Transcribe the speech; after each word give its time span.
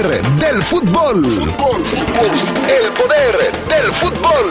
del 0.00 0.62
fútbol. 0.64 1.22
El 1.22 2.92
poder 2.92 3.52
del 3.68 3.92
fútbol. 3.92 4.50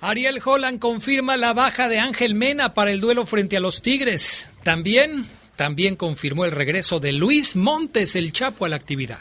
Ariel 0.00 0.40
Holland 0.44 0.80
confirma 0.80 1.36
la 1.36 1.52
baja 1.52 1.88
de 1.88 2.00
Ángel 2.00 2.34
Mena 2.34 2.74
para 2.74 2.90
el 2.90 3.00
duelo 3.00 3.26
frente 3.26 3.56
a 3.56 3.60
los 3.60 3.80
Tigres. 3.80 4.50
También, 4.64 5.24
también 5.60 5.94
confirmó 5.94 6.46
el 6.46 6.52
regreso 6.52 7.00
de 7.00 7.12
Luis 7.12 7.54
Montes, 7.54 8.16
el 8.16 8.32
Chapo, 8.32 8.64
a 8.64 8.70
la 8.70 8.76
actividad. 8.76 9.20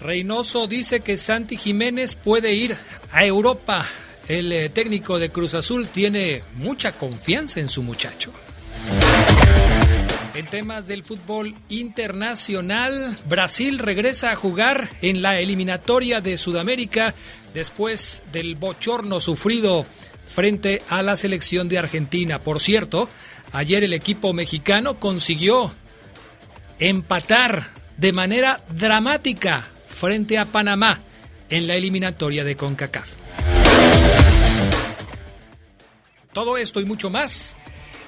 Reynoso 0.00 0.66
dice 0.66 0.98
que 0.98 1.16
Santi 1.16 1.56
Jiménez 1.56 2.16
puede 2.16 2.54
ir 2.54 2.76
a 3.12 3.24
Europa. 3.24 3.86
El 4.26 4.50
eh, 4.50 4.68
técnico 4.68 5.20
de 5.20 5.30
Cruz 5.30 5.54
Azul 5.54 5.86
tiene 5.86 6.42
mucha 6.56 6.90
confianza 6.90 7.60
en 7.60 7.68
su 7.68 7.84
muchacho. 7.84 8.32
En 10.34 10.50
temas 10.50 10.88
del 10.88 11.04
fútbol 11.04 11.54
internacional, 11.68 13.16
Brasil 13.28 13.78
regresa 13.78 14.32
a 14.32 14.36
jugar 14.36 14.88
en 15.02 15.22
la 15.22 15.38
eliminatoria 15.38 16.20
de 16.20 16.36
Sudamérica 16.36 17.14
después 17.54 18.24
del 18.32 18.56
bochorno 18.56 19.20
sufrido 19.20 19.86
frente 20.34 20.82
a 20.88 21.02
la 21.02 21.16
selección 21.16 21.68
de 21.68 21.78
Argentina. 21.78 22.38
Por 22.38 22.60
cierto, 22.60 23.08
ayer 23.52 23.84
el 23.84 23.92
equipo 23.92 24.32
mexicano 24.32 24.98
consiguió 24.98 25.72
empatar 26.78 27.68
de 27.96 28.12
manera 28.12 28.60
dramática 28.70 29.66
frente 29.88 30.38
a 30.38 30.46
Panamá 30.46 31.00
en 31.50 31.66
la 31.66 31.74
eliminatoria 31.74 32.44
de 32.44 32.56
CONCACAF. 32.56 33.10
Todo 36.32 36.56
esto 36.56 36.80
y 36.80 36.84
mucho 36.84 37.10
más 37.10 37.56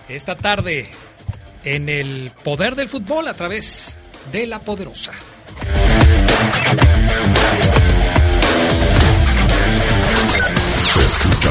esta 0.08 0.36
tarde 0.36 0.88
en 1.64 1.88
el 1.88 2.30
poder 2.44 2.76
del 2.76 2.88
fútbol 2.88 3.28
a 3.28 3.34
través 3.34 3.98
de 4.30 4.46
la 4.46 4.60
poderosa. 4.60 5.12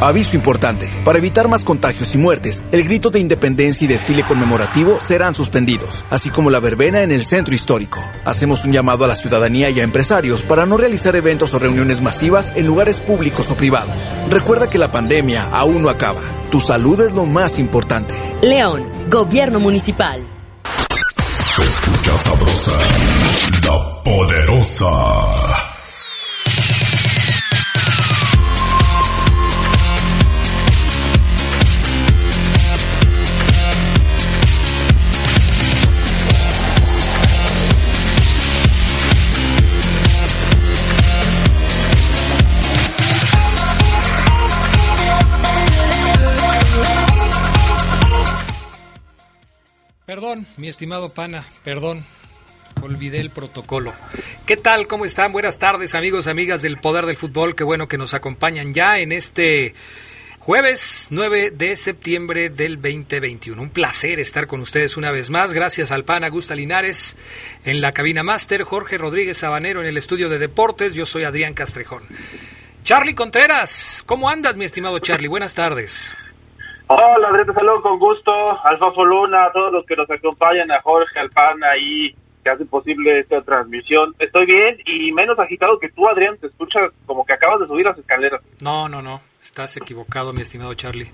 Aviso 0.00 0.36
importante. 0.36 0.88
Para 1.04 1.18
evitar 1.18 1.48
más 1.48 1.64
contagios 1.64 2.14
y 2.14 2.18
muertes, 2.18 2.64
el 2.72 2.84
grito 2.84 3.10
de 3.10 3.20
independencia 3.20 3.84
y 3.84 3.88
desfile 3.88 4.24
conmemorativo 4.24 5.00
serán 5.00 5.34
suspendidos, 5.34 6.04
así 6.10 6.30
como 6.30 6.50
la 6.50 6.60
verbena 6.60 7.02
en 7.02 7.10
el 7.10 7.24
centro 7.24 7.54
histórico. 7.54 8.00
Hacemos 8.24 8.64
un 8.64 8.72
llamado 8.72 9.04
a 9.04 9.08
la 9.08 9.16
ciudadanía 9.16 9.70
y 9.70 9.80
a 9.80 9.82
empresarios 9.82 10.42
para 10.42 10.66
no 10.66 10.76
realizar 10.76 11.16
eventos 11.16 11.52
o 11.54 11.58
reuniones 11.58 12.00
masivas 12.00 12.52
en 12.54 12.66
lugares 12.66 13.00
públicos 13.00 13.50
o 13.50 13.56
privados. 13.56 13.94
Recuerda 14.30 14.70
que 14.70 14.78
la 14.78 14.92
pandemia 14.92 15.48
aún 15.52 15.82
no 15.82 15.88
acaba. 15.88 16.22
Tu 16.50 16.60
salud 16.60 17.00
es 17.00 17.12
lo 17.12 17.26
más 17.26 17.58
importante. 17.58 18.14
León, 18.42 18.84
Gobierno 19.10 19.58
Municipal. 19.58 20.24
Se 20.64 21.62
escucha 21.62 22.16
sabrosa, 22.18 22.72
la 23.64 24.02
poderosa. 24.04 25.67
Perdón, 50.08 50.46
mi 50.56 50.68
estimado 50.68 51.10
pana, 51.10 51.44
perdón. 51.64 52.02
Olvidé 52.80 53.20
el 53.20 53.28
protocolo. 53.28 53.92
¿Qué 54.46 54.56
tal? 54.56 54.86
¿Cómo 54.86 55.04
están? 55.04 55.32
Buenas 55.32 55.58
tardes, 55.58 55.94
amigos, 55.94 56.26
amigas 56.28 56.62
del 56.62 56.80
Poder 56.80 57.04
del 57.04 57.18
Fútbol. 57.18 57.54
Qué 57.54 57.62
bueno 57.62 57.88
que 57.88 57.98
nos 57.98 58.14
acompañan 58.14 58.72
ya 58.72 59.00
en 59.00 59.12
este 59.12 59.74
jueves 60.38 61.08
9 61.10 61.50
de 61.50 61.76
septiembre 61.76 62.48
del 62.48 62.76
2021. 62.76 63.60
Un 63.60 63.68
placer 63.68 64.18
estar 64.18 64.46
con 64.46 64.62
ustedes 64.62 64.96
una 64.96 65.10
vez 65.10 65.28
más. 65.28 65.52
Gracias 65.52 65.92
al 65.92 66.06
pana 66.06 66.30
Gusta 66.30 66.54
Linares 66.54 67.14
en 67.66 67.82
la 67.82 67.92
cabina 67.92 68.22
máster, 68.22 68.62
Jorge 68.62 68.96
Rodríguez 68.96 69.36
Sabanero 69.36 69.82
en 69.82 69.88
el 69.88 69.98
estudio 69.98 70.30
de 70.30 70.38
deportes. 70.38 70.94
Yo 70.94 71.04
soy 71.04 71.24
Adrián 71.24 71.52
Castrejón. 71.52 72.04
Charlie 72.82 73.14
Contreras, 73.14 74.02
¿cómo 74.06 74.30
andas, 74.30 74.56
mi 74.56 74.64
estimado 74.64 75.00
Charlie? 75.00 75.28
Buenas 75.28 75.52
tardes. 75.52 76.16
Hola, 76.90 77.28
Andrés, 77.28 77.46
saludo 77.54 77.82
con 77.82 77.98
gusto. 77.98 78.32
Alfafo 78.64 79.04
Luna, 79.04 79.44
a 79.44 79.52
todos 79.52 79.70
los 79.70 79.84
que 79.84 79.94
nos 79.94 80.10
acompañan, 80.10 80.70
a 80.70 80.80
Jorge, 80.80 81.18
al 81.18 81.28
PAN 81.28 81.62
ahí, 81.62 82.14
que 82.42 82.48
hacen 82.48 82.66
posible 82.66 83.20
esta 83.20 83.42
transmisión. 83.42 84.14
Estoy 84.18 84.46
bien 84.46 84.78
y 84.86 85.12
menos 85.12 85.38
agitado 85.38 85.78
que 85.78 85.90
tú, 85.90 86.08
Adrián. 86.08 86.38
Te 86.38 86.46
escucha 86.46 86.80
como 87.04 87.26
que 87.26 87.34
acabas 87.34 87.60
de 87.60 87.66
subir 87.66 87.84
las 87.84 87.98
escaleras. 87.98 88.40
No, 88.62 88.88
no, 88.88 89.02
no. 89.02 89.20
Estás 89.42 89.76
equivocado, 89.76 90.32
mi 90.32 90.40
estimado 90.40 90.72
Charlie. 90.72 91.10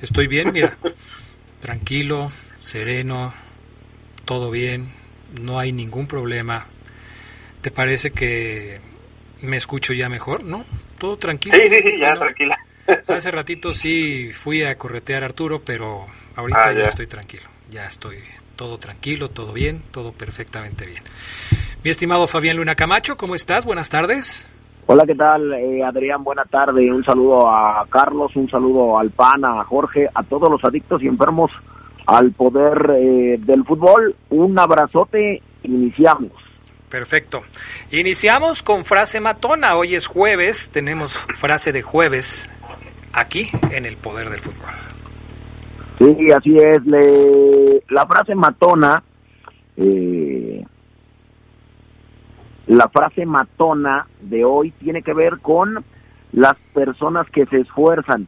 Estoy 0.00 0.26
bien, 0.26 0.52
mira. 0.54 0.74
tranquilo, 1.60 2.30
sereno, 2.60 3.34
todo 4.24 4.50
bien. 4.50 4.90
No 5.38 5.58
hay 5.58 5.72
ningún 5.72 6.06
problema. 6.06 6.66
¿Te 7.60 7.70
parece 7.70 8.10
que 8.10 8.80
me 9.42 9.58
escucho 9.58 9.92
ya 9.92 10.08
mejor? 10.08 10.44
¿No? 10.44 10.64
Todo 10.98 11.18
tranquilo. 11.18 11.58
Sí, 11.58 11.68
sí, 11.68 11.82
sí, 11.84 12.00
ya, 12.00 12.14
tranquila. 12.14 12.56
Hace 13.08 13.30
ratito 13.30 13.72
sí 13.74 14.30
fui 14.32 14.62
a 14.64 14.76
corretear 14.76 15.22
a 15.22 15.26
Arturo, 15.26 15.62
pero 15.64 16.06
ahorita 16.36 16.64
ah, 16.64 16.72
ya. 16.72 16.86
estoy 16.86 17.06
tranquilo. 17.06 17.44
Ya 17.70 17.86
estoy 17.86 18.18
todo 18.56 18.78
tranquilo, 18.78 19.30
todo 19.30 19.52
bien, 19.52 19.82
todo 19.90 20.12
perfectamente 20.12 20.86
bien. 20.86 21.02
Mi 21.82 21.90
estimado 21.90 22.26
Fabián 22.26 22.56
Luna 22.56 22.74
Camacho, 22.74 23.16
¿cómo 23.16 23.34
estás? 23.34 23.64
Buenas 23.64 23.90
tardes. 23.90 24.50
Hola, 24.86 25.04
¿qué 25.06 25.14
tal, 25.14 25.52
eh, 25.54 25.82
Adrián? 25.82 26.22
Buena 26.22 26.44
tarde. 26.44 26.92
Un 26.92 27.04
saludo 27.04 27.48
a 27.48 27.86
Carlos, 27.88 28.36
un 28.36 28.50
saludo 28.50 28.98
al 28.98 29.10
PAN, 29.10 29.44
a 29.44 29.64
Jorge, 29.64 30.08
a 30.14 30.22
todos 30.22 30.50
los 30.50 30.62
adictos 30.62 31.02
y 31.02 31.06
enfermos 31.06 31.50
al 32.06 32.32
poder 32.32 32.90
eh, 32.98 33.38
del 33.38 33.64
fútbol. 33.64 34.14
Un 34.28 34.58
abrazote. 34.58 35.42
Iniciamos. 35.62 36.32
Perfecto. 36.90 37.42
Iniciamos 37.90 38.62
con 38.62 38.84
frase 38.84 39.20
matona. 39.20 39.74
Hoy 39.76 39.94
es 39.94 40.06
jueves, 40.06 40.68
tenemos 40.68 41.14
frase 41.34 41.72
de 41.72 41.80
jueves 41.80 42.48
aquí 43.14 43.48
en 43.70 43.86
el 43.86 43.96
poder 43.96 44.30
del 44.30 44.40
fútbol. 44.40 44.70
Sí, 45.98 46.32
así 46.32 46.56
es. 46.56 46.84
Le, 46.84 47.82
la 47.88 48.06
frase 48.06 48.34
matona, 48.34 49.02
eh, 49.76 50.64
la 52.66 52.88
frase 52.88 53.24
matona 53.24 54.06
de 54.20 54.44
hoy 54.44 54.70
tiene 54.72 55.02
que 55.02 55.14
ver 55.14 55.38
con 55.40 55.84
las 56.32 56.56
personas 56.72 57.28
que 57.30 57.46
se 57.46 57.60
esfuerzan, 57.60 58.26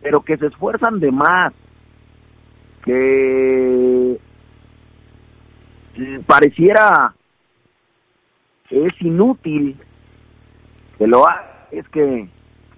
pero 0.00 0.22
que 0.22 0.36
se 0.36 0.46
esfuerzan 0.46 1.00
de 1.00 1.10
más, 1.10 1.52
que 2.84 4.18
pareciera 6.26 7.12
es 8.70 8.92
inútil 9.00 9.76
que 10.96 11.06
lo 11.06 11.26
haga 11.26 11.66
es 11.72 11.88
que 11.88 12.28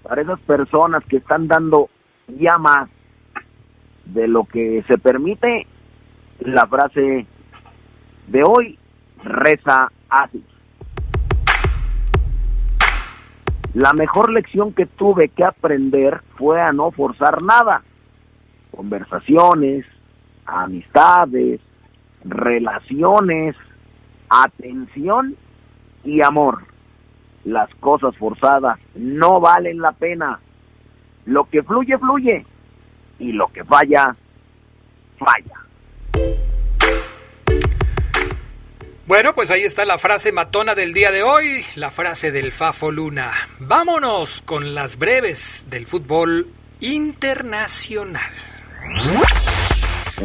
para 0.03 0.23
esas 0.23 0.41
personas 0.41 1.05
que 1.05 1.19
están 1.19 1.49
dando 1.49 1.89
ya 2.29 2.59
más 2.59 2.89
de 4.07 4.29
lo 4.29 4.45
que 4.45 4.85
se 4.89 4.99
permite, 4.99 5.67
la 6.41 6.67
frase 6.67 7.27
de 8.29 8.43
hoy 8.43 8.79
reza 9.23 9.91
así. 10.09 10.45
La 13.75 13.93
mejor 13.93 14.33
lección 14.33 14.73
que 14.73 14.87
tuve 14.87 15.29
que 15.29 15.45
aprender 15.45 16.23
fue 16.37 16.61
a 16.61 16.73
no 16.73 16.91
forzar 16.91 17.41
nada. 17.43 17.83
Conversaciones, 18.73 19.87
amistades, 20.45 21.61
relaciones, 22.25 23.55
atención 24.29 25.37
y 26.03 26.23
amor. 26.23 26.65
Las 27.45 27.73
cosas 27.77 28.17
forzadas 28.17 28.79
no 28.95 29.41
valen 29.41 29.81
la 29.81 29.93
pena. 29.93 30.41
Lo 31.25 31.45
que 31.45 31.63
fluye, 31.63 31.99
fluye. 31.99 32.45
Y 33.19 33.33
lo 33.33 33.49
que 33.49 33.65
falla, 33.65 34.15
falla. 35.19 35.61
Bueno, 39.07 39.35
pues 39.35 39.51
ahí 39.51 39.63
está 39.63 39.85
la 39.85 39.99
frase 39.99 40.31
matona 40.31 40.77
del 40.77 40.93
día 40.93 41.11
de 41.11 41.25
hoy, 41.25 41.65
la 41.75 41.91
frase 41.91 42.31
del 42.31 42.53
Fafo 42.53 42.93
Luna. 42.93 43.33
Vámonos 43.59 44.41
con 44.43 44.73
las 44.73 44.99
breves 44.99 45.67
del 45.69 45.85
fútbol 45.87 46.47
internacional. 46.79 48.31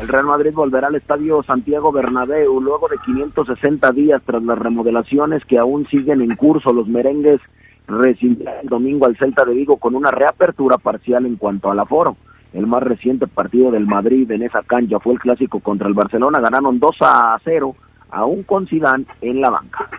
El 0.02 0.10
Real 0.10 0.26
Madrid 0.26 0.52
volverá 0.54 0.88
al 0.88 0.96
estadio 0.96 1.42
Santiago 1.44 1.92
Bernabéu 1.92 2.60
luego 2.60 2.90
de 2.90 2.98
560 3.06 3.92
días 3.92 4.22
tras 4.26 4.44
las 4.44 4.60
remodelaciones 4.60 5.44
que 5.46 5.58
aún 5.58 5.88
siguen 5.88 6.22
en 6.22 6.36
curso. 6.36 6.74
Los 6.74 6.88
merengues 6.88 7.40
recibirán 7.88 8.56
el 8.64 8.68
domingo 8.68 9.06
al 9.06 9.18
Celta 9.18 9.46
de 9.46 9.54
Vigo 9.54 9.78
con 9.78 9.96
una 9.96 10.12
reapertura 10.12 10.78
parcial 10.78 11.26
en 11.26 11.38
cuanto 11.38 11.72
al 11.72 11.80
aforo. 11.80 12.18
El 12.54 12.68
más 12.68 12.84
reciente 12.84 13.28
partido 13.28 13.72
del 13.72 13.86
Madrid 13.86 14.30
en 14.32 14.44
esa 14.44 14.64
cancha 14.64 15.00
fue 15.00 15.14
el 15.14 15.20
clásico 15.20 15.62
contra 15.62 15.88
el 15.88 15.94
Barcelona. 15.94 16.42
Ganaron 16.42 16.78
2 16.78 16.96
a 17.02 17.40
0, 17.44 17.76
aún 18.12 18.44
con 18.44 18.68
Zidane 18.68 19.06
en 19.22 19.40
la 19.40 19.50
banca. 19.50 19.90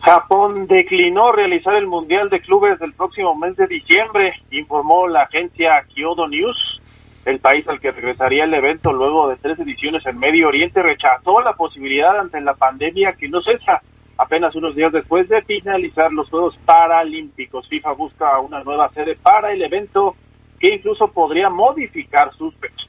Japón 0.00 0.66
declinó 0.66 1.30
realizar 1.30 1.74
el 1.76 1.86
Mundial 1.86 2.30
de 2.30 2.40
Clubes 2.40 2.78
del 2.80 2.94
próximo 2.94 3.34
mes 3.34 3.54
de 3.56 3.66
diciembre, 3.66 4.32
informó 4.50 5.06
la 5.06 5.22
agencia 5.22 5.84
Kyodo 5.94 6.26
News. 6.26 6.79
El 7.24 7.38
país 7.38 7.66
al 7.68 7.80
que 7.80 7.90
regresaría 7.90 8.44
el 8.44 8.54
evento 8.54 8.92
luego 8.92 9.28
de 9.28 9.36
tres 9.36 9.58
ediciones 9.58 10.04
en 10.06 10.18
Medio 10.18 10.48
Oriente 10.48 10.82
rechazó 10.82 11.40
la 11.42 11.52
posibilidad 11.52 12.18
ante 12.18 12.40
la 12.40 12.54
pandemia 12.54 13.12
que 13.12 13.28
no 13.28 13.42
cesa 13.42 13.82
apenas 14.16 14.54
unos 14.54 14.74
días 14.74 14.92
después 14.92 15.28
de 15.28 15.42
finalizar 15.42 16.12
los 16.12 16.28
Juegos 16.30 16.56
Paralímpicos. 16.64 17.68
FIFA 17.68 17.92
busca 17.92 18.38
una 18.40 18.62
nueva 18.62 18.88
sede 18.90 19.16
para 19.16 19.52
el 19.52 19.62
evento 19.62 20.16
que 20.58 20.74
incluso 20.74 21.08
podría 21.08 21.48
modificar 21.48 22.32
sus 22.34 22.54
fechas. 22.56 22.88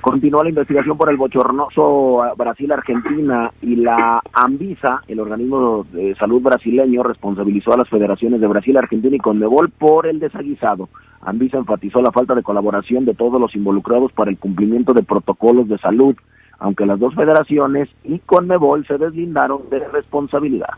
Continúa 0.00 0.44
la 0.44 0.50
investigación 0.50 0.96
por 0.96 1.10
el 1.10 1.16
bochornoso 1.16 2.22
Brasil-Argentina 2.36 3.50
y 3.60 3.76
la 3.76 4.22
Anvisa, 4.32 5.02
el 5.08 5.18
organismo 5.18 5.84
de 5.92 6.14
salud 6.14 6.40
brasileño, 6.40 7.02
responsabilizó 7.02 7.74
a 7.74 7.78
las 7.78 7.88
federaciones 7.88 8.40
de 8.40 8.46
Brasil, 8.46 8.76
Argentina 8.76 9.16
y 9.16 9.18
Conmebol 9.18 9.70
por 9.70 10.06
el 10.06 10.20
desaguisado. 10.20 10.88
Anvisa 11.20 11.58
enfatizó 11.58 12.00
la 12.00 12.12
falta 12.12 12.34
de 12.34 12.44
colaboración 12.44 13.04
de 13.04 13.14
todos 13.14 13.40
los 13.40 13.54
involucrados 13.56 14.12
para 14.12 14.30
el 14.30 14.38
cumplimiento 14.38 14.92
de 14.92 15.02
protocolos 15.02 15.68
de 15.68 15.78
salud, 15.78 16.14
aunque 16.60 16.86
las 16.86 17.00
dos 17.00 17.14
federaciones 17.14 17.88
y 18.04 18.20
Conmebol 18.20 18.86
se 18.86 18.98
deslindaron 18.98 19.68
de 19.68 19.80
responsabilidad. 19.88 20.74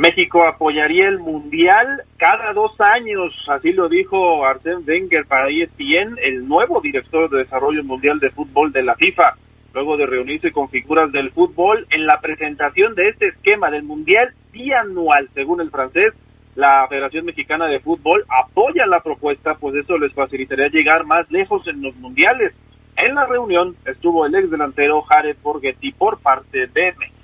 México 0.00 0.46
apoyaría 0.46 1.08
el 1.08 1.18
Mundial 1.18 2.04
cada 2.16 2.54
dos 2.54 2.72
años, 2.80 3.34
así 3.48 3.70
lo 3.74 3.90
dijo 3.90 4.46
Arsène 4.46 4.82
Wenger 4.86 5.26
para 5.26 5.50
ESPN, 5.50 6.16
el 6.22 6.48
nuevo 6.48 6.80
director 6.80 7.28
de 7.28 7.40
Desarrollo 7.40 7.84
Mundial 7.84 8.18
de 8.18 8.30
Fútbol 8.30 8.72
de 8.72 8.82
la 8.82 8.94
FIFA, 8.94 9.36
luego 9.74 9.98
de 9.98 10.06
reunirse 10.06 10.52
con 10.52 10.70
figuras 10.70 11.12
del 11.12 11.30
fútbol 11.32 11.86
en 11.90 12.06
la 12.06 12.18
presentación 12.18 12.94
de 12.94 13.10
este 13.10 13.28
esquema 13.28 13.70
del 13.70 13.82
Mundial 13.82 14.32
bianual, 14.50 15.28
según 15.34 15.60
el 15.60 15.70
francés. 15.70 16.14
La 16.54 16.86
Federación 16.88 17.26
Mexicana 17.26 17.66
de 17.66 17.80
Fútbol 17.80 18.24
apoya 18.30 18.86
la 18.86 19.00
propuesta, 19.00 19.56
pues 19.56 19.74
eso 19.74 19.98
les 19.98 20.14
facilitaría 20.14 20.68
llegar 20.68 21.04
más 21.04 21.30
lejos 21.30 21.68
en 21.68 21.82
los 21.82 21.94
mundiales. 21.96 22.54
En 22.96 23.14
la 23.14 23.26
reunión 23.26 23.76
estuvo 23.84 24.24
el 24.24 24.34
ex 24.34 24.50
delantero 24.50 25.02
Jared 25.02 25.36
Borghetti 25.42 25.92
por 25.92 26.22
parte 26.22 26.68
de 26.68 26.94
México. 26.98 27.19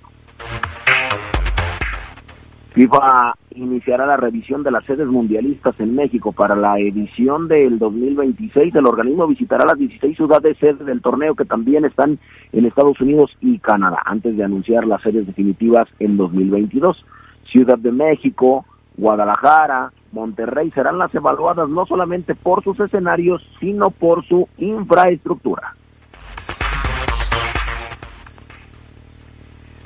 FIFA 2.77 3.33
iniciará 3.55 4.05
la 4.05 4.19
revisión 4.19 4.63
de 4.63 4.71
las 4.71 4.85
sedes 4.85 5.07
mundialistas 5.07 5.75
en 5.81 5.95
México 5.95 6.33
para 6.33 6.55
la 6.55 6.79
edición 6.79 7.49
del 7.49 7.79
2026. 7.79 8.75
El 8.75 8.87
organismo 8.87 9.27
visitará 9.27 9.65
las 9.65 9.79
16 9.79 10.15
ciudades 10.15 10.59
sedes 10.59 10.85
del 10.85 11.01
torneo 11.01 11.35
que 11.35 11.47
también 11.47 11.87
están 11.87 12.19
en 12.53 12.67
Estados 12.67 13.01
Unidos 13.01 13.31
y 13.41 13.61
Canadá 13.61 14.03
antes 14.05 14.37
de 14.37 14.45
anunciar 14.45 14.87
las 14.87 15.01
sedes 15.01 15.27
definitivas 15.27 15.89
en 16.01 16.19
2022. 16.19 17.03
Ciudad 17.51 17.79
de 17.79 17.93
México, 17.93 18.67
Guadalajara, 18.99 19.91
Monterrey 20.13 20.71
serán 20.73 20.99
las 20.99 21.15
evaluadas 21.15 21.71
no 21.71 21.87
solamente 21.87 22.35
por 22.35 22.63
sus 22.63 22.79
escenarios, 22.79 23.43
sino 23.59 23.89
por 23.89 24.23
su 24.27 24.51
infraestructura. 24.59 25.75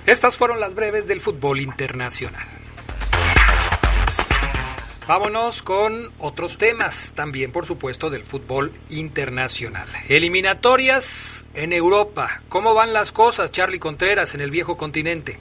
Estas 0.06 0.36
fueron 0.36 0.58
las 0.58 0.74
breves 0.74 1.06
del 1.06 1.20
fútbol 1.20 1.60
internacional. 1.60 2.59
Vámonos 5.10 5.64
con 5.64 6.12
otros 6.20 6.56
temas, 6.56 7.12
también 7.16 7.50
por 7.50 7.66
supuesto 7.66 8.10
del 8.10 8.22
fútbol 8.22 8.70
internacional. 8.90 9.88
Eliminatorias 10.08 11.44
en 11.52 11.72
Europa. 11.72 12.42
¿Cómo 12.48 12.74
van 12.74 12.92
las 12.92 13.10
cosas, 13.10 13.50
Charlie 13.50 13.80
Contreras, 13.80 14.36
en 14.36 14.40
el 14.40 14.52
viejo 14.52 14.76
continente? 14.76 15.40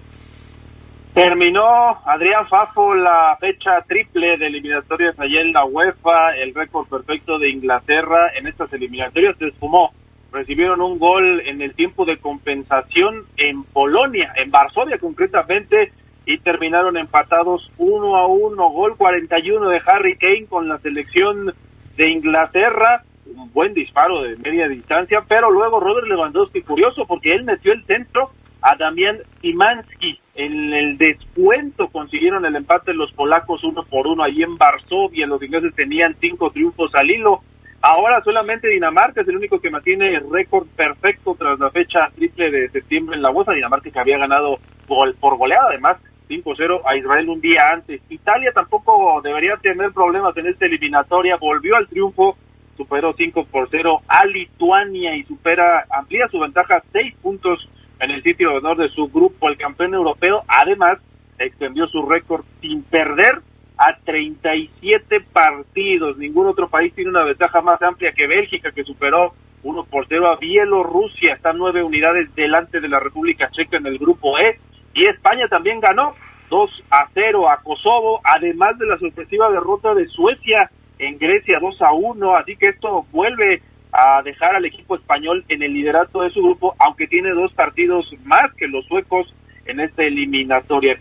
Terminó 1.13 2.01
Adrián 2.03 2.47
Fafo 2.47 2.95
la 2.95 3.37
fecha 3.39 3.83
triple 3.87 4.39
de 4.39 4.47
eliminatorias 4.47 5.19
allá 5.19 5.39
en 5.39 5.53
la 5.53 5.63
UEFA, 5.65 6.35
el 6.37 6.55
récord 6.55 6.87
perfecto 6.87 7.37
de 7.37 7.51
Inglaterra 7.51 8.31
en 8.39 8.47
estas 8.47 8.73
eliminatorias 8.73 9.37
se 9.37 9.49
esfumó. 9.49 9.93
Recibieron 10.31 10.81
un 10.81 10.97
gol 10.97 11.41
en 11.41 11.61
el 11.61 11.75
tiempo 11.75 12.05
de 12.05 12.17
compensación 12.17 13.27
en 13.37 13.63
Polonia, 13.65 14.33
en 14.35 14.49
Varsovia 14.49 14.97
concretamente, 14.97 15.91
y 16.29 16.37
terminaron 16.37 16.95
empatados 16.95 17.71
uno 17.79 18.15
a 18.15 18.27
uno, 18.27 18.69
gol 18.69 18.95
41 18.97 19.67
de 19.67 19.81
Harry 19.83 20.15
Kane 20.15 20.45
con 20.45 20.67
la 20.67 20.77
selección 20.77 21.55
de 21.97 22.07
Inglaterra, 22.07 23.01
un 23.35 23.51
buen 23.51 23.73
disparo 23.73 24.21
de 24.21 24.37
media 24.37 24.67
distancia, 24.67 25.23
pero 25.27 25.49
luego 25.49 25.79
Robert 25.79 26.05
Lewandowski, 26.05 26.61
curioso 26.61 27.07
porque 27.07 27.33
él 27.33 27.45
metió 27.45 27.73
el 27.73 27.83
centro 27.85 28.29
a 28.61 28.75
Damián 28.75 29.17
Simanski 29.41 30.19
en 30.35 30.71
el 30.71 30.99
descuento 30.99 31.87
consiguieron 31.87 32.45
el 32.45 32.55
empate 32.55 32.93
los 32.93 33.11
polacos 33.13 33.63
uno 33.63 33.83
por 33.85 34.05
uno 34.05 34.23
ahí 34.23 34.43
en 34.43 34.55
Varsovia, 34.55 35.25
los 35.25 35.41
ingleses 35.41 35.73
tenían 35.73 36.15
cinco 36.21 36.51
triunfos 36.51 36.91
al 36.93 37.09
hilo, 37.09 37.41
ahora 37.81 38.21
solamente 38.23 38.69
Dinamarca 38.69 39.21
es 39.21 39.27
el 39.27 39.37
único 39.37 39.59
que 39.59 39.71
mantiene 39.71 40.13
el 40.13 40.29
récord 40.29 40.67
perfecto 40.75 41.35
tras 41.39 41.57
la 41.57 41.71
fecha 41.71 42.11
triple 42.15 42.51
de 42.51 42.69
septiembre 42.69 43.15
en 43.15 43.23
la 43.23 43.31
bolsa, 43.31 43.53
Dinamarca 43.53 43.89
que 43.89 43.99
había 43.99 44.19
ganado 44.19 44.59
gol 44.87 45.15
por 45.19 45.35
goleada 45.35 45.69
además 45.69 45.97
5-0 46.29 46.81
a 46.85 46.95
Israel 46.95 47.29
un 47.29 47.41
día 47.41 47.71
antes. 47.73 48.01
Italia 48.09 48.51
tampoco 48.53 49.19
debería 49.21 49.57
tener 49.57 49.91
problemas 49.91 50.37
en 50.37 50.47
esta 50.47 50.67
eliminatoria, 50.67 51.37
volvió 51.37 51.75
al 51.75 51.87
triunfo, 51.87 52.37
superó 52.77 53.13
5 53.13 53.45
por 53.45 53.67
0 53.69 54.01
a 54.07 54.25
Lituania 54.25 55.15
y 55.15 55.23
supera, 55.23 55.85
amplía 55.89 56.27
su 56.29 56.39
ventaja 56.39 56.81
6 56.91 57.15
puntos 57.21 57.67
en 57.99 58.11
el 58.11 58.23
sitio 58.23 58.51
de 58.51 58.57
honor 58.57 58.77
de 58.77 58.89
su 58.89 59.07
grupo, 59.07 59.49
el 59.49 59.57
campeón 59.57 59.95
europeo. 59.95 60.43
Además, 60.47 60.99
extendió 61.39 61.87
su 61.87 62.05
récord 62.07 62.45
sin 62.61 62.83
perder 62.83 63.41
a 63.77 63.97
37 64.05 65.21
partidos. 65.33 66.17
Ningún 66.17 66.47
otro 66.47 66.69
país 66.69 66.93
tiene 66.93 67.09
una 67.09 67.23
ventaja 67.23 67.61
más 67.61 67.81
amplia 67.81 68.11
que 68.13 68.27
Bélgica, 68.27 68.71
que 68.71 68.83
superó 68.83 69.33
1 69.63 69.83
por 69.85 70.05
0 70.07 70.27
a 70.27 70.35
Bielorrusia. 70.37 71.33
Están 71.33 71.57
nueve 71.57 71.83
unidades 71.83 72.33
delante 72.35 72.79
de 72.79 72.87
la 72.87 72.99
República 72.99 73.49
Checa 73.51 73.77
en 73.77 73.87
el 73.87 73.97
grupo 73.97 74.37
E 74.37 74.59
y 74.93 75.05
España 75.05 75.47
también 75.47 75.79
ganó 75.79 76.13
2 76.49 76.83
a 76.89 77.07
0 77.13 77.49
a 77.49 77.57
Kosovo, 77.57 78.21
además 78.23 78.77
de 78.77 78.87
la 78.87 78.97
sorpresiva 78.97 79.49
derrota 79.49 79.93
de 79.93 80.07
Suecia 80.07 80.69
en 80.97 81.17
Grecia 81.17 81.59
2 81.59 81.81
a 81.81 81.93
1, 81.93 82.35
así 82.35 82.55
que 82.55 82.69
esto 82.69 83.05
vuelve 83.11 83.61
a 83.91 84.21
dejar 84.21 84.55
al 84.55 84.65
equipo 84.65 84.95
español 84.95 85.43
en 85.47 85.63
el 85.63 85.73
liderato 85.73 86.21
de 86.21 86.29
su 86.31 86.41
grupo, 86.41 86.75
aunque 86.79 87.07
tiene 87.07 87.31
dos 87.31 87.53
partidos 87.53 88.13
más 88.23 88.53
que 88.55 88.67
los 88.67 88.85
suecos 88.85 89.33
en 89.65 89.79
esta 89.79 90.03
eliminatoria. 90.03 90.97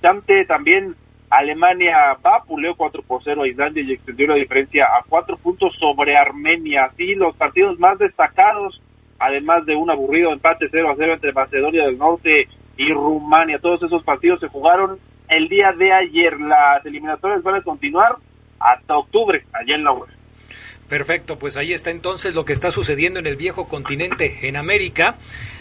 También 0.00 0.94
Alemania 1.30 2.16
va, 2.24 2.42
puleó 2.44 2.74
4 2.76 3.02
por 3.02 3.22
0 3.22 3.42
a 3.42 3.48
Islandia 3.48 3.82
y 3.82 3.92
extendió 3.92 4.28
la 4.28 4.34
diferencia 4.34 4.86
a 4.86 5.04
4 5.08 5.36
puntos 5.38 5.74
sobre 5.78 6.16
Armenia. 6.16 6.84
Así 6.84 7.14
los 7.14 7.34
partidos 7.36 7.78
más 7.78 7.98
destacados 7.98 8.80
además 9.18 9.64
de 9.66 9.74
un 9.74 9.90
aburrido 9.90 10.32
empate 10.32 10.68
0 10.70 10.90
a 10.90 10.94
0 10.96 11.14
entre 11.14 11.32
Macedonia 11.32 11.86
del 11.86 11.98
Norte 11.98 12.48
y 12.76 12.92
Rumania. 12.92 13.58
Todos 13.58 13.82
esos 13.82 14.02
partidos 14.04 14.40
se 14.40 14.48
jugaron 14.48 14.98
el 15.28 15.48
día 15.48 15.72
de 15.76 15.92
ayer. 15.92 16.38
Las 16.40 16.84
eliminatorias 16.84 17.42
van 17.42 17.56
a 17.56 17.62
continuar 17.62 18.16
hasta 18.58 18.96
octubre, 18.96 19.44
allá 19.52 19.74
en 19.74 19.84
la. 19.84 19.92
Perfecto, 20.88 21.38
pues 21.38 21.56
ahí 21.56 21.72
está 21.72 21.90
entonces 21.90 22.34
lo 22.34 22.44
que 22.44 22.52
está 22.52 22.70
sucediendo 22.70 23.18
en 23.18 23.26
el 23.26 23.36
viejo 23.36 23.66
continente, 23.68 24.46
en 24.48 24.56
América. 24.56 25.16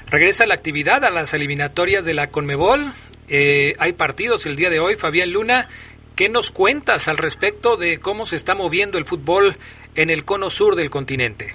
Regresa 0.07 0.45
la 0.45 0.53
actividad 0.53 1.03
a 1.05 1.09
las 1.09 1.33
eliminatorias 1.33 2.03
de 2.05 2.13
la 2.13 2.27
Conmebol. 2.27 2.91
Eh, 3.29 3.73
hay 3.79 3.93
partidos 3.93 4.45
el 4.45 4.57
día 4.57 4.69
de 4.69 4.79
hoy. 4.79 4.97
Fabián 4.97 5.31
Luna, 5.31 5.69
¿qué 6.15 6.27
nos 6.27 6.51
cuentas 6.51 7.07
al 7.07 7.17
respecto 7.17 7.77
de 7.77 7.99
cómo 7.99 8.25
se 8.25 8.35
está 8.35 8.53
moviendo 8.53 8.97
el 8.97 9.05
fútbol 9.05 9.55
en 9.95 10.09
el 10.09 10.25
cono 10.25 10.49
sur 10.49 10.75
del 10.75 10.89
continente? 10.89 11.53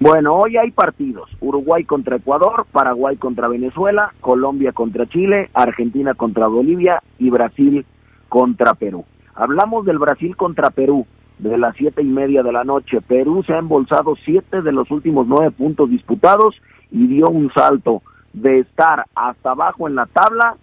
Bueno, 0.00 0.34
hoy 0.34 0.56
hay 0.56 0.70
partidos. 0.72 1.30
Uruguay 1.40 1.84
contra 1.84 2.16
Ecuador, 2.16 2.66
Paraguay 2.72 3.16
contra 3.16 3.48
Venezuela, 3.48 4.12
Colombia 4.20 4.72
contra 4.72 5.06
Chile, 5.06 5.50
Argentina 5.54 6.14
contra 6.14 6.48
Bolivia 6.48 7.02
y 7.18 7.30
Brasil 7.30 7.86
contra 8.28 8.74
Perú. 8.74 9.04
Hablamos 9.34 9.86
del 9.86 9.98
Brasil 9.98 10.36
contra 10.36 10.70
Perú 10.70 11.06
de 11.38 11.58
las 11.58 11.76
siete 11.76 12.02
y 12.02 12.06
media 12.06 12.42
de 12.42 12.52
la 12.52 12.64
noche. 12.64 13.00
Perú 13.00 13.42
se 13.44 13.54
ha 13.54 13.58
embolsado 13.58 14.16
siete 14.24 14.62
de 14.62 14.72
los 14.72 14.90
últimos 14.90 15.26
nueve 15.26 15.50
puntos 15.52 15.88
disputados 15.90 16.54
y 16.90 17.06
dio 17.06 17.28
un 17.28 17.52
salto 17.52 18.02
de 18.32 18.60
estar 18.60 19.04
hasta 19.14 19.52
abajo 19.52 19.88
en 19.88 19.94
la 19.94 20.06
tabla 20.06 20.56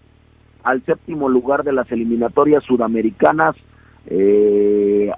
al 0.63 0.83
séptimo 0.85 1.29
lugar 1.29 1.63
de 1.63 1.73
las 1.73 1.91
eliminatorias 1.91 2.63
sudamericanas 2.65 3.55
eh, 4.07 5.09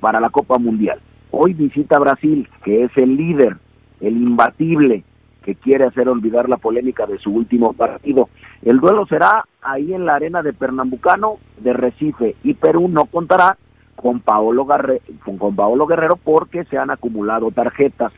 para 0.00 0.20
la 0.20 0.30
Copa 0.30 0.56
Mundial. 0.58 1.00
Hoy 1.38 1.52
visita 1.52 1.98
Brasil, 1.98 2.48
que 2.64 2.84
es 2.84 2.96
el 2.96 3.14
líder, 3.14 3.58
el 4.00 4.16
imbatible, 4.16 5.04
que 5.44 5.54
quiere 5.54 5.84
hacer 5.84 6.08
olvidar 6.08 6.48
la 6.48 6.56
polémica 6.56 7.04
de 7.04 7.18
su 7.18 7.30
último 7.30 7.74
partido. 7.74 8.30
El 8.62 8.80
duelo 8.80 9.04
será 9.06 9.44
ahí 9.60 9.92
en 9.92 10.06
la 10.06 10.14
arena 10.14 10.42
de 10.42 10.54
Pernambucano 10.54 11.34
de 11.58 11.74
Recife 11.74 12.36
y 12.42 12.54
Perú 12.54 12.88
no 12.88 13.04
contará 13.04 13.58
con 13.96 14.20
Paolo, 14.20 14.66
con 15.38 15.54
Paolo 15.54 15.86
Guerrero 15.86 16.16
porque 16.16 16.64
se 16.64 16.78
han 16.78 16.88
acumulado 16.88 17.50
tarjetas. 17.50 18.14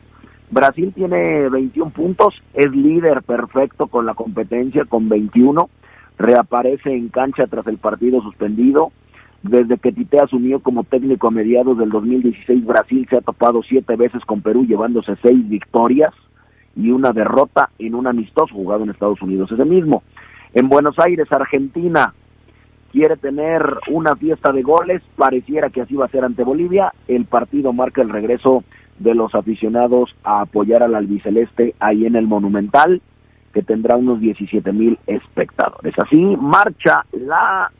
Brasil 0.49 0.93
tiene 0.95 1.49
21 1.49 1.91
puntos, 1.91 2.41
es 2.53 2.71
líder 2.71 3.23
perfecto 3.23 3.87
con 3.87 4.05
la 4.05 4.13
competencia 4.13 4.85
con 4.85 5.09
21, 5.09 5.69
reaparece 6.17 6.95
en 6.95 7.09
cancha 7.09 7.47
tras 7.47 7.67
el 7.67 7.79
partido 7.79 8.21
suspendido. 8.21 8.93
Desde 9.43 9.77
que 9.77 9.91
Tite 9.93 10.19
asumió 10.19 10.59
como 10.59 10.83
técnico 10.83 11.27
a 11.27 11.31
mediados 11.31 11.77
del 11.77 11.89
2016, 11.89 12.65
Brasil 12.65 13.07
se 13.09 13.17
ha 13.17 13.21
topado 13.21 13.61
siete 13.63 13.95
veces 13.95 14.23
con 14.25 14.41
Perú, 14.41 14.65
llevándose 14.65 15.15
seis 15.21 15.47
victorias 15.47 16.13
y 16.75 16.91
una 16.91 17.11
derrota 17.11 17.69
en 17.79 17.95
un 17.95 18.07
amistoso 18.07 18.53
jugado 18.53 18.83
en 18.83 18.89
Estados 18.89 19.21
Unidos 19.21 19.51
ese 19.51 19.65
mismo. 19.65 20.03
En 20.53 20.67
Buenos 20.67 20.99
Aires, 20.99 21.31
Argentina, 21.31 22.13
quiere 22.91 23.15
tener 23.15 23.61
una 23.89 24.15
fiesta 24.15 24.51
de 24.51 24.61
goles, 24.61 25.01
pareciera 25.15 25.69
que 25.69 25.81
así 25.81 25.95
va 25.95 26.05
a 26.05 26.09
ser 26.09 26.25
ante 26.25 26.43
Bolivia, 26.43 26.93
el 27.07 27.25
partido 27.25 27.71
marca 27.71 28.01
el 28.01 28.09
regreso 28.09 28.63
de 28.97 29.15
los 29.15 29.33
aficionados 29.35 30.13
a 30.23 30.41
apoyar 30.41 30.83
al 30.83 30.95
albiceleste 30.95 31.75
ahí 31.79 32.05
en 32.05 32.15
el 32.15 32.27
Monumental, 32.27 33.01
que 33.53 33.63
tendrá 33.63 33.95
unos 33.95 34.19
17 34.19 34.71
mil 34.73 34.99
espectadores. 35.07 35.93
Así 35.97 36.17
marcha 36.37 37.05
la 37.13 37.71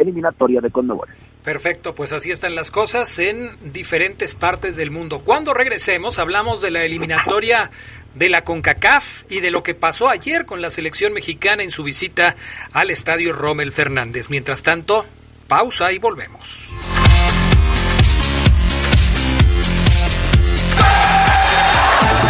eliminatoria 0.00 0.60
de 0.60 0.70
Conmebol. 0.70 1.08
Perfecto, 1.42 1.94
pues 1.94 2.12
así 2.12 2.30
están 2.30 2.54
las 2.54 2.70
cosas 2.70 3.18
en 3.18 3.56
diferentes 3.72 4.34
partes 4.34 4.76
del 4.76 4.90
mundo. 4.90 5.20
Cuando 5.20 5.52
regresemos 5.52 6.18
hablamos 6.18 6.62
de 6.62 6.70
la 6.70 6.84
eliminatoria 6.84 7.70
de 8.14 8.28
la 8.28 8.44
CONCACAF 8.44 9.24
y 9.30 9.40
de 9.40 9.50
lo 9.50 9.62
que 9.62 9.74
pasó 9.74 10.08
ayer 10.08 10.46
con 10.46 10.62
la 10.62 10.70
selección 10.70 11.12
mexicana 11.12 11.62
en 11.62 11.70
su 11.70 11.82
visita 11.82 12.36
al 12.72 12.90
estadio 12.90 13.32
Rommel 13.32 13.72
Fernández. 13.72 14.30
Mientras 14.30 14.62
tanto, 14.62 15.04
pausa 15.48 15.92
y 15.92 15.98
volvemos. 15.98 16.70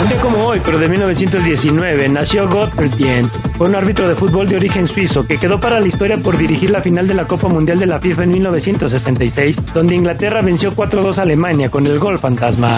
Un 0.04 0.10
día 0.10 0.20
como 0.20 0.38
hoy, 0.46 0.60
pero 0.62 0.78
de 0.78 0.86
1919, 0.86 2.10
nació 2.10 2.46
Gottfried 2.46 2.92
Jens. 2.92 3.40
Fue 3.56 3.68
un 3.68 3.74
árbitro 3.74 4.06
de 4.06 4.14
fútbol 4.14 4.46
de 4.46 4.56
origen 4.56 4.86
suizo 4.86 5.26
que 5.26 5.38
quedó 5.38 5.58
para 5.58 5.80
la 5.80 5.86
historia 5.86 6.18
por 6.18 6.36
dirigir 6.36 6.68
la 6.68 6.82
final 6.82 7.08
de 7.08 7.14
la 7.14 7.26
Copa 7.26 7.48
Mundial 7.48 7.78
de 7.78 7.86
la 7.86 7.98
FIFA 7.98 8.24
en 8.24 8.32
1966, 8.32 9.62
donde 9.72 9.94
Inglaterra 9.94 10.42
venció 10.42 10.72
4-2 10.72 11.16
a 11.16 11.22
Alemania 11.22 11.70
con 11.70 11.86
el 11.86 11.98
gol 11.98 12.18
fantasma. 12.18 12.68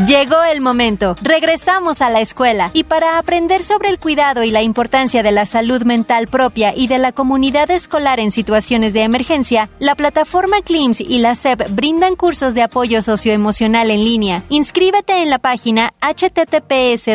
Llegó 0.00 0.42
el 0.42 0.60
momento. 0.60 1.14
Regresamos 1.22 2.02
a 2.02 2.10
la 2.10 2.20
escuela 2.20 2.72
y 2.74 2.82
para 2.82 3.16
aprender 3.16 3.62
sobre 3.62 3.90
el 3.90 4.00
cuidado 4.00 4.42
y 4.42 4.50
la 4.50 4.60
importancia 4.60 5.22
de 5.22 5.30
la 5.30 5.46
salud 5.46 5.84
mental 5.84 6.26
propia 6.26 6.74
y 6.76 6.88
de 6.88 6.98
la 6.98 7.12
comunidad 7.12 7.70
escolar 7.70 8.18
en 8.18 8.32
situaciones 8.32 8.92
de 8.92 9.02
emergencia, 9.02 9.70
la 9.78 9.94
plataforma 9.94 10.56
CLIMS 10.64 11.00
y 11.00 11.20
la 11.20 11.36
SEP 11.36 11.70
brindan 11.70 12.16
cursos 12.16 12.54
de 12.54 12.62
apoyo 12.62 13.02
socioemocional 13.02 13.92
en 13.92 14.04
línea. 14.04 14.42
Inscríbete 14.48 15.22
en 15.22 15.30
la 15.30 15.38
página 15.38 15.94
https 16.00 17.06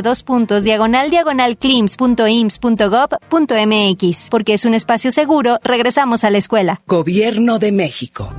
diagonal 0.64 1.12
diagonal 1.12 1.58
porque 4.30 4.54
es 4.54 4.64
un 4.64 4.74
espacio 4.74 5.12
seguro. 5.12 5.60
Regresamos 5.64 6.24
a 6.24 6.30
la 6.30 6.38
escuela. 6.38 6.82
Gobierno 6.88 7.60
de 7.60 7.74
México. 7.74 8.30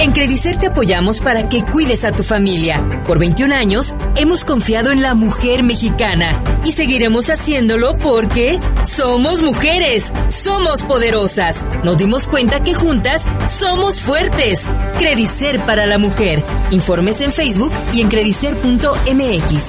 En 0.00 0.12
Credicer 0.12 0.56
te 0.56 0.66
apoyamos 0.66 1.20
para 1.20 1.48
que 1.48 1.62
cuides 1.62 2.04
a 2.04 2.12
tu 2.12 2.22
familia. 2.22 3.02
Por 3.06 3.18
21 3.18 3.54
años 3.54 3.96
hemos 4.16 4.44
confiado 4.44 4.90
en 4.90 5.02
la 5.02 5.14
mujer 5.14 5.62
mexicana 5.62 6.42
y 6.64 6.72
seguiremos 6.72 7.30
haciéndolo 7.30 7.96
porque 7.98 8.58
somos 8.84 9.42
mujeres, 9.42 10.12
somos 10.28 10.82
poderosas. 10.82 11.64
Nos 11.84 11.96
dimos 11.96 12.28
cuenta 12.28 12.62
que 12.62 12.74
juntas 12.74 13.24
somos 13.48 14.00
fuertes. 14.00 14.62
Credicer 14.98 15.60
para 15.60 15.86
la 15.86 15.98
mujer. 15.98 16.42
Informes 16.70 17.20
en 17.20 17.32
Facebook 17.32 17.72
y 17.92 18.00
en 18.00 18.08
credicer.mx. 18.08 19.66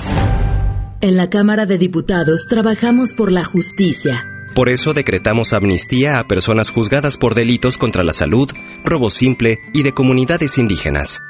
En 1.01 1.17
la 1.17 1.29
Cámara 1.29 1.65
de 1.65 1.77
Diputados 1.77 2.47
trabajamos 2.47 3.13
por 3.13 3.31
la 3.31 3.43
justicia 3.43 4.25
por 4.55 4.69
eso 4.69 4.93
decretamos 4.93 5.51
amnistía 5.51 6.17
a 6.17 6.27
personas 6.27 6.69
juzgadas 6.69 7.17
por 7.17 7.35
delitos 7.35 7.77
contra 7.77 8.05
la 8.05 8.13
salud, 8.13 8.49
robo 8.85 9.09
simple 9.09 9.59
y 9.73 9.83
de 9.83 9.91
comunidades 9.93 10.57
indígenas. 10.57 11.21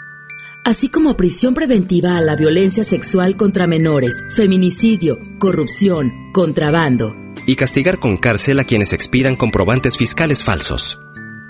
Así 0.63 0.89
como 0.89 1.17
prisión 1.17 1.55
preventiva 1.55 2.17
a 2.17 2.21
la 2.21 2.35
violencia 2.35 2.83
sexual 2.83 3.35
contra 3.35 3.67
menores, 3.67 4.23
feminicidio, 4.29 5.19
corrupción, 5.39 6.11
contrabando. 6.33 7.13
Y 7.47 7.55
castigar 7.55 7.99
con 7.99 8.15
cárcel 8.17 8.59
a 8.59 8.63
quienes 8.63 8.93
expidan 8.93 9.35
comprobantes 9.35 9.97
fiscales 9.97 10.43
falsos. 10.43 10.99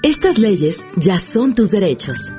Estas 0.01 0.37
leyes 0.37 0.85
ya 0.95 1.19
son 1.19 1.55
tus 1.55 1.71
derechos. 1.71 2.31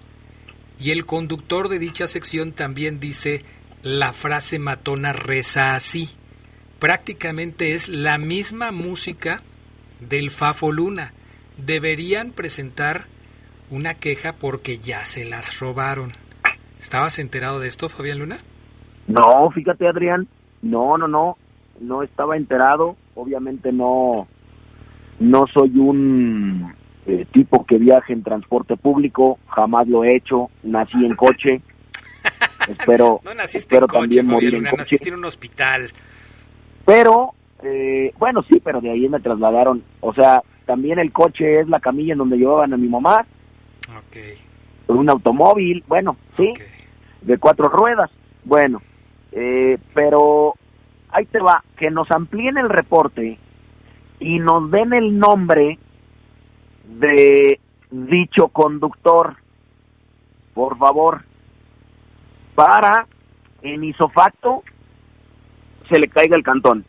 Y 0.80 0.92
el 0.92 1.04
conductor 1.04 1.68
de 1.68 1.78
dicha 1.78 2.06
sección 2.06 2.52
también 2.52 3.00
dice 3.00 3.42
la 3.86 4.12
frase 4.12 4.58
matona 4.58 5.12
reza 5.12 5.76
así. 5.76 6.08
Prácticamente 6.80 7.72
es 7.72 7.88
la 7.88 8.18
misma 8.18 8.72
música 8.72 9.42
del 10.00 10.32
Fafo 10.32 10.72
Luna. 10.72 11.12
Deberían 11.56 12.32
presentar 12.32 13.02
una 13.70 13.94
queja 13.94 14.32
porque 14.32 14.78
ya 14.78 15.04
se 15.04 15.24
las 15.24 15.60
robaron. 15.60 16.10
¿Estabas 16.80 17.20
enterado 17.20 17.60
de 17.60 17.68
esto, 17.68 17.88
Fabián 17.88 18.18
Luna? 18.18 18.38
No, 19.06 19.48
fíjate, 19.52 19.86
Adrián. 19.86 20.26
No, 20.62 20.98
no, 20.98 21.06
no. 21.06 21.38
No 21.80 22.02
estaba 22.02 22.36
enterado. 22.36 22.96
Obviamente 23.14 23.70
no. 23.70 24.26
No 25.20 25.46
soy 25.54 25.78
un 25.78 26.74
eh, 27.06 27.24
tipo 27.30 27.64
que 27.64 27.78
viaje 27.78 28.12
en 28.12 28.24
transporte 28.24 28.76
público. 28.76 29.38
Jamás 29.46 29.86
lo 29.86 30.02
he 30.02 30.16
hecho. 30.16 30.50
Nací 30.64 31.04
en 31.04 31.14
coche. 31.14 31.62
Espero, 32.68 33.20
no 33.24 33.34
naciste 33.34 33.76
en 33.76 33.86
coche, 33.86 34.22
Fabián 34.22 34.52
Luna, 34.52 34.72
naciste 34.76 35.08
en 35.08 35.16
un 35.16 35.24
hospital. 35.24 35.92
Pero, 36.84 37.34
eh, 37.62 38.12
bueno, 38.18 38.42
sí, 38.42 38.60
pero 38.62 38.80
de 38.80 38.90
ahí 38.90 39.08
me 39.08 39.20
trasladaron. 39.20 39.82
O 40.00 40.14
sea, 40.14 40.42
también 40.64 40.98
el 40.98 41.12
coche 41.12 41.60
es 41.60 41.68
la 41.68 41.80
camilla 41.80 42.12
en 42.12 42.18
donde 42.18 42.36
llevaban 42.36 42.72
a 42.72 42.76
mi 42.76 42.88
mamá. 42.88 43.26
Ok. 43.88 44.16
Un 44.88 45.10
automóvil, 45.10 45.82
bueno, 45.88 46.16
sí, 46.36 46.52
de 47.22 47.38
cuatro 47.38 47.68
ruedas. 47.68 48.10
Bueno, 48.44 48.80
eh, 49.32 49.78
pero 49.94 50.54
ahí 51.10 51.26
te 51.26 51.40
va, 51.40 51.64
que 51.76 51.90
nos 51.90 52.10
amplíen 52.10 52.58
el 52.58 52.68
reporte 52.68 53.38
y 54.20 54.38
nos 54.38 54.70
den 54.70 54.92
el 54.92 55.18
nombre 55.18 55.78
de 56.84 57.60
dicho 57.90 58.48
conductor, 58.48 59.36
por 60.54 60.78
favor, 60.78 61.24
para 62.56 63.06
en 63.62 63.84
isofacto 63.84 64.64
se 65.88 66.00
le 66.00 66.08
caiga 66.08 66.36
el 66.36 66.42
cantón. 66.42 66.84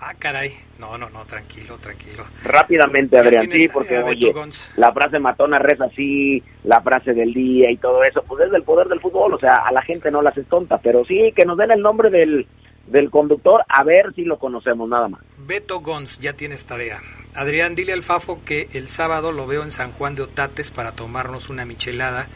Ah, 0.00 0.12
caray. 0.18 0.52
No, 0.78 0.98
no, 0.98 1.08
no, 1.08 1.24
tranquilo, 1.24 1.78
tranquilo. 1.78 2.24
Rápidamente, 2.44 3.18
Adrián, 3.18 3.50
sí, 3.50 3.66
porque, 3.68 3.98
oye, 3.98 4.32
la 4.76 4.92
frase 4.92 5.18
matona 5.18 5.58
reza 5.58 5.84
así, 5.86 6.42
la 6.64 6.82
frase 6.82 7.14
del 7.14 7.32
día 7.32 7.70
y 7.70 7.78
todo 7.78 8.02
eso, 8.02 8.22
pues 8.28 8.44
es 8.44 8.50
del 8.50 8.62
poder 8.62 8.88
del 8.88 9.00
fútbol, 9.00 9.34
o 9.34 9.38
sea, 9.38 9.56
a 9.56 9.72
la 9.72 9.80
gente 9.80 10.10
no 10.10 10.20
la 10.20 10.30
hace 10.30 10.44
tonta, 10.44 10.78
pero 10.78 11.04
sí, 11.06 11.32
que 11.34 11.46
nos 11.46 11.56
den 11.56 11.70
el 11.70 11.80
nombre 11.80 12.10
del, 12.10 12.46
del 12.88 13.10
conductor, 13.10 13.64
a 13.68 13.84
ver 13.84 14.12
si 14.14 14.24
lo 14.24 14.38
conocemos, 14.38 14.86
nada 14.86 15.08
más. 15.08 15.22
Beto 15.38 15.80
Gons, 15.80 16.18
ya 16.18 16.34
tienes 16.34 16.66
tarea. 16.66 17.00
Adrián, 17.34 17.74
dile 17.74 17.94
al 17.94 18.02
Fafo 18.02 18.44
que 18.44 18.68
el 18.74 18.88
sábado 18.88 19.32
lo 19.32 19.46
veo 19.46 19.62
en 19.62 19.70
San 19.70 19.92
Juan 19.92 20.14
de 20.14 20.22
Otates 20.22 20.70
para 20.70 20.92
tomarnos 20.92 21.48
una 21.48 21.64
michelada 21.64 22.28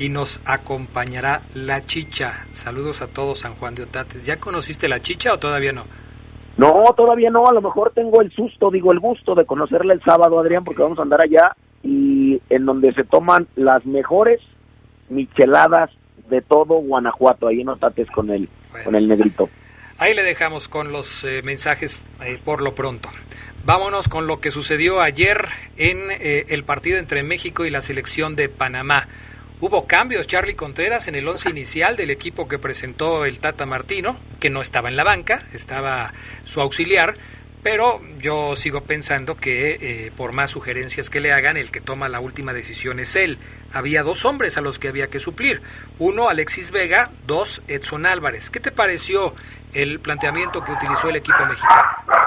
y 0.00 0.08
nos 0.08 0.40
acompañará 0.46 1.42
la 1.54 1.82
chicha. 1.82 2.46
Saludos 2.52 3.02
a 3.02 3.06
todos, 3.06 3.40
San 3.40 3.54
Juan 3.54 3.74
de 3.74 3.82
Otates. 3.82 4.24
¿Ya 4.24 4.38
conociste 4.38 4.88
la 4.88 5.00
chicha 5.00 5.34
o 5.34 5.38
todavía 5.38 5.72
no? 5.72 5.84
No, 6.56 6.82
todavía 6.96 7.30
no, 7.30 7.46
a 7.46 7.52
lo 7.52 7.60
mejor 7.60 7.92
tengo 7.94 8.22
el 8.22 8.32
susto, 8.32 8.70
digo 8.70 8.92
el 8.92 8.98
gusto 8.98 9.34
de 9.34 9.44
conocerle 9.44 9.94
el 9.94 10.02
sábado, 10.02 10.40
Adrián, 10.40 10.64
porque 10.64 10.82
vamos 10.82 10.98
a 10.98 11.02
andar 11.02 11.20
allá 11.20 11.54
y 11.82 12.40
en 12.48 12.66
donde 12.66 12.92
se 12.94 13.04
toman 13.04 13.46
las 13.56 13.84
mejores 13.84 14.40
micheladas 15.10 15.90
de 16.30 16.40
todo 16.40 16.76
Guanajuato, 16.76 17.46
ahí 17.48 17.60
en 17.60 17.68
Otates 17.68 18.10
con 18.10 18.30
el, 18.30 18.48
con 18.84 18.94
el 18.94 19.06
negrito. 19.06 19.50
Ahí 19.98 20.14
le 20.14 20.22
dejamos 20.22 20.68
con 20.68 20.92
los 20.92 21.24
eh, 21.24 21.42
mensajes 21.44 22.00
eh, 22.24 22.40
por 22.42 22.62
lo 22.62 22.74
pronto. 22.74 23.10
Vámonos 23.66 24.08
con 24.08 24.26
lo 24.26 24.40
que 24.40 24.50
sucedió 24.50 25.02
ayer 25.02 25.46
en 25.76 25.98
eh, 26.10 26.46
el 26.48 26.64
partido 26.64 26.98
entre 26.98 27.22
México 27.22 27.66
y 27.66 27.70
la 27.70 27.82
selección 27.82 28.34
de 28.34 28.48
Panamá. 28.48 29.08
Hubo 29.62 29.86
cambios, 29.86 30.26
Charlie 30.26 30.54
Contreras, 30.54 31.06
en 31.06 31.14
el 31.16 31.28
once 31.28 31.50
inicial 31.50 31.94
del 31.94 32.10
equipo 32.10 32.48
que 32.48 32.58
presentó 32.58 33.26
el 33.26 33.40
Tata 33.40 33.66
Martino, 33.66 34.18
que 34.40 34.48
no 34.48 34.62
estaba 34.62 34.88
en 34.88 34.96
la 34.96 35.04
banca, 35.04 35.42
estaba 35.52 36.14
su 36.46 36.62
auxiliar, 36.62 37.14
pero 37.62 38.00
yo 38.18 38.56
sigo 38.56 38.80
pensando 38.84 39.36
que 39.36 39.74
eh, 39.74 40.12
por 40.16 40.32
más 40.32 40.50
sugerencias 40.50 41.10
que 41.10 41.20
le 41.20 41.34
hagan, 41.34 41.58
el 41.58 41.70
que 41.70 41.82
toma 41.82 42.08
la 42.08 42.20
última 42.20 42.54
decisión 42.54 43.00
es 43.00 43.14
él. 43.16 43.36
Había 43.70 44.02
dos 44.02 44.24
hombres 44.24 44.56
a 44.56 44.62
los 44.62 44.78
que 44.78 44.88
había 44.88 45.08
que 45.08 45.20
suplir. 45.20 45.60
Uno, 45.98 46.30
Alexis 46.30 46.70
Vega, 46.70 47.10
dos, 47.26 47.60
Edson 47.68 48.06
Álvarez. 48.06 48.48
¿Qué 48.48 48.60
te 48.60 48.72
pareció 48.72 49.34
el 49.74 50.00
planteamiento 50.00 50.64
que 50.64 50.72
utilizó 50.72 51.10
el 51.10 51.16
equipo 51.16 51.44
mexicano? 51.44 52.19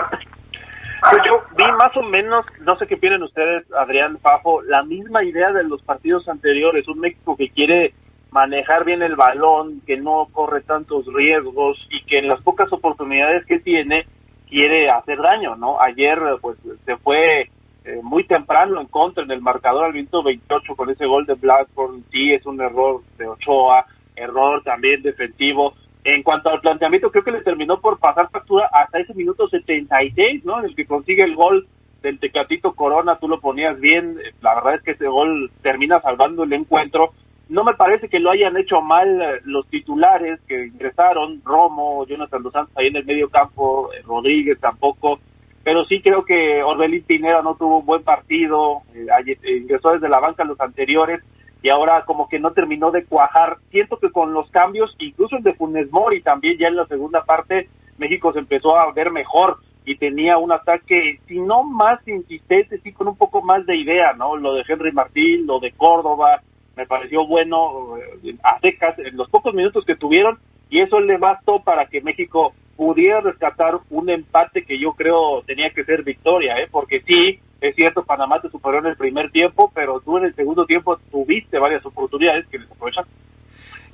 Pues 1.10 1.22
yo 1.26 1.44
vi 1.58 1.72
más 1.74 1.96
o 1.98 2.04
menos, 2.04 2.46
no 2.62 2.78
sé 2.78 2.88
qué 2.88 2.98
piensan 2.98 3.24
ustedes, 3.24 3.66
Adrián 3.74 4.20
Fafo, 4.20 4.62
la 4.62 4.84
misma 4.84 5.24
idea 5.24 5.52
de 5.52 5.64
los 5.64 5.82
partidos 5.82 6.28
anteriores, 6.30 6.88
un 6.88 7.00
México 7.00 7.36
que 7.36 7.50
quiere 7.50 7.94
manejar 8.32 8.86
bien 8.86 9.02
el 9.02 9.16
balón, 9.16 9.82
que 9.86 9.98
no 9.98 10.28
corre 10.32 10.62
tantos 10.62 11.06
riesgos 11.14 11.78
y 11.92 12.04
que 12.06 12.20
en 12.20 12.30
las 12.30 12.42
pocas 12.42 12.72
oportunidades 12.72 13.46
que 13.46 13.60
tiene 13.60 14.06
quiere 14.50 14.90
hacer 14.90 15.22
daño, 15.22 15.56
¿no? 15.56 15.80
Ayer 15.82 16.20
pues 16.42 16.58
se 16.86 16.96
fue 16.98 17.50
eh, 17.86 18.00
muy 18.02 18.24
temprano 18.26 18.80
en 18.80 18.88
contra 18.88 19.24
en 19.24 19.32
el 19.32 19.42
marcador 19.42 19.86
al 19.86 19.94
minuto 19.94 20.24
28 20.24 20.76
con 20.76 20.90
ese 20.90 21.06
gol 21.06 21.26
de 21.26 21.34
Blackburn, 21.34 22.06
sí 22.12 22.34
es 22.34 22.46
un 22.46 22.62
error 22.62 23.02
de 23.18 23.28
Ochoa, 23.28 23.86
error 24.16 24.64
también 24.64 25.02
defensivo, 25.02 25.74
en 26.04 26.24
cuanto 26.24 26.50
al 26.50 26.60
planteamiento, 26.60 27.12
creo 27.12 27.24
que 27.24 27.32
le 27.32 27.44
terminó 27.44 27.80
por 27.80 27.98
pasar 28.00 28.30
factura 28.30 28.70
hasta 28.72 29.00
ese 29.00 29.14
minuto 29.14 29.48
76, 29.48 30.44
¿no? 30.44 30.60
En 30.60 30.66
el 30.66 30.76
que 30.76 30.86
consigue 30.86 31.24
el 31.24 31.36
gol 31.36 31.68
del 32.02 32.20
Tecatito 32.20 32.74
Corona, 32.74 33.18
tú 33.18 33.30
lo 33.30 33.40
ponías 33.40 33.80
bien, 33.80 34.18
la 34.42 34.56
verdad 34.56 34.76
es 34.76 34.82
que 34.84 34.92
ese 34.92 35.08
gol 35.08 35.50
termina 35.62 36.02
salvando 36.02 36.44
el 36.44 36.54
encuentro. 36.54 37.14
No 37.48 37.64
me 37.64 37.74
parece 37.76 38.10
que 38.10 38.20
lo 38.20 38.32
hayan 38.32 38.58
hecho 38.58 38.82
mal 38.82 39.22
eh, 39.22 39.42
los 39.46 39.68
titulares 39.68 40.40
que 40.48 40.66
ingresaron, 40.66 41.42
Romo, 41.44 42.06
Jonathan 42.06 42.44
Dos 42.44 42.54
Santos 42.54 42.78
ahí 42.78 42.88
en 42.88 42.98
el 42.98 43.06
medio 43.06 43.30
campo, 43.30 43.90
eh, 43.94 44.02
Rodríguez 44.06 44.60
tampoco, 44.60 45.20
pero 45.64 45.86
sí 45.86 46.02
creo 46.02 46.26
que 46.26 46.62
Orbelín 46.64 47.04
Pineda 47.04 47.42
no 47.42 47.56
tuvo 47.56 47.80
un 47.80 47.86
buen 47.86 48.04
partido, 48.04 48.82
eh, 48.94 49.38
ingresó 49.58 49.92
desde 49.92 50.10
la 50.10 50.20
banca 50.20 50.44
los 50.44 50.60
anteriores, 50.60 51.22
y 51.64 51.70
ahora 51.70 52.04
como 52.06 52.28
que 52.28 52.40
no 52.40 52.52
terminó 52.52 52.92
de 52.92 53.06
cuajar. 53.06 53.58
Siento 53.72 53.98
que 53.98 54.12
con 54.12 54.34
los 54.34 54.52
cambios, 54.52 54.94
incluso 55.00 55.38
el 55.38 55.44
de 55.44 55.54
Funes 55.54 55.92
Mori 55.92 56.22
también 56.22 56.58
ya 56.60 56.68
en 56.68 56.76
la 56.76 56.86
segunda 56.86 57.24
parte, 57.24 57.70
México 57.98 58.34
se 58.34 58.40
empezó 58.40 58.78
a 58.78 58.92
ver 58.92 59.12
mejor 59.12 59.58
y 59.86 59.96
tenía 59.96 60.38
un 60.38 60.52
ataque, 60.52 61.20
si 61.28 61.40
no 61.40 61.64
más 61.64 62.06
insistente, 62.08 62.80
sí 62.80 62.92
con 62.92 63.08
un 63.08 63.18
poco 63.18 63.42
más 63.42 63.66
de 63.66 63.78
idea, 63.78 64.14
¿no? 64.14 64.36
Lo 64.36 64.54
de 64.54 64.64
Henry 64.68 64.92
Martín, 64.92 65.48
lo 65.48 65.60
de 65.60 65.72
Córdoba, 65.72 66.42
me 66.76 66.86
pareció 66.86 67.26
bueno 67.26 67.98
eh, 67.98 68.36
a 68.44 68.60
secas 68.60 69.00
en 69.00 69.16
los 69.16 69.30
pocos 69.30 69.54
minutos 69.54 69.86
que 69.86 69.96
tuvieron 69.96 70.40
y 70.70 70.82
eso 70.82 71.00
le 71.00 71.18
bastó 71.18 71.60
para 71.60 71.86
que 71.86 72.02
México 72.02 72.54
pudiera 72.76 73.22
rescatar 73.22 73.80
un 73.90 74.10
empate 74.10 74.66
que 74.66 74.80
yo 74.80 74.94
creo 74.94 75.44
tenía 75.44 75.70
que 75.70 75.86
ser 75.86 76.04
victoria, 76.04 76.60
¿eh? 76.60 76.68
porque 76.70 77.02
sí, 77.02 77.40
es 77.64 77.76
cierto, 77.76 78.04
Panamá 78.04 78.42
te 78.42 78.50
superó 78.50 78.80
en 78.80 78.88
el 78.88 78.98
primer 78.98 79.32
tiempo, 79.32 79.72
pero 79.74 80.02
tú 80.02 80.18
en 80.18 80.26
el 80.26 80.36
segundo 80.36 80.66
tiempo 80.66 80.98
tuviste 81.10 81.58
varias 81.58 81.86
oportunidades 81.86 82.46
que 82.48 82.60
desaprovechan. 82.60 83.06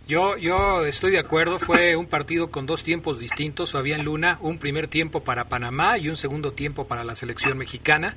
Yo, 0.08 0.38
yo 0.38 0.88
estoy 0.88 1.12
de 1.12 1.20
acuerdo, 1.20 1.60
fue 1.60 1.96
un 1.96 2.08
partido 2.08 2.50
con 2.50 2.66
dos 2.66 2.84
tiempos 2.84 3.20
distintos, 3.20 3.74
Fabián 3.74 4.04
Luna, 4.04 4.40
un 4.42 4.58
primer 4.58 4.88
tiempo 4.88 5.24
para 5.24 5.50
Panamá 5.50 6.00
y 6.00 6.10
un 6.10 6.16
segundo 6.16 6.54
tiempo 6.54 6.88
para 6.88 7.04
la 7.04 7.14
selección 7.14 7.60
mexicana. 7.60 8.16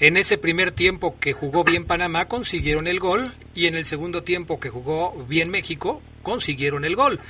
En 0.00 0.18
ese 0.18 0.36
primer 0.36 0.70
tiempo 0.70 1.18
que 1.18 1.32
jugó 1.32 1.64
bien 1.64 1.86
Panamá 1.86 2.26
consiguieron 2.26 2.86
el 2.86 3.00
gol 3.00 3.32
y 3.54 3.68
en 3.68 3.76
el 3.76 3.86
segundo 3.86 4.22
tiempo 4.22 4.60
que 4.60 4.68
jugó 4.68 5.14
bien 5.28 5.50
México 5.50 6.02
consiguieron 6.22 6.84
el 6.84 6.94
gol. 6.94 7.20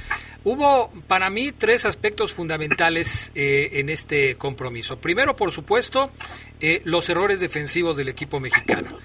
Hubo 0.42 0.90
para 1.07 1.29
mí 1.29 1.53
tres 1.53 1.85
aspectos 1.85 2.33
fundamentales 2.33 3.31
eh, 3.35 3.70
en 3.74 3.90
este 3.90 4.37
compromiso. 4.37 4.98
Primero, 4.98 5.37
por 5.37 5.53
supuesto, 5.53 6.11
eh, 6.61 6.81
los 6.85 7.09
errores 7.11 7.40
defensivos 7.40 7.96
del 7.96 8.09
equipo 8.09 8.40
mexicano. 8.40 8.98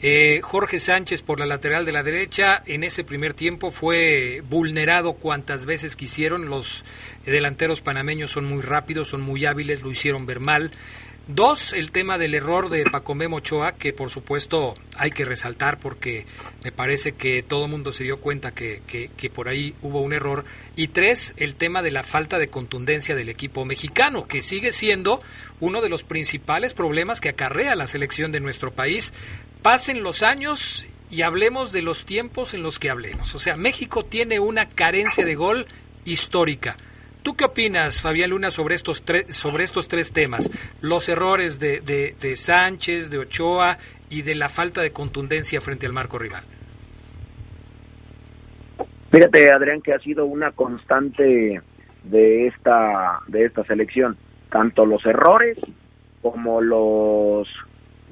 Eh, 0.00 0.40
Jorge 0.44 0.78
Sánchez 0.78 1.22
por 1.22 1.40
la 1.40 1.46
lateral 1.46 1.84
de 1.84 1.90
la 1.90 2.04
derecha 2.04 2.62
en 2.66 2.84
ese 2.84 3.02
primer 3.02 3.34
tiempo 3.34 3.72
fue 3.72 4.42
vulnerado 4.48 5.14
cuantas 5.14 5.66
veces 5.66 5.96
quisieron. 5.96 6.48
Los 6.48 6.84
delanteros 7.26 7.80
panameños 7.80 8.30
son 8.30 8.44
muy 8.44 8.62
rápidos, 8.62 9.08
son 9.08 9.22
muy 9.22 9.44
hábiles, 9.44 9.82
lo 9.82 9.90
hicieron 9.90 10.24
ver 10.24 10.40
mal. 10.40 10.70
Dos, 11.28 11.74
el 11.74 11.90
tema 11.90 12.16
del 12.16 12.34
error 12.34 12.70
de 12.70 12.84
Pacomé 12.84 13.28
Mochoa, 13.28 13.72
que 13.72 13.92
por 13.92 14.08
supuesto 14.08 14.74
hay 14.96 15.10
que 15.10 15.26
resaltar 15.26 15.78
porque 15.78 16.24
me 16.64 16.72
parece 16.72 17.12
que 17.12 17.42
todo 17.42 17.66
el 17.66 17.70
mundo 17.70 17.92
se 17.92 18.04
dio 18.04 18.18
cuenta 18.18 18.52
que, 18.52 18.80
que, 18.86 19.28
por 19.28 19.48
ahí 19.48 19.74
hubo 19.82 20.00
un 20.00 20.14
error. 20.14 20.46
Y 20.74 20.88
tres, 20.88 21.34
el 21.36 21.54
tema 21.54 21.82
de 21.82 21.90
la 21.90 22.02
falta 22.02 22.38
de 22.38 22.48
contundencia 22.48 23.14
del 23.14 23.28
equipo 23.28 23.66
mexicano, 23.66 24.26
que 24.26 24.40
sigue 24.40 24.72
siendo 24.72 25.20
uno 25.60 25.82
de 25.82 25.90
los 25.90 26.02
principales 26.02 26.72
problemas 26.72 27.20
que 27.20 27.28
acarrea 27.28 27.76
la 27.76 27.88
selección 27.88 28.32
de 28.32 28.40
nuestro 28.40 28.72
país. 28.72 29.12
Pasen 29.60 30.02
los 30.02 30.22
años 30.22 30.86
y 31.10 31.20
hablemos 31.20 31.72
de 31.72 31.82
los 31.82 32.06
tiempos 32.06 32.54
en 32.54 32.62
los 32.62 32.78
que 32.78 32.88
hablemos. 32.88 33.34
O 33.34 33.38
sea, 33.38 33.54
México 33.54 34.02
tiene 34.02 34.40
una 34.40 34.70
carencia 34.70 35.26
de 35.26 35.34
gol 35.34 35.66
histórica 36.06 36.78
¿Tú 37.28 37.36
qué 37.36 37.44
opinas, 37.44 38.00
Fabián 38.00 38.30
Luna, 38.30 38.50
sobre 38.50 38.74
estos, 38.74 39.04
tres, 39.04 39.36
sobre 39.36 39.62
estos 39.62 39.86
tres 39.86 40.14
temas? 40.14 40.50
Los 40.80 41.10
errores 41.10 41.60
de, 41.60 41.82
de, 41.82 42.36
Sánchez, 42.36 43.10
de 43.10 43.18
Ochoa 43.18 43.76
y 44.08 44.22
de 44.22 44.34
la 44.34 44.48
falta 44.48 44.80
de 44.80 44.92
contundencia 44.92 45.60
frente 45.60 45.84
al 45.84 45.92
marco 45.92 46.18
rival. 46.18 46.42
Fíjate, 49.10 49.52
Adrián, 49.52 49.82
que 49.82 49.92
ha 49.92 49.98
sido 49.98 50.24
una 50.24 50.52
constante 50.52 51.60
de 52.04 52.46
esta, 52.46 53.20
de 53.26 53.44
esta 53.44 53.62
selección, 53.64 54.16
tanto 54.48 54.86
los 54.86 55.04
errores 55.04 55.58
como 56.22 56.62
los 56.62 57.46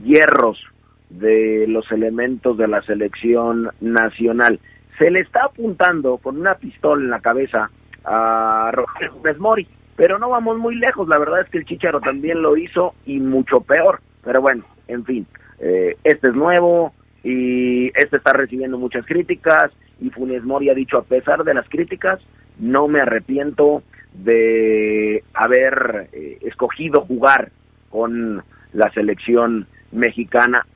hierros 0.05 0.62
de 1.09 1.64
los 1.68 1.90
elementos 1.90 2.59
de 2.59 2.68
la 2.68 2.83
selección 2.83 3.70
nacional. 3.81 4.61
Se 4.98 5.11
le 5.11 5.20
está 5.20 5.46
apuntando 5.46 6.18
con 6.18 6.38
una 6.38 6.57
pistola 6.57 7.02
en 7.02 7.09
la 7.09 7.20
cabeza 7.20 7.70
a 8.07 8.71
Rogelio 8.73 9.14
Mori. 9.38 9.66
Pero 9.97 10.19
no 10.19 10.29
vamos 10.29 10.59
muy 10.59 10.77
lejos, 10.77 11.09
la 11.09 11.19
verdad 11.19 11.40
es 11.40 11.49
que 11.51 11.59
el 11.59 11.64
Chicharo 11.64 12.01
también 12.01 12.42
lo 12.42 12.57
hizo 12.57 12.95
y 13.07 13.19
mucho 13.19 13.61
peor. 13.61 14.01
Pero 14.23 14.40
bueno, 14.42 14.64
en 14.88 15.05
fin, 15.05 15.27
eh, 15.59 15.97
este 16.05 16.29
es 16.29 16.35
nuevo 16.35 16.92
y 17.25 17.88
este 17.99 18.19
está 18.19 18.33
recibiendo 18.33 18.79
muchas 18.79 19.07
críticas 19.07 19.73
y 20.01 20.11
Funes 20.11 20.45
Mori 20.45 20.69
ha 20.69 20.75
dicho, 20.75 20.99
a 20.99 21.03
pesar 21.03 21.45
de 21.45 21.55
las 21.55 21.69
críticas, 21.69 22.21
no 22.59 22.88
me 22.88 23.01
arrepiento 23.01 23.83
de 24.12 25.25
haber 25.35 26.09
eh, 26.12 26.38
escogido 26.42 27.03
jugar 27.03 27.51
con 27.90 28.42
la 28.73 28.90
selección 28.92 29.66
mexicana, 29.92 30.66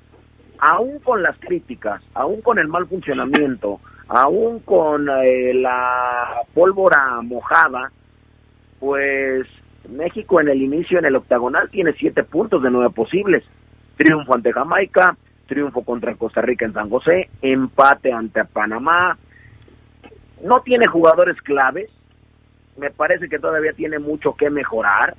aún 0.59 0.99
con 1.01 1.23
las 1.23 1.39
críticas, 1.39 2.03
aún 2.15 2.41
con 2.41 2.59
el 2.59 2.69
mal 2.69 2.87
funcionamiento, 2.87 3.81
aún 4.11 4.59
con 4.61 5.09
eh, 5.09 5.55
la 5.55 6.43
pólvora 6.53 7.21
mojada, 7.23 7.93
pues 8.81 9.47
México 9.89 10.41
en 10.41 10.49
el 10.49 10.61
inicio 10.61 10.99
en 10.99 11.05
el 11.05 11.17
octagonal 11.17 11.71
tiene 11.71 11.93
siete 11.93 12.25
puntos 12.25 12.63
de 12.63 12.71
nueve 12.71 12.91
posibles. 12.91 13.45
Triunfo 13.97 14.35
ante 14.35 14.53
Jamaica, 14.53 15.17
triunfo 15.47 15.83
contra 15.85 16.17
Costa 16.17 16.43
Rica 16.43 16.65
en 16.65 16.73
San 16.73 16.91
José, 16.91 17.31
empate 17.41 18.13
ante 18.13 18.45
Panamá. 18.45 19.17
No 20.43 20.61
tiene 20.63 20.89
jugadores 20.89 21.41
claves, 21.43 21.89
me 22.79 22.91
parece 22.91 23.29
que 23.29 23.39
todavía 23.39 23.75
tiene 23.75 24.01
mucho 24.01 24.35
que 24.35 24.51
mejorar 24.51 25.15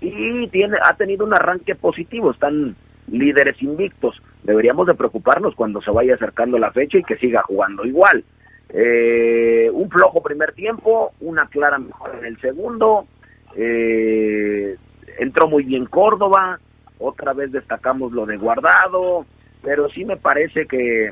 y 0.00 0.46
tiene 0.48 0.76
ha 0.84 0.94
tenido 0.94 1.24
un 1.24 1.34
arranque 1.34 1.74
positivo, 1.74 2.30
están 2.30 2.76
líderes 3.12 3.60
invictos. 3.62 4.20
Deberíamos 4.42 4.86
de 4.86 4.94
preocuparnos 4.94 5.54
cuando 5.54 5.80
se 5.82 5.90
vaya 5.90 6.14
acercando 6.14 6.58
la 6.58 6.72
fecha 6.72 6.98
y 6.98 7.04
que 7.04 7.16
siga 7.16 7.42
jugando 7.42 7.84
igual. 7.84 8.24
Eh, 8.70 9.70
un 9.72 9.88
flojo 9.90 10.22
primer 10.22 10.52
tiempo, 10.52 11.12
una 11.20 11.46
clara 11.46 11.78
mejor 11.78 12.16
en 12.18 12.24
el 12.24 12.40
segundo. 12.40 13.06
Eh, 13.54 14.76
entró 15.18 15.46
muy 15.46 15.64
bien 15.64 15.84
Córdoba, 15.86 16.58
otra 16.98 17.34
vez 17.34 17.52
destacamos 17.52 18.12
lo 18.12 18.24
de 18.24 18.38
Guardado, 18.38 19.26
pero 19.62 19.88
sí 19.90 20.04
me 20.04 20.16
parece 20.16 20.66
que 20.66 21.10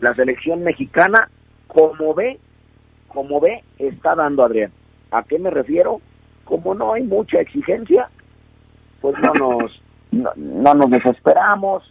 la 0.00 0.14
selección 0.14 0.62
mexicana, 0.62 1.28
como 1.66 2.14
ve, 2.14 2.38
como 3.08 3.40
ve, 3.40 3.64
está 3.78 4.14
dando 4.14 4.44
Adrián. 4.44 4.70
¿A 5.10 5.24
qué 5.24 5.38
me 5.38 5.50
refiero? 5.50 6.00
Como 6.44 6.74
no 6.74 6.92
hay 6.92 7.02
mucha 7.02 7.40
exigencia, 7.40 8.08
pues 9.00 9.16
no 9.18 9.34
nos 9.34 9.82
no, 10.12 10.74
nos 10.74 10.90
desesperamos 10.90 11.82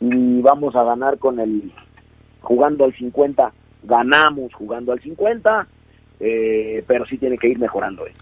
y 0.00 0.40
vamos 0.40 0.74
a 0.76 0.84
ganar 0.84 1.18
con 1.18 1.40
el 1.40 1.72
jugando 2.40 2.84
al 2.84 2.94
50, 2.94 3.52
ganamos 3.82 4.54
jugando 4.54 4.92
al 4.92 5.00
50, 5.00 5.66
eh, 6.20 6.84
pero 6.86 7.04
sí 7.06 7.18
tiene 7.18 7.36
que 7.36 7.48
ir 7.48 7.58
mejorando. 7.58 8.06
Eh. 8.06 8.12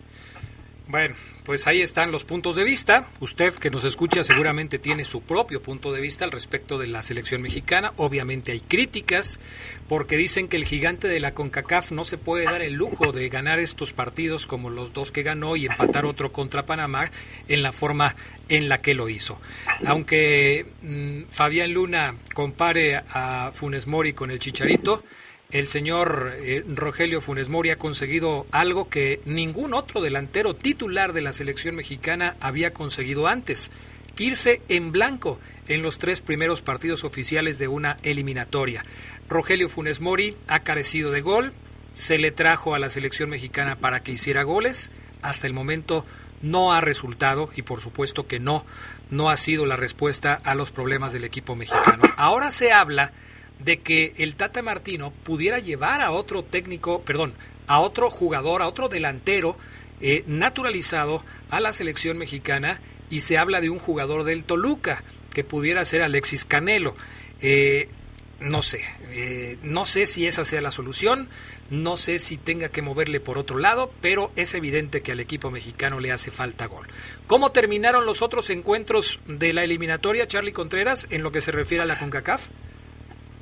Bueno, 0.89 1.17
pues 1.45 1.67
ahí 1.67 1.83
están 1.83 2.13
los 2.13 2.25
puntos 2.25 2.55
de 2.55 2.63
vista. 2.63 3.09
Usted 3.19 3.55
que 3.55 3.71
nos 3.71 3.83
escucha 3.83 4.23
seguramente 4.23 4.79
tiene 4.79 5.05
su 5.05 5.21
propio 5.21 5.61
punto 5.61 5.93
de 5.93 6.01
vista 6.01 6.25
al 6.25 6.31
respecto 6.31 6.79
de 6.79 6.87
la 6.87 7.03
selección 7.03 7.43
mexicana. 7.43 7.93
Obviamente 7.97 8.53
hay 8.53 8.61
críticas 8.61 9.41
porque 9.89 10.17
dicen 10.17 10.47
que 10.47 10.57
el 10.57 10.65
gigante 10.65 11.09
de 11.09 11.19
la 11.19 11.35
CONCACAF 11.35 11.91
no 11.91 12.05
se 12.05 12.19
puede 12.19 12.45
dar 12.45 12.63
el 12.63 12.75
lujo 12.75 13.11
de 13.11 13.29
ganar 13.29 13.59
estos 13.59 13.93
partidos 13.93 14.47
como 14.47 14.71
los 14.71 14.93
dos 14.93 15.11
que 15.11 15.25
ganó 15.25 15.57
y 15.57 15.67
empatar 15.67 16.07
otro 16.07 16.31
contra 16.31 16.67
Panamá 16.67 17.11
en 17.49 17.65
la 17.65 17.73
forma 17.73 18.15
en 18.49 18.69
la 18.69 18.79
que 18.79 18.95
lo 18.95 19.09
hizo. 19.09 19.41
Aunque 19.85 20.67
mm, 20.83 21.31
Fabián 21.31 21.73
Luna 21.73 22.15
compare 22.33 23.01
a 23.11 23.51
Funes 23.53 23.89
Mori 23.89 24.13
con 24.13 24.31
el 24.31 24.39
Chicharito, 24.39 25.03
el 25.59 25.69
señor 25.69 26.35
eh, 26.37 26.63
Rogelio 26.69 27.23
Funes 27.23 27.49
Mori 27.49 27.71
ha 27.71 27.79
conseguido 27.79 28.47
algo 28.51 28.91
que 28.91 29.21
ningún 29.25 29.73
otro 29.73 30.03
delantero 30.03 30.55
titular 30.55 31.15
de 31.15 31.23
la 31.23 31.33
selección 31.33 31.77
mexicana 31.77 32.37
había 32.41 32.75
conseguido 32.75 33.27
antes, 33.27 33.71
irse 34.19 34.61
en 34.69 34.93
blanco 34.93 35.41
en 35.67 35.81
los 35.81 35.99
tres 35.99 36.21
primeros 36.21 36.61
partidos 36.61 37.05
oficiales 37.05 37.59
de 37.59 37.69
una 37.69 37.97
eliminatoria. 38.03 38.83
Rogelio 39.31 39.71
Funes 39.71 40.03
Mori 40.03 40.37
ha 40.47 40.61
carecido 40.61 41.11
de 41.11 41.23
gol, 41.23 41.55
se 41.95 42.19
le 42.19 42.33
trajo 42.33 42.75
a 42.75 42.79
la 42.79 42.91
selección 42.91 43.31
mexicana 43.31 43.77
para 43.77 44.01
que 44.01 44.13
hiciera 44.13 44.43
goles, 44.43 44.91
hasta 45.23 45.47
el 45.47 45.55
momento 45.55 46.05
no 46.43 46.75
ha 46.75 46.83
resultado 46.83 47.49
y 47.57 47.63
por 47.63 47.81
supuesto 47.81 48.27
que 48.27 48.39
no, 48.39 48.67
no 49.09 49.31
ha 49.31 49.39
sido 49.39 49.65
la 49.65 49.77
respuesta 49.77 50.35
a 50.35 50.55
los 50.55 50.71
problemas 50.71 51.15
del 51.15 51.25
equipo 51.25 51.57
mexicano. 51.57 52.03
Ahora 52.19 52.51
se 52.51 52.73
habla 52.73 53.13
de 53.59 53.79
que 53.79 54.15
el 54.19 54.37
Tata 54.37 54.63
Martino 54.63 55.13
pudiera 55.25 55.59
llevar 55.59 56.01
a 56.01 56.11
otro 56.11 56.43
técnico, 56.45 57.03
perdón, 57.03 57.35
a 57.67 57.81
otro 57.81 58.11
jugador, 58.11 58.63
a 58.63 58.69
otro 58.69 58.89
delantero 58.89 59.57
eh, 60.01 60.25
naturalizado 60.27 61.25
a 61.51 61.61
la 61.61 61.73
selección 61.73 62.19
mexicana 62.19 62.81
y 63.11 63.21
se 63.21 63.39
habla 63.39 63.61
de 63.61 63.71
un 63.71 63.79
jugador 63.79 64.25
del 64.25 64.45
Toluca 64.45 65.03
que 65.33 65.45
pudiera 65.45 65.85
ser 65.85 66.03
Alexis 66.03 66.45
Canelo. 66.45 66.95
Eh, 67.41 67.89
no 68.41 68.61
sé, 68.61 68.81
eh, 69.11 69.57
no 69.63 69.87
sé 69.87 70.07
si 70.07 70.27
esa 70.27 70.45
sea 70.45 70.61
la 70.61 70.71
solución, 70.71 71.29
no 71.71 71.97
sé 71.97 72.19
si 72.19 72.37
tenga 72.37 72.69
que 72.69 72.83
moverle 72.83 73.19
por 73.19 73.39
otro 73.39 73.59
lado, 73.59 73.91
pero 74.03 74.31
es 74.37 74.55
evidente 74.55 75.01
que 75.01 75.13
al 75.13 75.21
equipo 75.21 75.51
mexicano 75.51 76.01
le 76.01 76.13
hace 76.13 76.31
falta 76.31 76.67
gol. 76.67 76.87
¿Cómo 77.27 77.53
terminaron 77.53 78.05
los 78.05 78.21
otros 78.21 78.51
encuentros 78.51 79.21
de 79.27 79.55
la 79.55 79.65
eliminatoria, 79.65 80.29
Charlie 80.29 80.53
Contreras, 80.53 81.07
en 81.11 81.23
lo 81.23 81.33
que 81.33 81.41
se 81.41 81.51
refiere 81.51 81.83
a 81.83 81.87
la 81.87 81.99
CONCACAF? 81.99 82.51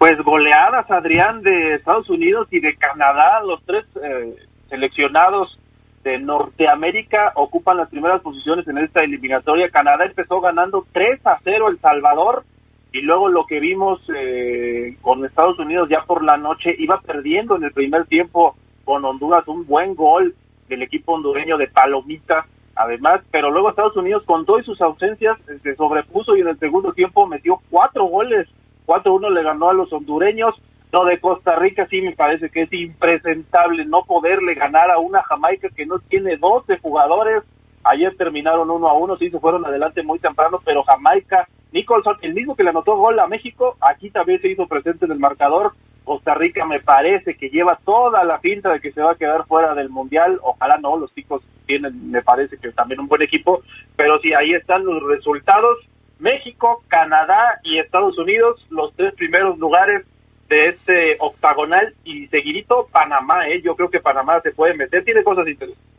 Pues 0.05 0.23
goleadas, 0.23 0.91
Adrián, 0.91 1.41
de 1.41 1.77
Estados 1.77 2.11
Unidos 2.11 2.47
y 2.51 2.61
de 2.61 2.77
Canadá, 2.77 3.43
los 3.43 3.65
tres 3.65 3.87
eh, 4.03 4.37
seleccionados 4.69 5.59
de 6.03 6.19
Norteamérica 6.19 7.33
ocupan 7.37 7.79
las 7.79 7.89
primeras 7.89 8.21
posiciones 8.21 8.69
en 8.69 8.77
esta 8.77 9.03
eliminatoria. 9.03 9.71
Canadá 9.71 10.05
empezó 10.05 10.43
ganando 10.43 10.85
3 10.93 11.27
a 11.27 11.39
0 11.43 11.69
El 11.71 11.81
Salvador 11.81 12.45
y 12.93 13.01
luego 13.01 13.31
lo 13.31 13.47
que 13.47 13.61
vimos 13.61 13.99
eh, 14.15 14.95
con 15.01 15.25
Estados 15.25 15.59
Unidos 15.59 15.89
ya 15.89 16.03
por 16.03 16.23
la 16.23 16.37
noche 16.37 16.77
iba 16.79 17.01
perdiendo 17.01 17.57
en 17.57 17.65
el 17.65 17.73
primer 17.73 18.05
tiempo 18.05 18.57
con 18.85 19.07
Honduras. 19.07 19.49
Un 19.49 19.67
buen 19.67 19.95
gol 19.95 20.35
del 20.69 20.83
equipo 20.83 21.15
hondureño 21.15 21.57
de 21.57 21.69
Palomita 21.69 22.45
además, 22.77 23.23
pero 23.31 23.51
luego 23.51 23.71
Estados 23.71 23.97
Unidos 23.97 24.23
con 24.27 24.45
todas 24.45 24.67
sus 24.67 24.83
ausencias 24.83 25.39
se 25.63 25.75
sobrepuso 25.77 26.37
y 26.37 26.43
en 26.43 26.49
el 26.49 26.59
segundo 26.59 26.93
tiempo 26.93 27.27
metió 27.27 27.59
cuatro 27.71 28.05
goles 28.05 28.47
4-1 28.87 29.31
le 29.31 29.43
ganó 29.43 29.71
a 29.71 29.75
los 29.75 29.93
hondureños. 29.93 30.55
Lo 30.93 31.05
de 31.05 31.19
Costa 31.19 31.57
Rica 31.57 31.87
sí 31.89 32.01
me 32.01 32.13
parece 32.13 32.51
que 32.51 32.63
es 32.63 32.73
impresentable 32.73 33.85
no 33.85 34.03
poderle 34.03 34.55
ganar 34.55 34.91
a 34.91 34.99
una 34.99 35.23
Jamaica 35.23 35.69
que 35.71 35.87
no 35.87 35.99
tiene 35.99 36.37
12 36.37 36.79
jugadores. 36.79 37.43
Ayer 37.85 38.17
terminaron 38.17 38.71
1 38.71 38.89
a 38.89 38.93
1, 38.95 39.17
sí 39.19 39.31
se 39.31 39.41
fueron 39.41 39.65
adelante 39.67 40.03
muy 40.03 40.19
temprano, 40.19 40.61
pero 40.65 40.85
Jamaica, 40.85 41.49
Nicholson, 41.73 42.17
el 42.23 42.33
mismo 42.33 42.55
que 42.57 42.63
le 42.63 42.71
anotó 42.71 42.97
gol 42.97 43.19
a 43.19 43.27
México, 43.27 43.77
aquí 43.81 44.11
también 44.11 44.41
se 44.41 44.49
hizo 44.49 44.67
presente 44.67 45.05
en 45.05 45.13
el 45.13 45.19
marcador 45.19 45.73
Costa 46.05 46.35
Rica 46.35 46.67
me 46.67 46.81
parece 46.81 47.35
que 47.35 47.49
lleva 47.49 47.79
toda 47.85 48.25
la 48.25 48.39
pinta 48.39 48.71
de 48.71 48.81
que 48.81 48.93
se 48.93 49.01
va 49.01 49.13
a 49.13 49.17
quedar 49.17 49.47
fuera 49.47 49.75
del 49.75 49.89
Mundial. 49.89 50.39
Ojalá 50.43 50.77
no, 50.77 50.99
los 50.99 51.13
chicos 51.15 51.43
tienen, 51.67 52.11
me 52.11 52.23
parece 52.23 52.59
que 52.59 52.71
también 52.73 53.01
un 53.01 53.09
buen 53.09 53.23
equipo. 53.23 53.63
Pero 53.97 54.19
sí, 54.21 54.33
ahí 54.35 54.53
están 54.53 54.85
los 54.85 55.03
resultados. 55.03 55.79
México, 56.19 56.83
Canadá 56.89 57.61
y 57.63 57.79
Estados 57.79 58.19
Unidos, 58.19 58.65
los 58.71 58.95
tres 58.97 59.15
primeros 59.15 59.59
lugares 59.59 60.07
de 60.49 60.69
este 60.69 61.17
octagonal 61.21 61.95
y 62.05 62.27
seguidito 62.29 62.89
Panamá, 62.93 63.49
¿eh? 63.49 63.63
yo 63.63 63.75
creo 63.77 63.91
que 63.91 64.01
Panamá 64.01 64.41
se 64.43 64.53
puede 64.53 64.75
meter, 64.75 65.05
tiene 65.05 65.25
cosas 65.25 65.47
interesantes. 65.49 65.95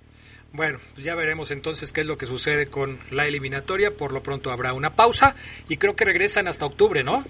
Bueno, 0.55 0.79
pues 0.93 1.03
ya 1.03 1.15
veremos 1.15 1.51
entonces 1.51 1.91
qué 1.91 2.01
es 2.01 2.07
lo 2.07 2.17
que 2.17 2.25
sucede 2.25 2.67
con 2.67 2.97
la 3.11 3.25
eliminatoria. 3.25 3.91
Por 3.91 4.13
lo 4.13 4.23
pronto 4.23 4.51
habrá 4.51 4.71
una 4.71 4.91
pausa 4.91 5.35
y 5.67 5.75
creo 5.75 5.97
que 5.97 6.05
regresan 6.05 6.47
hasta 6.47 6.65
octubre, 6.65 7.03
¿no? 7.03 7.25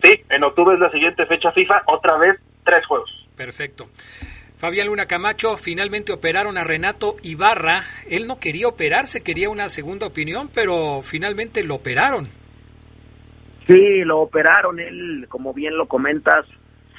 Sí, 0.00 0.12
en 0.28 0.44
octubre 0.44 0.74
es 0.74 0.80
la 0.80 0.90
siguiente 0.90 1.26
fecha 1.26 1.50
FIFA, 1.50 1.82
otra 1.86 2.16
vez 2.18 2.38
tres 2.64 2.86
juegos. 2.86 3.10
Perfecto. 3.36 3.86
Fabián 4.56 4.86
Luna 4.86 5.04
Camacho, 5.04 5.58
finalmente 5.58 6.12
operaron 6.12 6.56
a 6.56 6.64
Renato 6.64 7.16
Ibarra. 7.22 7.82
Él 8.08 8.26
no 8.26 8.40
quería 8.40 8.68
operarse, 8.68 9.22
quería 9.22 9.50
una 9.50 9.68
segunda 9.68 10.06
opinión, 10.06 10.48
pero 10.54 11.02
finalmente 11.02 11.62
lo 11.62 11.74
operaron. 11.74 12.26
Sí, 13.66 14.02
lo 14.04 14.20
operaron. 14.20 14.80
Él, 14.80 15.26
como 15.28 15.52
bien 15.52 15.76
lo 15.76 15.86
comentas, 15.86 16.46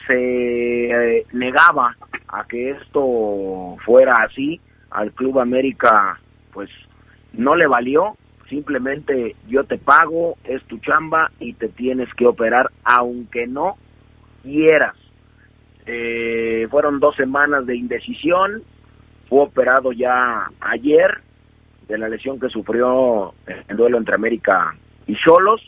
se 0.06 0.86
eh, 0.86 1.26
negaba 1.34 1.98
a 2.28 2.46
que 2.48 2.72
esto 2.72 3.76
fuera 3.84 4.14
así. 4.24 4.62
Al 4.92 5.12
Club 5.14 5.40
América, 5.40 6.20
pues 6.54 6.70
no 7.34 7.56
le 7.56 7.66
valió. 7.66 8.18
Simplemente 8.50 9.36
yo 9.48 9.64
te 9.64 9.80
pago, 9.80 10.38
es 10.44 10.64
tu 10.66 10.78
chamba 10.78 11.32
y 11.40 11.54
te 11.54 11.70
tienes 11.70 12.14
que 12.14 12.28
operar, 12.28 12.70
aunque 12.84 13.48
no 13.48 13.78
quieras. 14.44 14.96
Eh, 15.88 16.68
fueron 16.70 17.00
dos 17.00 17.16
semanas 17.16 17.66
de 17.66 17.76
indecisión. 17.76 18.62
Fue 19.30 19.42
operado 19.42 19.92
ya 19.92 20.48
ayer 20.60 21.22
de 21.88 21.98
la 21.98 22.10
lesión 22.10 22.40
que 22.40 22.50
sufrió 22.50 23.34
en 23.48 23.64
el 23.70 23.78
duelo 23.78 23.98
entre 23.98 24.16
América 24.16 24.76
y 25.08 25.16
Cholos 25.16 25.62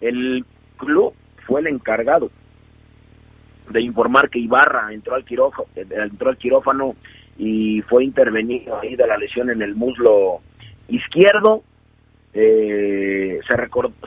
el 0.00 0.44
club 0.76 1.12
fue 1.46 1.60
el 1.60 1.66
encargado 1.66 2.30
de 3.70 3.82
informar 3.82 4.30
que 4.30 4.38
Ibarra 4.38 4.92
entró 4.92 5.14
al 5.14 5.24
quirófano, 5.24 5.68
entró 5.76 6.30
al 6.30 6.36
quirófano 6.36 6.96
y 7.38 7.82
fue 7.82 8.04
intervenido 8.04 8.78
ahí 8.80 8.96
de 8.96 9.06
la 9.06 9.16
lesión 9.16 9.50
en 9.50 9.62
el 9.62 9.74
muslo 9.74 10.40
izquierdo. 10.88 11.62
Eh, 12.32 13.40
se, 13.48 13.56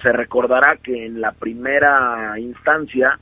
se 0.02 0.12
recordará 0.12 0.78
que 0.82 1.06
en 1.06 1.22
la 1.22 1.32
primera 1.32 2.34
instancia 2.40 3.20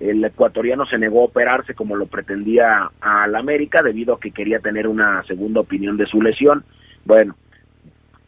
el 0.00 0.24
ecuatoriano 0.24 0.86
se 0.86 0.98
negó 0.98 1.20
a 1.20 1.26
operarse 1.26 1.74
como 1.74 1.94
lo 1.94 2.06
pretendía 2.06 2.90
al 3.00 3.36
América 3.36 3.82
debido 3.82 4.14
a 4.14 4.20
que 4.20 4.30
quería 4.32 4.58
tener 4.58 4.88
una 4.88 5.22
segunda 5.24 5.60
opinión 5.60 5.98
de 5.98 6.06
su 6.06 6.22
lesión. 6.22 6.64
Bueno, 7.04 7.36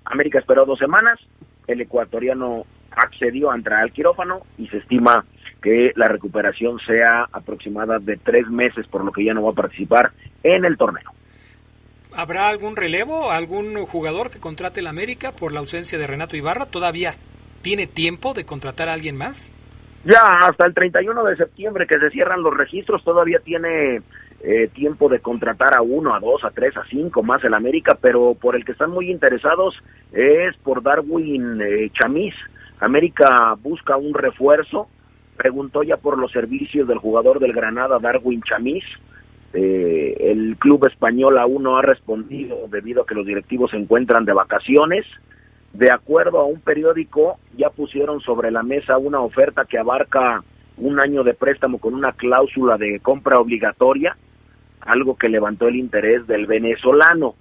América 0.05 0.39
esperó 0.39 0.67
dos 0.67 0.79
semanas, 0.79 1.19
el 1.67 1.81
ecuatoriano 1.81 2.67
accedió 2.91 3.51
a 3.51 3.57
entrar 3.57 3.81
al 3.81 3.93
quirófano 3.93 4.43
y 4.59 4.69
se 4.69 4.79
estima 4.79 5.25
que 5.63 5.93
la 5.97 6.07
recuperación 6.07 6.79
sea 6.87 7.27
aproximada 7.33 7.99
de 7.99 8.19
tres 8.19 8.49
meses, 8.49 8.87
por 8.89 9.05
lo 9.05 9.13
que 9.13 9.25
ya 9.25 9.33
no 9.33 9.45
va 9.45 9.53
a 9.53 9.55
participar 9.55 10.13
en 10.43 10.67
el 10.67 10.77
torneo. 10.77 11.11
¿Habrá 12.15 12.49
algún 12.49 12.77
relevo, 12.77 13.31
algún 13.31 13.87
jugador 13.87 14.31
que 14.31 14.41
contrate 14.41 14.81
el 14.81 14.89
América 14.89 15.33
por 15.33 15.53
la 15.53 15.61
ausencia 15.61 15.97
de 15.97 16.07
Renato 16.07 16.37
Ibarra? 16.37 16.67
¿Todavía 16.67 17.15
tiene 17.63 17.87
tiempo 17.87 18.35
de 18.35 18.45
contratar 18.45 18.91
a 18.91 18.93
alguien 18.93 19.17
más? 19.17 19.53
Ya, 20.05 20.39
hasta 20.41 20.67
el 20.67 20.75
31 20.75 21.25
de 21.25 21.37
septiembre 21.37 21.87
que 21.87 21.99
se 21.99 22.11
cierran 22.11 22.43
los 22.43 22.57
registros, 22.57 23.05
todavía 23.05 23.39
tiene 23.39 24.03
eh, 24.43 24.69
tiempo 24.75 25.09
de 25.09 25.21
contratar 25.21 25.77
a 25.77 25.83
uno, 25.83 26.15
a 26.15 26.21
dos, 26.21 26.43
a 26.45 26.51
tres, 26.51 26.77
a 26.77 26.85
cinco 26.91 27.23
más 27.23 27.45
el 27.45 27.55
América, 27.55 27.97
pero 28.01 28.35
por 28.35 28.57
el 28.57 28.65
que 28.65 28.73
están 28.73 28.91
muy 28.91 29.11
interesados 29.11 29.77
es 30.13 30.57
por 30.65 30.83
Darwin 30.83 31.61
eh, 31.63 31.91
Chamis, 31.93 32.35
América 32.83 33.57
busca 33.63 33.97
un 33.97 34.13
refuerzo, 34.13 34.89
preguntó 35.37 35.85
ya 35.85 35.99
por 35.99 36.19
los 36.19 36.33
servicios 36.33 36.89
del 36.89 36.99
jugador 36.99 37.39
del 37.39 37.53
Granada, 37.53 38.01
Darwin 38.01 38.43
Chamis. 38.43 38.85
Eh, 39.55 40.17
el 40.19 40.57
club 40.57 40.87
español 40.87 41.39
aún 41.39 41.63
no 41.63 41.77
ha 41.77 41.83
respondido 41.83 42.67
debido 42.69 43.03
a 43.03 43.07
que 43.07 43.15
los 43.15 43.27
directivos 43.27 43.71
se 43.71 43.77
encuentran 43.77 44.25
de 44.25 44.33
vacaciones. 44.33 45.07
De 45.73 45.91
acuerdo 45.91 46.41
a 46.41 46.45
un 46.45 46.61
periódico, 46.61 47.39
ya 47.57 47.71
pusieron 47.71 48.21
sobre 48.21 48.51
la 48.51 48.63
mesa 48.63 48.99
una 48.99 49.21
oferta 49.21 49.65
que 49.65 49.79
abarca 49.79 50.43
un 50.77 51.01
año 51.01 51.23
de 51.23 51.35
préstamo 51.35 51.79
con 51.79 51.95
una 51.95 52.13
cláusula 52.13 52.77
de 52.77 53.01
compra 53.01 53.41
obligatoria, 53.41 54.17
algo 54.81 55.17
que 55.17 55.29
levantó 55.29 55.69
el 55.69 55.77
interés 55.77 56.27
del 56.27 56.47
venezolano, 56.47 57.35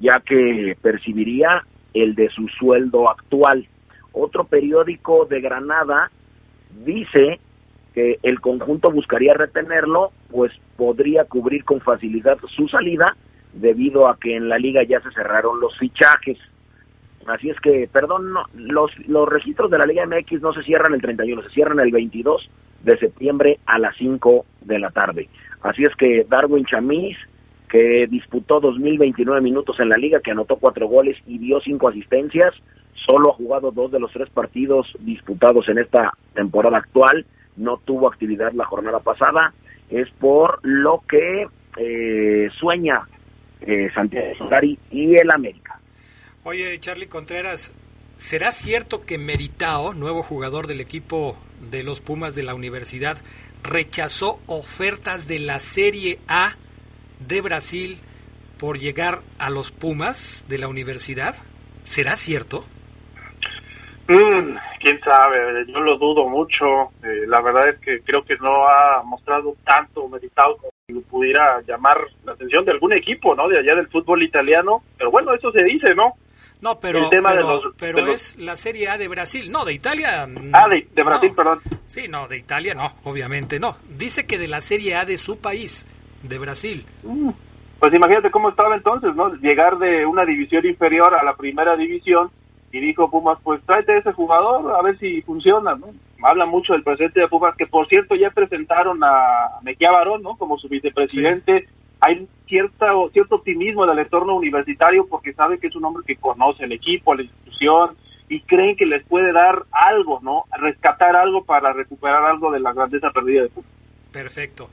ya 0.00 0.20
que 0.20 0.76
percibiría 0.82 1.64
el 1.94 2.14
de 2.14 2.28
su 2.30 2.48
sueldo 2.48 3.08
actual. 3.08 3.66
Otro 4.12 4.44
periódico 4.44 5.24
de 5.26 5.40
Granada 5.40 6.10
dice 6.84 7.40
que 7.94 8.18
el 8.22 8.40
conjunto 8.40 8.90
buscaría 8.90 9.34
retenerlo, 9.34 10.10
pues 10.30 10.52
podría 10.76 11.24
cubrir 11.24 11.64
con 11.64 11.80
facilidad 11.80 12.38
su 12.54 12.68
salida 12.68 13.16
debido 13.52 14.08
a 14.08 14.18
que 14.18 14.36
en 14.36 14.48
la 14.48 14.58
liga 14.58 14.82
ya 14.82 15.00
se 15.00 15.12
cerraron 15.12 15.60
los 15.60 15.78
fichajes. 15.78 16.38
Así 17.26 17.50
es 17.50 17.58
que, 17.60 17.88
perdón, 17.90 18.34
los, 18.54 18.90
los 19.08 19.28
registros 19.28 19.70
de 19.70 19.78
la 19.78 19.86
Liga 19.86 20.06
MX 20.06 20.42
no 20.42 20.52
se 20.52 20.62
cierran 20.62 20.94
el 20.94 21.00
31, 21.00 21.42
se 21.42 21.50
cierran 21.50 21.80
el 21.80 21.90
22 21.90 22.50
de 22.82 22.98
septiembre 22.98 23.58
a 23.66 23.78
las 23.78 23.96
5 23.96 24.44
de 24.62 24.78
la 24.78 24.90
tarde. 24.90 25.28
Así 25.62 25.82
es 25.82 25.94
que 25.96 26.26
Darwin 26.28 26.66
Chamis, 26.66 27.16
que 27.68 28.06
disputó 28.08 28.60
2.029 28.60 29.40
minutos 29.40 29.80
en 29.80 29.88
la 29.88 29.96
liga, 29.96 30.20
que 30.20 30.30
anotó 30.30 30.56
cuatro 30.56 30.86
goles 30.86 31.16
y 31.26 31.38
dio 31.38 31.60
cinco 31.60 31.88
asistencias, 31.88 32.54
solo 33.06 33.30
ha 33.30 33.34
jugado 33.34 33.70
dos 33.70 33.90
de 33.90 34.00
los 34.00 34.12
tres 34.12 34.28
partidos 34.30 34.86
disputados 35.00 35.68
en 35.68 35.78
esta 35.78 36.12
temporada 36.34 36.78
actual, 36.78 37.24
no 37.56 37.78
tuvo 37.78 38.08
actividad 38.08 38.52
la 38.52 38.66
jornada 38.66 39.00
pasada, 39.00 39.52
es 39.90 40.08
por 40.20 40.60
lo 40.62 41.02
que 41.08 41.46
eh, 41.78 42.48
sueña 42.58 43.02
eh, 43.60 43.88
Santiago 43.94 44.34
Solari 44.36 44.78
y 44.90 45.14
el 45.16 45.30
América. 45.30 45.80
Oye, 46.46 46.78
Charlie 46.78 47.08
Contreras, 47.08 47.72
¿será 48.18 48.52
cierto 48.52 49.06
que 49.06 49.16
Meritao, 49.16 49.94
nuevo 49.94 50.22
jugador 50.22 50.66
del 50.66 50.82
equipo 50.82 51.38
de 51.70 51.82
los 51.82 52.02
Pumas 52.02 52.34
de 52.34 52.42
la 52.42 52.54
universidad, 52.54 53.16
rechazó 53.62 54.40
ofertas 54.46 55.26
de 55.26 55.38
la 55.38 55.58
Serie 55.58 56.18
A 56.28 56.56
de 57.26 57.40
Brasil 57.40 57.98
por 58.60 58.78
llegar 58.78 59.20
a 59.38 59.48
los 59.48 59.70
Pumas 59.70 60.44
de 60.46 60.58
la 60.58 60.68
universidad? 60.68 61.34
¿Será 61.80 62.14
cierto? 62.14 62.60
Mm, 64.08 64.58
quién 64.80 65.00
sabe, 65.00 65.64
yo 65.66 65.80
lo 65.80 65.96
dudo 65.96 66.28
mucho. 66.28 66.92
Eh, 67.02 67.24
la 67.26 67.40
verdad 67.40 67.70
es 67.70 67.80
que 67.80 68.02
creo 68.02 68.22
que 68.22 68.36
no 68.36 68.68
ha 68.68 69.02
mostrado 69.02 69.56
tanto 69.64 70.06
meditado 70.08 70.58
como 70.58 71.00
pudiera 71.08 71.62
llamar 71.62 71.96
la 72.26 72.32
atención 72.32 72.66
de 72.66 72.72
algún 72.72 72.92
equipo, 72.92 73.34
¿no? 73.34 73.48
De 73.48 73.58
allá 73.58 73.74
del 73.76 73.88
fútbol 73.88 74.22
italiano. 74.22 74.82
Pero 74.98 75.10
bueno, 75.10 75.32
eso 75.32 75.50
se 75.50 75.64
dice, 75.64 75.94
¿no? 75.94 76.12
No, 76.64 76.80
pero, 76.80 77.10
pero, 77.78 78.06
es 78.06 78.38
la 78.38 78.56
Serie 78.56 78.88
A 78.88 78.96
de 78.96 79.06
Brasil, 79.06 79.52
no, 79.52 79.66
de 79.66 79.74
Italia. 79.74 80.26
Ah, 80.54 80.66
de, 80.66 81.02
Brasil, 81.02 81.30
perdón. 81.36 81.58
Sí, 81.84 82.08
no, 82.08 82.26
de 82.26 82.38
Italia 82.38 82.72
no, 82.72 82.90
obviamente 83.04 83.60
no. 83.60 83.76
Dice 83.86 84.24
que 84.24 84.38
de 84.38 84.48
la 84.48 84.62
Serie 84.62 84.96
A 84.96 85.04
de 85.04 85.18
su 85.18 85.38
país, 85.38 85.86
de 86.22 86.38
Brasil. 86.38 86.86
Mm, 87.02 87.28
pues 87.78 87.94
imagínate 87.94 88.30
cómo 88.30 88.48
estaba 88.48 88.74
entonces, 88.74 89.14
¿no? 89.14 89.34
Llegar 89.34 89.76
de 89.76 90.06
una 90.06 90.24
división 90.24 90.64
inferior 90.64 91.14
a 91.14 91.22
la 91.22 91.36
primera 91.36 91.76
división 91.76 92.30
y 92.72 92.80
dijo 92.80 93.10
Pumas, 93.10 93.38
pues 93.42 93.60
tráete 93.66 93.98
ese 93.98 94.12
jugador 94.14 94.74
a 94.74 94.80
ver 94.80 94.98
si 94.98 95.20
funciona, 95.20 95.74
¿no? 95.74 95.88
Habla 96.22 96.46
mucho 96.46 96.72
del 96.72 96.82
presidente 96.82 97.20
de 97.20 97.28
Pumas, 97.28 97.54
que 97.58 97.66
por 97.66 97.86
cierto 97.88 98.14
ya 98.14 98.30
presentaron 98.30 99.04
a 99.04 99.60
Mejía 99.60 99.90
Barón, 99.90 100.22
¿no? 100.22 100.38
Como 100.38 100.56
su 100.56 100.70
vicepresidente. 100.70 101.68
Hay 102.04 102.28
cierta, 102.46 102.86
cierto 103.12 103.36
optimismo 103.36 103.86
del 103.86 103.98
entorno 103.98 104.34
universitario 104.34 105.06
porque 105.08 105.32
sabe 105.32 105.58
que 105.58 105.68
es 105.68 105.76
un 105.76 105.84
hombre 105.84 106.04
que 106.06 106.16
conoce 106.16 106.64
el 106.64 106.72
equipo, 106.72 107.14
la 107.14 107.22
institución, 107.22 107.96
y 108.28 108.40
creen 108.42 108.76
que 108.76 108.84
les 108.84 109.06
puede 109.06 109.32
dar 109.32 109.62
algo, 109.70 110.20
¿no? 110.22 110.44
Rescatar 110.58 111.16
algo 111.16 111.44
para 111.44 111.72
recuperar 111.72 112.24
algo 112.24 112.50
de 112.50 112.60
la 112.60 112.72
grandeza 112.72 113.10
perdida 113.10 113.42
de 113.42 113.48
Pumas. 113.48 113.70
Perfecto. 114.12 114.68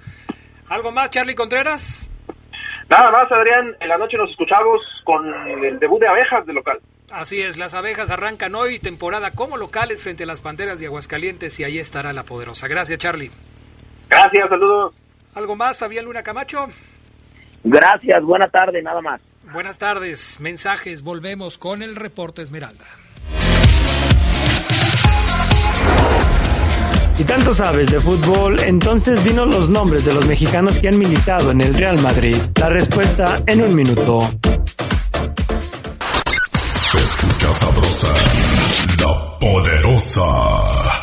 ¿Algo 0.69 0.91
más, 0.91 1.09
Charlie 1.09 1.35
Contreras? 1.35 2.07
Nada 2.89 3.11
más, 3.11 3.31
Adrián. 3.31 3.75
En 3.79 3.87
la 3.87 3.97
noche 3.97 4.17
nos 4.17 4.29
escuchamos 4.29 4.81
con 5.05 5.25
el 5.63 5.79
debut 5.79 6.01
de 6.01 6.07
abejas 6.07 6.45
de 6.45 6.53
local. 6.53 6.79
Así 7.11 7.41
es, 7.41 7.57
las 7.57 7.73
abejas 7.73 8.09
arrancan 8.09 8.55
hoy 8.55 8.79
temporada 8.79 9.31
como 9.31 9.57
locales 9.57 10.03
frente 10.03 10.23
a 10.23 10.27
las 10.27 10.41
Panteras 10.41 10.79
de 10.79 10.85
Aguascalientes 10.87 11.59
y 11.59 11.63
ahí 11.63 11.77
estará 11.77 12.13
la 12.13 12.23
poderosa. 12.23 12.67
Gracias, 12.67 12.99
Charlie. 12.99 13.31
Gracias, 14.09 14.49
saludos. 14.49 14.93
¿Algo 15.35 15.55
más, 15.55 15.77
Fabián 15.77 16.05
Luna 16.05 16.23
Camacho? 16.23 16.67
Gracias, 17.63 18.23
buena 18.23 18.47
tarde, 18.47 18.81
nada 18.81 19.01
más. 19.01 19.21
Buenas 19.53 19.77
tardes, 19.77 20.39
mensajes, 20.39 21.03
volvemos 21.03 21.57
con 21.57 21.83
el 21.83 21.95
reporte 21.95 22.41
Esmeralda. 22.41 22.85
Si 27.15 27.25
tanto 27.25 27.53
sabes 27.53 27.91
de 27.91 27.99
fútbol, 27.99 28.59
entonces 28.61 29.23
dinos 29.23 29.53
los 29.53 29.69
nombres 29.69 30.05
de 30.05 30.13
los 30.13 30.25
mexicanos 30.25 30.79
que 30.79 30.87
han 30.87 30.97
militado 30.97 31.51
en 31.51 31.61
el 31.61 31.73
Real 31.73 32.01
Madrid. 32.01 32.35
La 32.59 32.69
respuesta 32.69 33.43
en 33.45 33.61
un 33.61 33.75
minuto. 33.75 34.21
Se 36.53 36.97
escucha 36.97 37.53
sabrosa, 37.53 38.07
la 39.03 39.30
poderosa. 39.41 40.21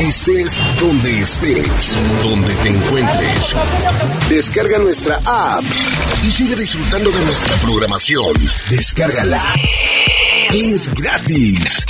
Estés 0.00 0.58
donde 0.80 1.20
estés, 1.20 1.96
donde 2.24 2.52
te 2.56 2.68
encuentres. 2.68 3.54
Descarga 4.28 4.78
nuestra 4.78 5.20
app 5.24 5.64
y 6.24 6.32
sigue 6.32 6.56
disfrutando 6.56 7.12
de 7.12 7.24
nuestra 7.24 7.56
programación. 7.58 8.34
Descárgala. 8.68 9.54
Es 10.52 10.92
gratis. 10.94 11.86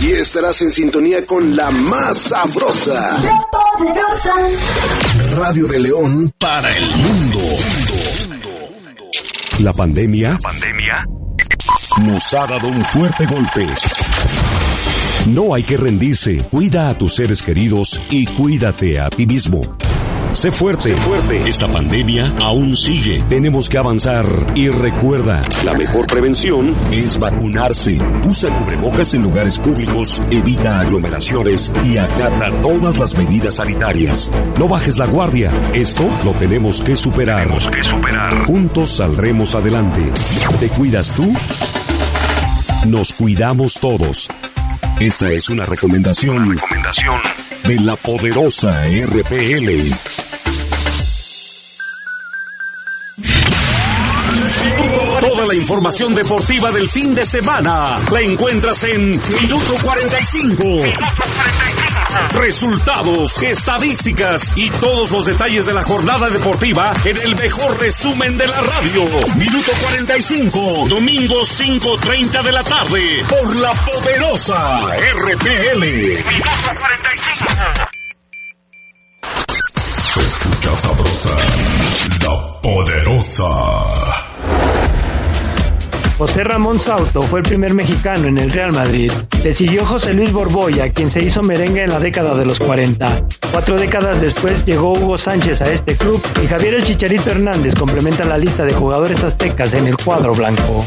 Y 0.00 0.12
estarás 0.12 0.62
en 0.62 0.72
sintonía 0.72 1.26
con 1.26 1.54
la 1.54 1.70
más 1.70 2.16
sabrosa. 2.16 3.18
La 3.18 3.44
poderosa. 3.52 4.32
Radio 5.36 5.66
de 5.66 5.78
León 5.78 6.32
para 6.38 6.74
el 6.74 6.88
mundo. 6.96 7.40
La 9.60 9.72
pandemia 9.72 10.32
La 10.32 10.38
pandemia 10.38 11.06
nos 12.02 12.34
ha 12.34 12.46
dado 12.46 12.68
un 12.68 12.84
fuerte 12.84 13.24
golpe. 13.26 13.66
No 15.28 15.54
hay 15.54 15.62
que 15.62 15.76
rendirse. 15.76 16.42
Cuida 16.50 16.88
a 16.88 16.98
tus 16.98 17.14
seres 17.14 17.42
queridos 17.42 18.00
y 18.10 18.26
cuídate 18.26 19.00
a 19.00 19.10
ti 19.10 19.26
mismo. 19.26 19.62
Sé 20.34 20.50
fuerte. 20.50 20.92
Esta 21.46 21.68
pandemia 21.68 22.34
aún 22.42 22.76
sigue. 22.76 23.22
Tenemos 23.28 23.68
que 23.68 23.78
avanzar. 23.78 24.26
Y 24.56 24.68
recuerda, 24.68 25.40
la 25.64 25.74
mejor 25.74 26.08
prevención 26.08 26.74
es 26.90 27.18
vacunarse. 27.20 27.98
Usa 28.24 28.50
cubrebocas 28.58 29.14
en 29.14 29.22
lugares 29.22 29.60
públicos, 29.60 30.20
evita 30.30 30.80
aglomeraciones 30.80 31.72
y 31.84 31.98
acata 31.98 32.50
todas 32.62 32.98
las 32.98 33.16
medidas 33.16 33.54
sanitarias. 33.54 34.32
No 34.58 34.68
bajes 34.68 34.98
la 34.98 35.06
guardia. 35.06 35.52
Esto 35.72 36.02
lo 36.24 36.32
tenemos 36.32 36.80
que 36.80 36.96
superar. 36.96 37.44
tenemos 37.44 37.68
que 37.68 37.84
superar. 37.84 38.44
Juntos 38.44 38.90
saldremos 38.90 39.54
adelante. 39.54 40.02
¿Te 40.58 40.68
cuidas 40.68 41.14
tú? 41.14 41.32
Nos 42.88 43.12
cuidamos 43.12 43.74
todos. 43.74 44.28
Esta 44.98 45.30
es 45.30 45.48
una 45.48 45.64
recomendación 45.64 46.50
Recomendación 46.50 47.43
de 47.66 47.80
la 47.80 47.96
poderosa 47.96 48.84
RPL. 48.86 49.70
Toda 55.20 55.46
la 55.46 55.54
información 55.54 56.14
deportiva 56.14 56.70
del 56.72 56.88
fin 56.88 57.14
de 57.14 57.24
semana 57.24 58.00
la 58.10 58.20
encuentras 58.20 58.84
en 58.84 59.10
Minuto 59.10 59.76
45. 59.82 60.64
Resultados, 62.34 63.42
estadísticas 63.42 64.52
y 64.56 64.70
todos 64.70 65.10
los 65.10 65.26
detalles 65.26 65.66
de 65.66 65.74
la 65.74 65.82
jornada 65.82 66.28
deportiva 66.28 66.92
en 67.04 67.16
el 67.16 67.34
mejor 67.36 67.80
resumen 67.80 68.36
de 68.36 68.46
la 68.46 68.60
radio. 68.60 69.04
Minuto 69.36 69.72
45, 69.82 70.86
domingo 70.88 71.42
5.30 71.42 72.42
de 72.42 72.52
la 72.52 72.62
tarde 72.62 73.24
por 73.28 73.56
la 73.56 73.72
poderosa 73.72 74.80
RPL. 74.86 75.80
Minuto 75.80 76.70
45. 76.78 77.43
Poderosa. 82.62 83.44
José 86.16 86.44
Ramón 86.44 86.78
Sauto 86.78 87.22
fue 87.22 87.40
el 87.40 87.44
primer 87.44 87.74
mexicano 87.74 88.28
en 88.28 88.38
el 88.38 88.52
Real 88.52 88.72
Madrid. 88.72 89.10
Le 89.42 89.52
siguió 89.52 89.84
José 89.84 90.14
Luis 90.14 90.32
Borboya, 90.32 90.90
quien 90.90 91.10
se 91.10 91.22
hizo 91.22 91.42
merengue 91.42 91.82
en 91.82 91.90
la 91.90 91.98
década 91.98 92.34
de 92.36 92.44
los 92.44 92.60
40. 92.60 93.26
Cuatro 93.50 93.76
décadas 93.76 94.20
después 94.20 94.64
llegó 94.64 94.92
Hugo 94.92 95.18
Sánchez 95.18 95.60
a 95.60 95.72
este 95.72 95.96
club 95.96 96.22
y 96.42 96.46
Javier 96.46 96.74
el 96.74 96.84
Chicharito 96.84 97.30
Hernández 97.30 97.74
complementa 97.74 98.24
la 98.24 98.38
lista 98.38 98.64
de 98.64 98.74
jugadores 98.74 99.24
aztecas 99.24 99.74
en 99.74 99.88
el 99.88 99.96
cuadro 99.96 100.34
blanco. 100.34 100.84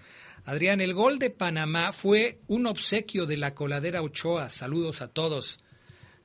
Adrián, 0.46 0.82
el 0.82 0.92
gol 0.92 1.18
de 1.18 1.30
Panamá 1.30 1.92
fue 1.92 2.38
un 2.48 2.66
obsequio 2.66 3.24
de 3.24 3.38
la 3.38 3.54
coladera 3.54 4.02
Ochoa. 4.02 4.50
Saludos 4.50 5.00
a 5.00 5.08
todos. 5.08 5.58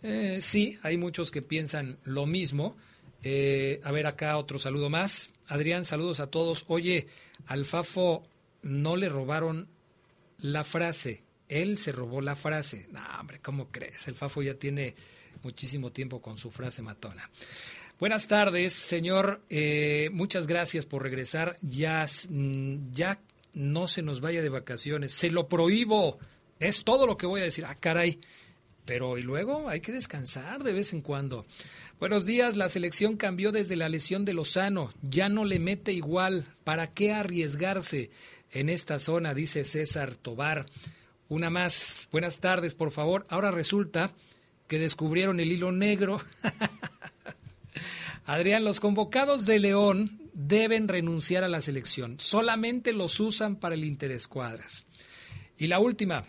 Eh, 0.03 0.39
sí, 0.41 0.77
hay 0.83 0.97
muchos 0.97 1.31
que 1.31 1.41
piensan 1.41 1.97
lo 2.03 2.25
mismo. 2.25 2.75
Eh, 3.23 3.79
a 3.83 3.91
ver 3.91 4.07
acá 4.07 4.37
otro 4.37 4.59
saludo 4.59 4.89
más. 4.89 5.31
Adrián, 5.47 5.85
saludos 5.85 6.19
a 6.19 6.27
todos. 6.27 6.65
Oye, 6.67 7.07
al 7.47 7.65
Fafo 7.65 8.23
no 8.61 8.97
le 8.97 9.07
robaron 9.07 9.69
la 10.39 10.65
frase. 10.65 11.23
Él 11.47 11.77
se 11.77 11.93
robó 11.93 12.19
la 12.19 12.35
frase. 12.35 12.87
No, 12.91 13.01
hombre, 13.19 13.39
¿cómo 13.39 13.71
crees? 13.71 14.07
El 14.09 14.15
Fafo 14.15 14.41
ya 14.41 14.53
tiene 14.53 14.95
muchísimo 15.43 15.93
tiempo 15.93 16.21
con 16.21 16.37
su 16.37 16.51
frase 16.51 16.81
matona. 16.81 17.29
Buenas 17.99 18.27
tardes, 18.27 18.73
señor. 18.73 19.41
Eh, 19.49 20.09
muchas 20.11 20.45
gracias 20.47 20.85
por 20.85 21.03
regresar. 21.03 21.57
Ya, 21.61 22.05
mm, 22.29 22.91
ya 22.93 23.19
no 23.53 23.87
se 23.87 24.01
nos 24.01 24.21
vaya 24.21 24.41
de 24.41 24.49
vacaciones. 24.49 25.13
Se 25.13 25.29
lo 25.29 25.47
prohíbo. 25.47 26.19
Es 26.59 26.83
todo 26.83 27.07
lo 27.07 27.17
que 27.17 27.25
voy 27.25 27.41
a 27.41 27.45
decir. 27.45 27.65
Ah, 27.65 27.75
caray. 27.75 28.19
Pero 28.85 29.17
y 29.17 29.21
luego 29.21 29.69
hay 29.69 29.81
que 29.81 29.91
descansar 29.91 30.63
de 30.63 30.73
vez 30.73 30.93
en 30.93 31.01
cuando. 31.01 31.45
Buenos 31.99 32.25
días, 32.25 32.55
la 32.55 32.69
selección 32.69 33.17
cambió 33.17 33.51
desde 33.51 33.75
la 33.75 33.89
lesión 33.89 34.25
de 34.25 34.33
Lozano. 34.33 34.93
Ya 35.01 35.29
no 35.29 35.45
le 35.45 35.59
mete 35.59 35.91
igual. 35.91 36.45
¿Para 36.63 36.93
qué 36.93 37.13
arriesgarse 37.13 38.09
en 38.51 38.69
esta 38.69 38.99
zona? 38.99 39.33
Dice 39.33 39.65
César 39.65 40.15
Tobar. 40.15 40.65
Una 41.27 41.49
más. 41.49 42.07
Buenas 42.11 42.39
tardes, 42.39 42.73
por 42.73 42.91
favor. 42.91 43.25
Ahora 43.29 43.51
resulta 43.51 44.13
que 44.67 44.79
descubrieron 44.79 45.39
el 45.39 45.51
hilo 45.51 45.71
negro. 45.71 46.19
Adrián, 48.25 48.63
los 48.63 48.79
convocados 48.79 49.45
de 49.45 49.59
León 49.59 50.18
deben 50.39 50.87
renunciar 50.87 51.43
a 51.43 51.49
la 51.49 51.59
selección. 51.59 52.17
Solamente 52.17 52.93
los 52.93 53.19
usan 53.19 53.57
para 53.57 53.75
el 53.75 53.83
interescuadras. 53.83 54.85
Y 55.57 55.67
la 55.67 55.79
última. 55.79 56.23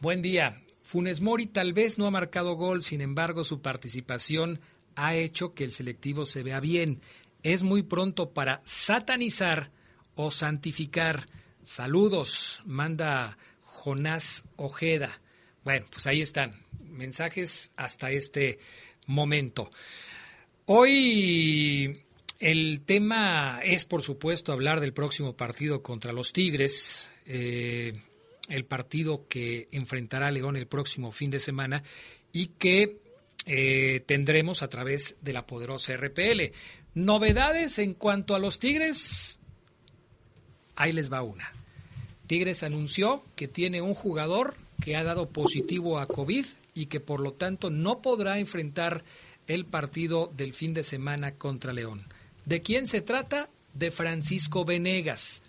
Buen 0.00 0.22
día. 0.22 0.62
Funes 0.84 1.20
Mori 1.20 1.46
tal 1.46 1.74
vez 1.74 1.98
no 1.98 2.06
ha 2.06 2.10
marcado 2.10 2.54
gol, 2.54 2.82
sin 2.82 3.02
embargo 3.02 3.44
su 3.44 3.60
participación 3.60 4.60
ha 4.96 5.14
hecho 5.14 5.52
que 5.52 5.64
el 5.64 5.70
selectivo 5.70 6.24
se 6.24 6.42
vea 6.42 6.60
bien. 6.60 7.02
Es 7.42 7.62
muy 7.62 7.82
pronto 7.82 8.32
para 8.32 8.62
satanizar 8.64 9.70
o 10.14 10.30
santificar. 10.30 11.26
Saludos, 11.62 12.62
manda 12.64 13.36
Jonás 13.62 14.44
Ojeda. 14.56 15.20
Bueno, 15.62 15.86
pues 15.90 16.06
ahí 16.06 16.22
están, 16.22 16.64
mensajes 16.80 17.70
hasta 17.76 18.10
este 18.10 18.58
momento. 19.06 19.70
Hoy 20.64 22.02
el 22.40 22.80
tema 22.80 23.60
es, 23.62 23.84
por 23.84 24.02
supuesto, 24.02 24.52
hablar 24.52 24.80
del 24.80 24.94
próximo 24.94 25.36
partido 25.36 25.82
contra 25.82 26.12
los 26.12 26.32
Tigres, 26.32 27.10
eh, 27.26 27.92
el 28.48 28.64
partido 28.64 29.26
que 29.28 29.68
enfrentará 29.72 30.28
a 30.28 30.30
León 30.30 30.56
el 30.56 30.66
próximo 30.66 31.12
fin 31.12 31.30
de 31.30 31.38
semana 31.38 31.82
y 32.32 32.48
que 32.48 32.98
eh, 33.44 34.02
tendremos 34.06 34.62
a 34.62 34.68
través 34.68 35.16
de 35.20 35.34
la 35.34 35.46
poderosa 35.46 35.94
RPL. 35.94 36.52
Novedades 36.94 37.78
en 37.78 37.92
cuanto 37.92 38.34
a 38.34 38.38
los 38.38 38.58
Tigres, 38.58 39.38
ahí 40.76 40.92
les 40.92 41.12
va 41.12 41.22
una. 41.22 41.52
Tigres 42.26 42.62
anunció 42.62 43.22
que 43.36 43.48
tiene 43.48 43.82
un 43.82 43.92
jugador 43.94 44.54
que 44.82 44.96
ha 44.96 45.04
dado 45.04 45.28
positivo 45.28 45.98
a 45.98 46.06
COVID 46.06 46.46
y 46.72 46.86
que 46.86 47.00
por 47.00 47.20
lo 47.20 47.34
tanto 47.34 47.68
no 47.68 48.00
podrá 48.00 48.38
enfrentar 48.38 49.04
el 49.46 49.66
partido 49.66 50.32
del 50.34 50.54
fin 50.54 50.72
de 50.72 50.84
semana 50.84 51.32
contra 51.32 51.74
León. 51.74 52.06
¿De 52.50 52.62
quién 52.62 52.88
se 52.88 53.00
trata? 53.00 53.48
De 53.74 53.92
Francisco 53.92 54.64
Venegas. 54.64 55.40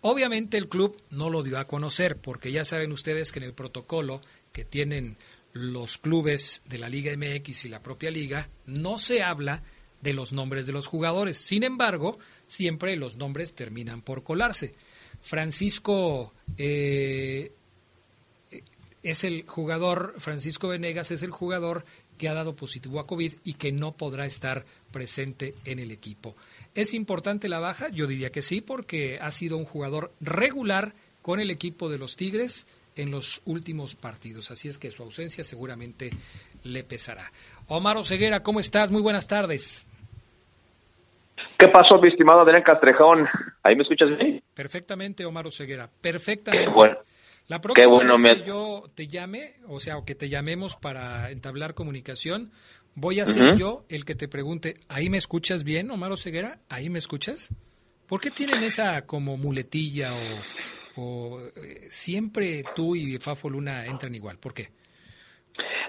Obviamente 0.00 0.56
el 0.56 0.66
club 0.66 0.98
no 1.10 1.28
lo 1.28 1.42
dio 1.42 1.58
a 1.58 1.66
conocer 1.66 2.16
porque 2.16 2.50
ya 2.50 2.64
saben 2.64 2.90
ustedes 2.90 3.32
que 3.32 3.38
en 3.38 3.44
el 3.44 3.52
protocolo 3.52 4.22
que 4.50 4.64
tienen 4.64 5.18
los 5.52 5.98
clubes 5.98 6.62
de 6.64 6.78
la 6.78 6.88
Liga 6.88 7.14
MX 7.14 7.66
y 7.66 7.68
la 7.68 7.82
propia 7.82 8.10
liga 8.10 8.48
no 8.64 8.96
se 8.96 9.22
habla 9.22 9.62
de 10.00 10.14
los 10.14 10.32
nombres 10.32 10.66
de 10.66 10.72
los 10.72 10.86
jugadores. 10.86 11.36
Sin 11.36 11.64
embargo, 11.64 12.18
siempre 12.46 12.96
los 12.96 13.16
nombres 13.16 13.54
terminan 13.54 14.00
por 14.00 14.22
colarse. 14.22 14.72
Francisco 15.20 16.32
eh, 16.56 17.52
es 19.02 19.22
el 19.22 19.44
jugador, 19.46 20.14
Francisco 20.16 20.68
Venegas 20.68 21.10
es 21.10 21.22
el 21.22 21.30
jugador 21.30 21.84
que 22.16 22.28
ha 22.28 22.34
dado 22.34 22.56
positivo 22.56 23.00
a 23.00 23.06
COVID 23.06 23.32
y 23.44 23.54
que 23.54 23.72
no 23.72 23.92
podrá 23.92 24.26
estar 24.26 24.64
presente 24.92 25.54
en 25.64 25.78
el 25.78 25.90
equipo. 25.90 26.34
¿Es 26.74 26.94
importante 26.94 27.48
la 27.48 27.58
baja? 27.58 27.88
Yo 27.88 28.06
diría 28.06 28.30
que 28.30 28.42
sí, 28.42 28.60
porque 28.60 29.18
ha 29.20 29.30
sido 29.30 29.56
un 29.56 29.64
jugador 29.64 30.12
regular 30.20 30.92
con 31.22 31.40
el 31.40 31.50
equipo 31.50 31.88
de 31.88 31.98
los 31.98 32.16
Tigres 32.16 32.66
en 32.96 33.10
los 33.10 33.42
últimos 33.44 33.94
partidos. 33.94 34.50
Así 34.50 34.68
es 34.68 34.78
que 34.78 34.90
su 34.90 35.02
ausencia 35.02 35.44
seguramente 35.44 36.10
le 36.64 36.82
pesará. 36.84 37.30
Omar 37.68 37.96
Oseguera, 37.96 38.42
¿cómo 38.42 38.60
estás? 38.60 38.90
Muy 38.90 39.02
buenas 39.02 39.26
tardes. 39.26 39.86
¿Qué 41.58 41.68
pasó, 41.68 41.98
mi 41.98 42.08
estimado 42.08 42.40
Adrián 42.40 42.62
Castrejón? 42.62 43.26
¿Ahí 43.62 43.74
me 43.76 43.82
escuchas 43.82 44.08
bien? 44.18 44.42
Perfectamente, 44.54 45.24
Omar 45.24 45.46
Oseguera. 45.46 45.88
Perfectamente. 46.00 46.70
bueno. 46.70 46.96
La 47.48 47.60
próxima 47.60 48.16
vez 48.16 48.40
que 48.40 48.46
yo 48.46 48.84
te 48.94 49.06
llame, 49.06 49.54
o 49.68 49.78
sea, 49.78 49.98
o 49.98 50.04
que 50.04 50.14
te 50.14 50.28
llamemos 50.28 50.76
para 50.76 51.30
entablar 51.30 51.74
comunicación, 51.74 52.50
voy 52.94 53.20
a 53.20 53.26
ser 53.26 53.56
yo 53.56 53.84
el 53.88 54.04
que 54.04 54.14
te 54.14 54.26
pregunte, 54.26 54.76
¿ahí 54.88 55.08
me 55.08 55.18
escuchas 55.18 55.62
bien, 55.62 55.90
Omar 55.90 56.10
Oseguera? 56.10 56.58
¿Ahí 56.68 56.90
me 56.90 56.98
escuchas? 56.98 57.54
¿Por 58.08 58.20
qué 58.20 58.30
tienen 58.30 58.62
esa 58.62 59.06
como 59.06 59.36
muletilla 59.36 60.12
o, 60.96 61.40
eh, 61.40 61.86
siempre 61.88 62.64
tú 62.74 62.96
y 62.96 63.18
Fafo 63.18 63.48
Luna 63.48 63.84
entran 63.86 64.14
igual? 64.14 64.38
¿Por 64.38 64.54
qué? 64.54 64.68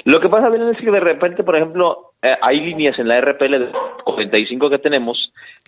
Lo 0.03 0.19
que 0.21 0.29
pasa 0.29 0.47
es 0.47 0.77
que 0.77 0.91
de 0.91 0.99
repente, 0.99 1.43
por 1.43 1.55
ejemplo, 1.55 2.13
eh, 2.21 2.35
hay 2.41 2.59
líneas 2.59 2.97
en 2.99 3.07
la 3.07 3.19
RPL 3.19 3.59
de 3.59 3.71
45 4.03 4.69
que 4.69 4.79
tenemos 4.79 5.17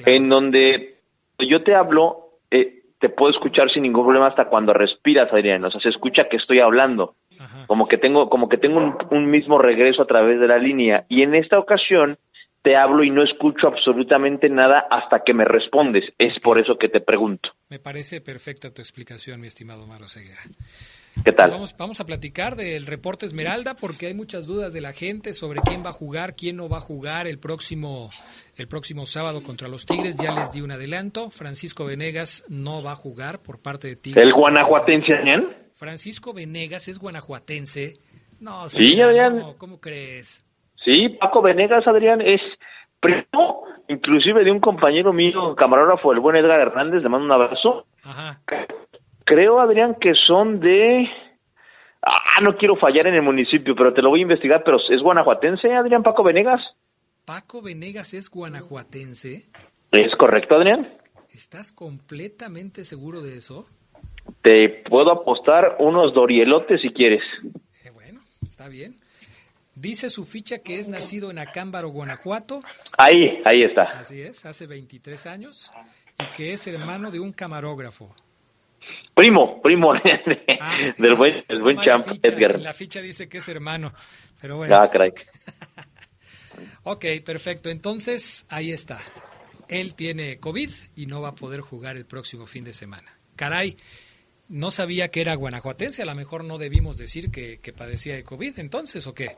en 0.06 0.30
donde 0.30 0.96
yo 1.40 1.64
te 1.64 1.76
hablo, 1.76 2.40
eh, 2.52 2.79
te 3.00 3.10
puedo 3.10 3.32
escuchar 3.32 3.72
sin 3.72 3.84
ningún 3.84 4.04
problema 4.04 4.28
hasta 4.28 4.46
cuando 4.46 4.74
respiras, 4.74 5.32
Adrián. 5.32 5.64
O 5.64 5.72
sea, 5.72 5.80
se 5.80 5.90
escucha 5.90 6.28
que 6.30 6.38
estoy 6.38 6.60
hablando. 6.60 7.16
Como 7.68 7.88
que 7.88 7.98
tengo, 7.98 8.30
como 8.30 8.50
que 8.50 8.58
tengo 8.58 8.98
un, 9.12 9.32
mismo 9.32 9.58
regreso 9.58 10.02
a 10.02 10.08
través 10.08 10.42
de 10.42 10.48
la 10.48 10.58
línea. 10.58 11.06
Y 11.08 11.24
en 11.24 11.36
esta 11.36 11.58
ocasión 11.58 12.18
te 12.62 12.76
hablo 12.76 13.06
y 13.06 13.10
no 13.10 13.24
escucho 13.24 13.68
absolutamente 13.68 14.50
nada 14.50 14.86
hasta 14.92 15.24
que 15.24 15.34
me 15.34 15.46
respondes. 15.46 16.04
Es 16.18 16.38
por 16.42 16.60
eso 16.60 16.78
que 16.78 16.90
te 16.90 17.00
pregunto. 17.00 17.50
Me 17.70 17.80
parece 17.80 18.20
perfecta 18.20 18.74
tu 18.74 18.82
explicación, 18.82 19.40
mi 19.40 19.48
estimado 19.48 19.88
Maro 19.88 20.10
Seguera. 20.10 20.42
¿Qué 21.24 21.32
tal? 21.32 21.52
Vamos, 21.52 21.76
vamos 21.78 22.02
a 22.02 22.06
platicar 22.06 22.58
del 22.58 22.86
reporte 22.86 23.26
Esmeralda 23.26 23.76
porque 23.76 24.08
hay 24.08 24.14
muchas 24.14 24.46
dudas 24.46 24.74
de 24.74 24.82
la 24.82 24.92
gente 24.92 25.34
sobre 25.34 25.62
quién 25.62 25.84
va 25.84 25.90
a 25.90 25.94
jugar, 25.94 26.36
quién 26.36 26.58
no 26.58 26.68
va 26.68 26.78
a 26.78 26.82
jugar 26.82 27.26
el 27.28 27.40
próximo 27.40 28.10
el 28.60 28.68
próximo 28.68 29.06
sábado 29.06 29.42
contra 29.44 29.68
los 29.68 29.86
Tigres. 29.86 30.18
Ya 30.18 30.34
les 30.34 30.52
di 30.52 30.62
un 30.62 30.72
adelanto. 30.72 31.30
Francisco 31.30 31.86
Venegas 31.86 32.46
no 32.50 32.84
va 32.84 32.92
a 32.92 32.96
jugar 32.96 33.40
por 33.42 33.62
parte 33.62 33.88
de 33.88 33.96
Tigres. 33.96 34.24
¿El 34.24 34.34
guanajuatense, 34.34 35.14
Adrián? 35.14 35.48
Francisco 35.76 36.34
Venegas 36.34 36.88
es 36.88 37.00
guanajuatense. 37.00 37.94
No, 38.40 38.68
sí, 38.70 39.00
Adrián. 39.02 39.54
¿Cómo 39.58 39.80
crees? 39.80 40.46
Sí, 40.84 41.10
Paco 41.20 41.42
Venegas, 41.42 41.86
Adrián, 41.88 42.22
es 42.22 42.42
primo, 43.00 43.64
inclusive 43.88 44.44
de 44.44 44.52
un 44.52 44.60
compañero 44.60 45.14
mío, 45.14 45.56
camarógrafo, 45.56 46.12
el 46.12 46.20
buen 46.20 46.36
Edgar 46.36 46.60
Hernández, 46.60 47.02
le 47.02 47.10
mando 47.10 47.26
un 47.26 47.34
abrazo. 47.34 47.86
Ajá. 48.04 48.40
Creo, 49.26 49.60
Adrián, 49.60 49.96
que 50.00 50.14
son 50.28 50.60
de... 50.60 51.08
Ah, 52.02 52.42
no 52.42 52.56
quiero 52.56 52.78
fallar 52.78 53.08
en 53.08 53.16
el 53.16 53.22
municipio, 53.22 53.76
pero 53.76 53.94
te 53.94 54.02
lo 54.02 54.10
voy 54.10 54.22
a 54.22 54.24
investigar, 54.24 54.64
pero 54.64 54.78
¿es 54.90 55.02
guanajuatense, 55.02 55.74
Adrián 55.74 56.02
Paco 56.02 56.24
Venegas? 56.24 56.62
Paco 57.30 57.62
Venegas 57.62 58.16
es 58.16 58.28
guanajuatense. 58.32 59.46
¿Es 59.92 60.16
correcto, 60.18 60.56
Adrián? 60.56 60.92
¿Estás 61.32 61.72
completamente 61.72 62.84
seguro 62.86 63.22
de 63.22 63.38
eso? 63.38 63.68
Te 64.42 64.84
puedo 64.90 65.12
apostar 65.12 65.76
unos 65.78 66.16
dorielotes 66.16 66.82
si 66.82 66.90
quieres. 66.90 67.22
Eh, 67.86 67.92
bueno, 67.92 68.22
está 68.42 68.68
bien. 68.68 68.96
Dice 69.76 70.10
su 70.10 70.26
ficha 70.26 70.64
que 70.64 70.80
es 70.80 70.88
nacido 70.88 71.30
en 71.30 71.38
Acámbaro, 71.38 71.90
Guanajuato. 71.90 72.62
Ahí, 72.98 73.44
ahí 73.46 73.62
está. 73.62 73.84
Así 73.84 74.20
es, 74.24 74.48
hace 74.48 74.66
23 74.66 75.28
años. 75.28 75.72
Y 76.18 76.36
que 76.36 76.54
es 76.54 76.66
hermano 76.66 77.12
de 77.12 77.20
un 77.20 77.32
camarógrafo. 77.32 78.10
Primo, 79.14 79.62
primo 79.62 79.94
ah, 80.62 80.78
del 80.98 81.14
buen, 81.14 81.44
el 81.48 81.62
buen 81.62 81.78
champ 81.78 82.08
Edgar. 82.24 82.60
la 82.60 82.74
ficha 82.74 83.02
dice 83.02 83.30
que 83.30 83.38
es 83.38 83.50
hermano, 83.50 83.92
pero 84.42 84.58
bueno. 84.58 84.76
Ah, 84.76 84.90
caray. 84.90 85.12
Ok, 86.84 87.06
perfecto. 87.26 87.70
Entonces, 87.70 88.46
ahí 88.50 88.72
está. 88.72 89.00
Él 89.68 89.94
tiene 89.96 90.40
COVID 90.40 90.70
y 90.96 91.06
no 91.06 91.22
va 91.22 91.30
a 91.30 91.36
poder 91.36 91.62
jugar 91.62 91.98
el 91.98 92.06
próximo 92.06 92.46
fin 92.46 92.64
de 92.64 92.74
semana. 92.74 93.18
Caray, 93.36 93.78
no 94.48 94.72
sabía 94.72 95.10
que 95.10 95.22
era 95.22 95.36
guanajuatense. 95.36 96.02
A 96.02 96.06
lo 96.06 96.16
mejor 96.16 96.44
no 96.44 96.58
debimos 96.58 96.98
decir 96.98 97.32
que, 97.32 97.60
padecía 97.78 98.16
de 98.16 98.24
COVID 98.24 98.60
entonces, 98.60 99.06
¿o 99.08 99.14
qué? 99.14 99.36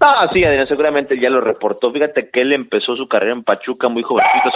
No, 0.00 0.08
sí, 0.32 0.44
Adrián, 0.44 0.66
seguramente 0.68 1.20
ya 1.20 1.30
lo 1.30 1.40
reportó. 1.40 1.92
Fíjate 1.92 2.30
que 2.30 2.40
él 2.40 2.52
empezó 2.52 2.96
su 2.96 3.06
carrera 3.08 3.34
en 3.34 3.44
Pachuca 3.44 3.88
muy 3.88 4.02
jovencito. 4.02 4.50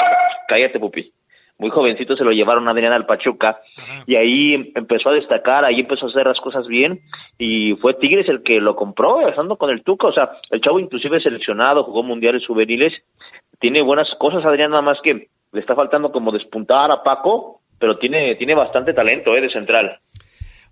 Cállate, 0.48 0.78
pupi 0.78 1.12
muy 1.58 1.70
jovencito 1.70 2.16
se 2.16 2.24
lo 2.24 2.30
llevaron 2.30 2.68
a 2.68 2.70
Adrián 2.70 2.92
al 2.92 3.06
Pachuca 3.06 3.60
y 4.06 4.14
ahí 4.14 4.72
empezó 4.74 5.10
a 5.10 5.14
destacar, 5.14 5.64
ahí 5.64 5.80
empezó 5.80 6.06
a 6.06 6.08
hacer 6.10 6.26
las 6.26 6.40
cosas 6.40 6.66
bien 6.68 7.00
y 7.36 7.74
fue 7.76 7.94
Tigres 7.94 8.28
el 8.28 8.42
que 8.42 8.60
lo 8.60 8.76
compró, 8.76 9.28
estando 9.28 9.56
con 9.56 9.70
el 9.70 9.82
Tuca, 9.82 10.06
o 10.06 10.12
sea, 10.12 10.30
el 10.50 10.60
chavo 10.60 10.78
inclusive 10.78 11.20
seleccionado, 11.20 11.84
jugó 11.84 12.04
mundiales 12.04 12.46
juveniles, 12.46 12.92
tiene 13.58 13.82
buenas 13.82 14.08
cosas 14.18 14.44
Adrián, 14.44 14.70
nada 14.70 14.82
más 14.82 14.98
que 15.02 15.28
le 15.52 15.60
está 15.60 15.74
faltando 15.74 16.12
como 16.12 16.30
despuntar 16.30 16.92
a 16.92 17.02
Paco, 17.02 17.60
pero 17.78 17.98
tiene, 17.98 18.36
tiene 18.36 18.54
bastante 18.54 18.92
talento 18.92 19.36
eh, 19.36 19.40
de 19.40 19.50
central. 19.50 19.98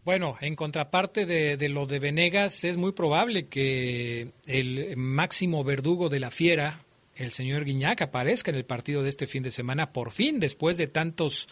Bueno, 0.05 0.37
en 0.41 0.55
contraparte 0.55 1.27
de, 1.27 1.57
de, 1.57 1.69
lo 1.69 1.87
de 1.87 1.99
Venegas, 1.99 2.63
es 2.63 2.77
muy 2.77 2.93
probable 2.93 3.49
que 3.49 4.29
el 4.47 4.97
máximo 4.97 5.65
verdugo 5.65 6.09
de 6.09 6.21
la 6.21 6.31
fiera, 6.31 6.79
el 7.17 7.31
señor 7.31 7.65
Guiñac 7.65 8.03
aparezca 8.03 8.51
en 8.51 8.57
el 8.57 8.65
partido 8.65 9.03
de 9.03 9.09
este 9.09 9.27
fin 9.27 9.43
de 9.43 9.51
semana, 9.51 9.93
por 9.93 10.11
fin, 10.11 10.41
después 10.41 10.77
de 10.77 10.87
tantos 10.87 11.49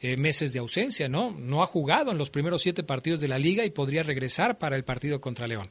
eh, 0.00 0.16
meses 0.16 0.52
de 0.52 0.58
ausencia, 0.58 1.08
¿no? 1.08 1.32
No 1.38 1.62
ha 1.62 1.66
jugado 1.66 2.10
en 2.10 2.18
los 2.18 2.30
primeros 2.30 2.62
siete 2.62 2.82
partidos 2.82 3.20
de 3.20 3.28
la 3.28 3.38
liga 3.38 3.64
y 3.64 3.70
podría 3.70 4.02
regresar 4.02 4.58
para 4.58 4.76
el 4.76 4.84
partido 4.84 5.20
contra 5.20 5.46
León. 5.46 5.68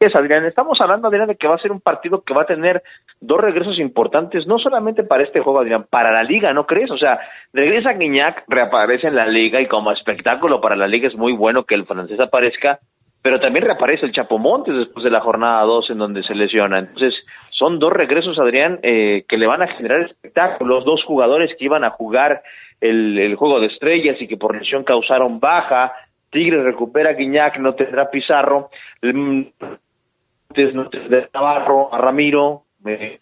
Es, 0.00 0.14
Adrián, 0.14 0.44
estamos 0.44 0.80
hablando, 0.80 1.08
Adrián, 1.08 1.26
de 1.26 1.34
que 1.34 1.48
va 1.48 1.56
a 1.56 1.60
ser 1.60 1.72
un 1.72 1.80
partido 1.80 2.22
que 2.22 2.32
va 2.32 2.42
a 2.42 2.46
tener 2.46 2.84
dos 3.20 3.40
regresos 3.40 3.80
importantes, 3.80 4.46
no 4.46 4.60
solamente 4.60 5.02
para 5.02 5.24
este 5.24 5.40
juego, 5.40 5.58
Adrián, 5.58 5.86
para 5.90 6.12
la 6.12 6.22
liga, 6.22 6.52
¿no 6.52 6.66
crees? 6.66 6.88
O 6.92 6.98
sea, 6.98 7.18
regresa 7.52 7.94
Guiñac, 7.94 8.44
reaparece 8.46 9.08
en 9.08 9.16
la 9.16 9.26
liga 9.26 9.60
y 9.60 9.66
como 9.66 9.90
espectáculo 9.90 10.60
para 10.60 10.76
la 10.76 10.86
liga 10.86 11.08
es 11.08 11.16
muy 11.16 11.32
bueno 11.32 11.64
que 11.64 11.74
el 11.74 11.84
francés 11.84 12.20
aparezca, 12.20 12.78
pero 13.22 13.40
también 13.40 13.64
reaparece 13.64 14.06
el 14.06 14.12
Chapo 14.12 14.38
Montes 14.38 14.74
después 14.74 15.04
de 15.04 15.10
la 15.10 15.20
jornada 15.20 15.62
2 15.62 15.90
en 15.90 15.98
donde 15.98 16.22
se 16.22 16.34
lesiona. 16.34 16.78
Entonces, 16.78 17.14
son 17.50 17.78
dos 17.78 17.92
regresos, 17.92 18.38
Adrián, 18.38 18.78
eh, 18.82 19.24
que 19.28 19.36
le 19.36 19.46
van 19.46 19.62
a 19.62 19.68
generar 19.68 20.02
espectáculos, 20.02 20.84
dos 20.84 21.02
jugadores 21.04 21.50
que 21.58 21.64
iban 21.64 21.84
a 21.84 21.90
jugar 21.90 22.42
el, 22.80 23.34
juego 23.34 23.60
de 23.60 23.66
estrellas 23.66 24.16
y 24.20 24.28
que 24.28 24.36
por 24.36 24.56
lesión 24.56 24.84
causaron 24.84 25.40
baja. 25.40 25.92
Tigres 26.30 26.62
recupera 26.62 27.10
a 27.10 27.14
Guiñac, 27.14 27.58
no 27.58 27.74
tendrá 27.74 28.10
Pizarro, 28.10 28.70
no 29.02 30.88
tendrá 30.88 31.28
Navarro, 31.34 31.92
a 31.92 31.98
Ramiro, 31.98 32.62
eh, 32.86 33.18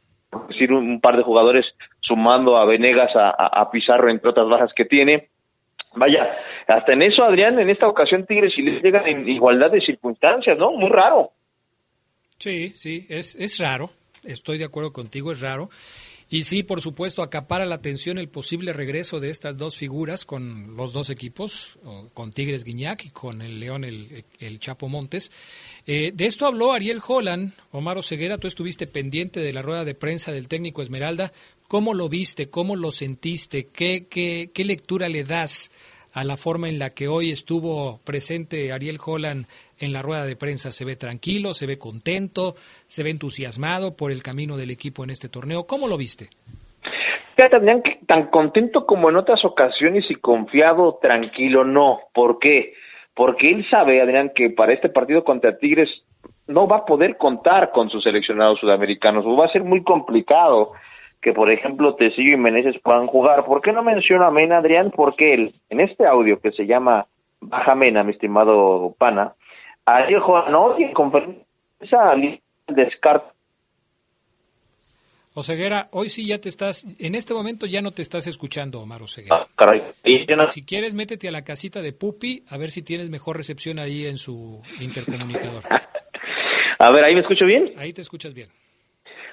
decir 0.49 0.72
un, 0.72 1.01
par 1.01 1.16
de 1.16 1.22
jugadores 1.22 1.64
sumando 2.01 2.57
a 2.57 2.66
Venegas, 2.66 3.11
a, 3.14 3.70
Pizarro, 3.70 4.11
entre 4.11 4.30
otras 4.30 4.49
bajas 4.49 4.72
que 4.74 4.84
tiene. 4.84 5.28
Vaya, 5.97 6.28
hasta 6.66 6.92
en 6.92 7.03
eso, 7.03 7.24
Adrián, 7.24 7.59
en 7.59 7.70
esta 7.70 7.88
ocasión 7.88 8.26
Tigres 8.26 8.53
y 8.57 8.62
les 8.62 8.82
llegan 8.82 9.07
en 9.07 9.28
igualdad 9.28 9.70
de 9.70 9.80
circunstancias, 9.80 10.59
¿no? 10.59 10.72
Muy 10.72 10.90
raro. 10.90 11.32
Sí, 12.38 12.74
sí, 12.76 13.07
es, 13.09 13.34
es 13.36 13.59
raro, 13.59 13.90
estoy 14.24 14.59
de 14.59 14.66
acuerdo 14.66 14.92
contigo, 14.92 15.32
es 15.32 15.40
raro. 15.40 15.70
Y 16.28 16.42
sí, 16.42 16.64
por 16.64 16.80
supuesto, 16.80 17.22
acapara 17.22 17.66
la 17.66 17.76
atención 17.76 18.18
el 18.18 18.28
posible 18.28 18.72
regreso 18.72 19.20
de 19.20 19.30
estas 19.30 19.57
dos 19.59 19.76
figuras 19.76 20.24
con 20.24 20.76
los 20.76 20.92
dos 20.92 21.09
equipos, 21.09 21.78
con 22.14 22.32
Tigres 22.32 22.64
Guiñac 22.64 23.05
y 23.05 23.11
con 23.11 23.42
el 23.42 23.61
León 23.61 23.84
el, 23.84 24.24
el 24.40 24.59
Chapo 24.59 24.88
Montes. 24.88 25.30
Eh, 25.86 26.11
de 26.12 26.26
esto 26.26 26.47
habló 26.47 26.72
Ariel 26.72 27.01
Holland. 27.07 27.53
Omar 27.70 28.03
Ceguera, 28.03 28.38
tú 28.38 28.49
estuviste 28.49 28.88
pendiente 28.88 29.38
de 29.38 29.53
la 29.53 29.62
rueda 29.62 29.84
de 29.84 29.94
prensa 29.94 30.32
del 30.32 30.49
técnico 30.49 30.82
Esmeralda. 30.82 31.30
¿Cómo 31.68 31.94
lo 31.94 32.08
viste? 32.08 32.50
¿Cómo 32.50 32.76
lo 32.76 32.90
sentiste? 32.90 33.68
¿Qué, 33.72 34.06
qué, 34.08 34.50
qué 34.54 34.64
lectura 34.64 35.08
le 35.08 35.24
das 35.24 35.70
a 36.14 36.24
la 36.24 36.36
forma 36.36 36.68
en 36.68 36.78
la 36.78 36.90
que 36.90 37.08
hoy 37.08 37.30
estuvo 37.30 38.00
presente 38.04 38.72
Ariel 38.72 38.98
Holland 39.04 39.46
en 39.78 39.92
la 39.92 40.02
rueda 40.02 40.24
de 40.24 40.36
prensa? 40.36 40.70
¿Se 40.70 40.84
ve 40.84 40.96
tranquilo? 40.96 41.54
¿Se 41.54 41.66
ve 41.66 41.78
contento? 41.78 42.54
¿Se 42.86 43.02
ve 43.02 43.10
entusiasmado 43.10 43.96
por 43.96 44.12
el 44.12 44.22
camino 44.22 44.56
del 44.56 44.70
equipo 44.70 45.04
en 45.04 45.10
este 45.10 45.28
torneo? 45.28 45.66
¿Cómo 45.66 45.88
lo 45.88 45.96
viste? 45.96 46.28
Tan, 47.36 47.82
tan 48.06 48.30
contento 48.30 48.86
como 48.86 49.10
en 49.10 49.16
otras 49.16 49.44
ocasiones 49.44 50.04
y 50.08 50.14
confiado, 50.14 50.98
tranquilo, 51.02 51.64
no. 51.64 52.00
¿Por 52.14 52.38
qué? 52.38 52.72
porque 53.16 53.50
él 53.50 53.66
sabe, 53.70 54.00
Adrián, 54.02 54.30
que 54.34 54.50
para 54.50 54.74
este 54.74 54.90
partido 54.90 55.24
contra 55.24 55.56
Tigres 55.56 55.88
no 56.46 56.68
va 56.68 56.78
a 56.78 56.84
poder 56.84 57.16
contar 57.16 57.72
con 57.72 57.88
sus 57.88 58.04
seleccionados 58.04 58.60
sudamericanos, 58.60 59.24
va 59.24 59.46
a 59.46 59.52
ser 59.52 59.64
muy 59.64 59.82
complicado 59.82 60.72
que, 61.26 61.32
por 61.32 61.50
ejemplo, 61.50 61.96
Tecillo 61.96 62.34
y 62.34 62.36
Meneses 62.36 62.80
puedan 62.84 63.08
jugar. 63.08 63.44
¿Por 63.46 63.60
qué 63.60 63.72
no 63.72 63.82
menciona 63.82 64.28
a 64.28 64.30
Mena, 64.30 64.58
Adrián? 64.58 64.92
Porque 64.94 65.34
él, 65.34 65.56
en 65.70 65.80
este 65.80 66.06
audio 66.06 66.38
que 66.38 66.52
se 66.52 66.66
llama 66.66 67.06
Baja 67.40 67.74
Mena, 67.74 68.04
mi 68.04 68.12
estimado 68.12 68.94
Pana, 68.96 69.34
ayer 69.86 70.20
no, 70.20 70.78
en 70.78 70.92
conferencia 70.92 71.44
descarta 72.68 73.32
Oseguera, 75.34 75.88
hoy 75.90 76.10
sí 76.10 76.24
ya 76.24 76.40
te 76.40 76.48
estás, 76.48 76.86
en 77.00 77.16
este 77.16 77.34
momento 77.34 77.66
ya 77.66 77.82
no 77.82 77.90
te 77.90 78.02
estás 78.02 78.28
escuchando, 78.28 78.80
Omar 78.80 79.02
Oseguera. 79.02 79.38
Ah, 79.40 79.48
caray. 79.56 79.82
Si 80.50 80.64
quieres, 80.64 80.94
métete 80.94 81.26
a 81.26 81.32
la 81.32 81.42
casita 81.42 81.82
de 81.82 81.92
Pupi, 81.92 82.44
a 82.48 82.56
ver 82.56 82.70
si 82.70 82.84
tienes 82.84 83.10
mejor 83.10 83.36
recepción 83.36 83.80
ahí 83.80 84.06
en 84.06 84.18
su 84.18 84.62
intercomunicador. 84.78 85.64
a 86.78 86.92
ver, 86.92 87.04
¿ahí 87.04 87.14
me 87.16 87.22
escucho 87.22 87.46
bien? 87.46 87.66
Ahí 87.78 87.92
te 87.92 88.02
escuchas 88.02 88.32
bien. 88.32 88.46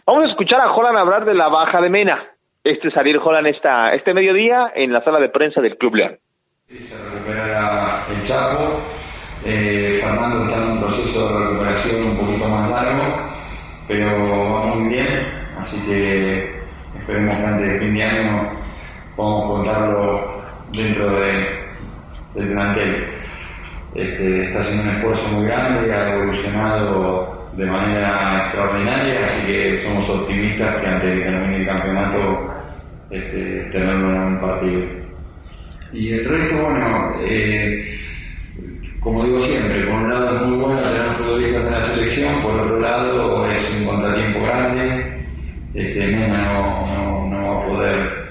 Vamos 0.05 0.25
a 0.25 0.31
escuchar 0.31 0.59
a 0.59 0.67
Jolan 0.73 0.97
hablar 0.97 1.23
de 1.23 1.33
la 1.33 1.47
baja 1.47 1.79
de 1.79 1.89
Mena. 1.89 2.21
Este 2.61 2.89
es 2.89 2.97
Ariel 2.97 3.19
Jolan 3.19 3.45
esta, 3.47 3.93
este 3.93 4.13
mediodía 4.13 4.73
en 4.75 4.91
la 4.91 5.01
sala 5.01 5.17
de 5.19 5.29
prensa 5.29 5.61
del 5.61 5.77
Club 5.77 5.95
León. 5.95 6.17
Se 6.67 6.95
recupera 7.09 8.05
el 8.09 8.23
Chapo, 8.23 8.81
eh, 9.45 9.91
Fernando 9.93 10.43
está 10.43 10.57
en 10.57 10.71
un 10.71 10.79
proceso 10.81 11.29
de 11.29 11.45
recuperación 11.45 12.03
un 12.09 12.17
poquito 12.17 12.47
más 12.49 12.69
largo, 12.69 13.29
pero 13.87 14.17
va 14.17 14.75
muy 14.75 14.93
bien 14.93 15.25
Así 15.57 15.81
que 15.85 16.53
esperemos 16.99 17.37
que 17.37 17.45
antes 17.45 17.73
de 17.73 17.79
fin 17.79 17.93
de 17.93 18.03
año 18.03 18.51
podamos 19.15 19.51
contarlo 19.51 20.43
dentro 20.73 21.11
de, 21.11 21.45
del 22.35 22.49
plantel. 22.49 23.07
Este, 23.95 24.43
está 24.43 24.59
haciendo 24.59 24.83
un 24.83 24.89
esfuerzo 24.89 25.35
muy 25.35 25.47
grande, 25.47 25.93
ha 25.93 26.13
evolucionado 26.13 27.32
de 27.57 27.65
manera 27.65 28.39
extraordinaria, 28.39 29.25
así 29.25 29.45
que 29.45 29.77
somos 29.77 30.09
optimistas 30.09 30.81
que 30.81 30.87
antes 30.87 31.15
de 31.17 31.23
termine 31.23 31.57
el 31.57 31.65
campeonato 31.67 32.53
este, 33.09 33.69
tenerlo 33.71 34.11
en 34.11 34.21
un 34.21 34.41
partido. 34.41 34.81
Y 35.91 36.13
el 36.13 36.25
resto, 36.25 36.63
bueno, 36.63 37.13
eh, 37.21 37.99
como 38.99 39.23
digo 39.23 39.39
siempre, 39.39 39.83
por 39.83 39.95
un 39.95 40.09
lado 40.09 40.35
es 40.35 40.41
muy 40.43 40.57
bueno 40.57 40.79
tener 40.79 41.05
futbolistas 41.17 41.65
en 41.65 41.71
la 41.71 41.83
selección, 41.83 42.41
por 42.41 42.59
otro 42.59 42.79
lado 42.79 43.51
es 43.51 43.75
un 43.77 43.85
contratiempo 43.85 44.39
grande, 44.41 45.25
este, 45.75 46.07
Mena 46.07 46.53
no, 46.53 47.29
no, 47.29 47.43
va 47.43 47.63
a 47.63 47.67
poder 47.67 48.23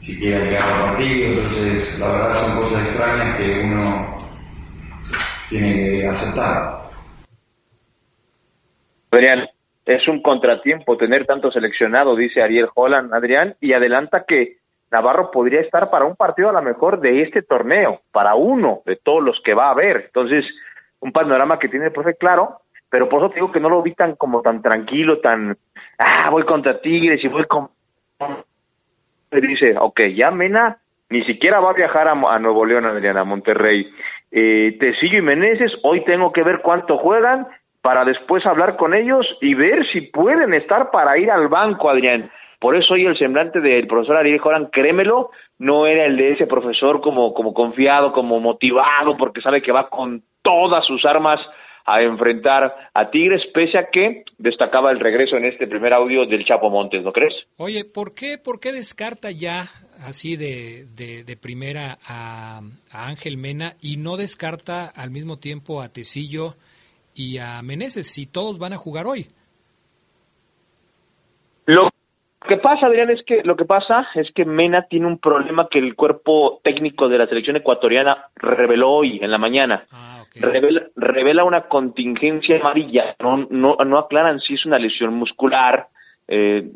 siquiera 0.00 0.44
llegar 0.44 0.62
al 0.62 0.80
partido, 0.90 1.28
entonces 1.28 1.98
la 2.00 2.08
verdad 2.08 2.34
son 2.34 2.56
cosas 2.56 2.82
extrañas 2.82 3.36
que 3.36 3.60
uno 3.60 4.18
tiene 5.50 5.74
que 5.74 6.08
aceptar. 6.08 6.75
Adrián, 9.16 9.48
es 9.86 10.06
un 10.08 10.20
contratiempo 10.20 10.98
tener 10.98 11.24
tanto 11.24 11.50
seleccionado, 11.50 12.16
dice 12.16 12.42
Ariel 12.42 12.68
Holland, 12.74 13.14
Adrián, 13.14 13.54
y 13.62 13.72
adelanta 13.72 14.24
que 14.28 14.56
Navarro 14.90 15.30
podría 15.30 15.62
estar 15.62 15.88
para 15.88 16.04
un 16.04 16.16
partido 16.16 16.50
a 16.50 16.52
lo 16.52 16.60
mejor 16.60 17.00
de 17.00 17.22
este 17.22 17.40
torneo, 17.40 18.02
para 18.12 18.34
uno 18.34 18.82
de 18.84 18.96
todos 18.96 19.24
los 19.24 19.40
que 19.42 19.54
va 19.54 19.68
a 19.68 19.70
haber. 19.70 20.04
Entonces, 20.06 20.44
un 21.00 21.12
panorama 21.12 21.58
que 21.58 21.70
tiene 21.70 21.86
el 21.86 21.92
profe 21.92 22.14
claro, 22.14 22.58
pero 22.90 23.08
por 23.08 23.20
eso 23.20 23.30
te 23.30 23.36
digo 23.36 23.50
que 23.50 23.60
no 23.60 23.70
lo 23.70 23.82
vi 23.82 23.94
tan 23.94 24.16
como 24.16 24.42
tan 24.42 24.60
tranquilo, 24.60 25.20
tan 25.20 25.56
ah, 25.98 26.28
voy 26.28 26.44
contra 26.44 26.80
Tigres 26.82 27.24
y 27.24 27.28
voy 27.28 27.44
con... 27.44 27.70
Dice, 29.30 29.76
ok, 29.78 30.00
ya 30.14 30.30
Mena 30.30 30.76
ni 31.08 31.24
siquiera 31.24 31.60
va 31.60 31.70
a 31.70 31.74
viajar 31.74 32.06
a, 32.06 32.38
Nuevo 32.38 32.66
León, 32.66 32.84
Adriana, 32.84 33.22
a 33.22 33.24
Monterrey. 33.24 33.90
Eh, 34.30 34.76
Tecillo 34.78 35.18
y 35.18 35.22
Meneses, 35.22 35.72
hoy 35.84 36.04
tengo 36.04 36.32
que 36.32 36.42
ver 36.42 36.60
cuánto 36.60 36.98
juegan 36.98 37.46
para 37.86 38.04
después 38.04 38.44
hablar 38.44 38.76
con 38.76 38.94
ellos 38.94 39.24
y 39.40 39.54
ver 39.54 39.86
si 39.92 40.00
pueden 40.00 40.52
estar 40.54 40.90
para 40.90 41.16
ir 41.18 41.30
al 41.30 41.46
banco, 41.46 41.88
Adrián. 41.88 42.28
Por 42.58 42.74
eso 42.74 42.94
hoy 42.94 43.06
el 43.06 43.16
semblante 43.16 43.60
del 43.60 43.86
profesor 43.86 44.16
Ariel 44.16 44.40
Joran, 44.40 44.70
créemelo, 44.72 45.30
no 45.60 45.86
era 45.86 46.04
el 46.04 46.16
de 46.16 46.32
ese 46.32 46.48
profesor 46.48 47.00
como, 47.00 47.32
como 47.32 47.54
confiado, 47.54 48.12
como 48.12 48.40
motivado, 48.40 49.16
porque 49.16 49.40
sabe 49.40 49.62
que 49.62 49.70
va 49.70 49.88
con 49.88 50.24
todas 50.42 50.84
sus 50.84 51.04
armas 51.04 51.38
a 51.84 52.02
enfrentar 52.02 52.74
a 52.92 53.08
Tigres, 53.08 53.42
pese 53.54 53.78
a 53.78 53.88
que 53.88 54.24
destacaba 54.36 54.90
el 54.90 54.98
regreso 54.98 55.36
en 55.36 55.44
este 55.44 55.68
primer 55.68 55.94
audio 55.94 56.26
del 56.26 56.44
Chapo 56.44 56.68
Montes, 56.68 57.04
¿no 57.04 57.12
crees? 57.12 57.34
Oye, 57.56 57.84
¿por 57.84 58.16
qué, 58.16 58.36
por 58.36 58.58
qué 58.58 58.72
descarta 58.72 59.30
ya 59.30 59.66
así 60.04 60.34
de, 60.34 60.86
de, 60.96 61.36
primera 61.36 61.98
a, 62.08 62.62
Ángel 62.92 63.36
Mena 63.36 63.74
y 63.80 63.96
no 63.96 64.16
descarta 64.16 64.86
al 64.86 65.12
mismo 65.12 65.38
tiempo 65.38 65.80
a 65.80 65.92
Tecillo 65.92 66.54
y 67.16 67.38
a 67.38 67.62
Meneses 67.62 68.06
si 68.06 68.26
todos 68.26 68.58
van 68.58 68.74
a 68.74 68.76
jugar 68.76 69.06
hoy? 69.06 69.26
Lo 71.66 71.90
que 72.48 72.58
pasa, 72.58 72.86
Adrián, 72.86 73.10
es 73.10 73.24
que 73.26 73.42
lo 73.42 73.56
que 73.56 73.64
pasa 73.64 74.06
es 74.14 74.30
que 74.32 74.44
Mena 74.44 74.86
tiene 74.88 75.06
un 75.06 75.18
problema 75.18 75.66
que 75.68 75.80
el 75.80 75.96
cuerpo 75.96 76.60
técnico 76.62 77.08
de 77.08 77.18
la 77.18 77.26
selección 77.26 77.56
ecuatoriana 77.56 78.28
reveló 78.36 78.90
hoy 78.90 79.18
en 79.20 79.30
la 79.30 79.38
mañana. 79.38 79.84
Ah 79.90 80.16
revela, 80.40 80.82
revela 80.96 81.44
una 81.44 81.62
contingencia 81.62 82.56
amarilla, 82.56 83.16
no, 83.20 83.46
no, 83.50 83.76
no 83.76 83.98
aclaran 83.98 84.40
si 84.40 84.54
es 84.54 84.66
una 84.66 84.78
lesión 84.78 85.14
muscular. 85.14 85.88
Eh, 86.28 86.70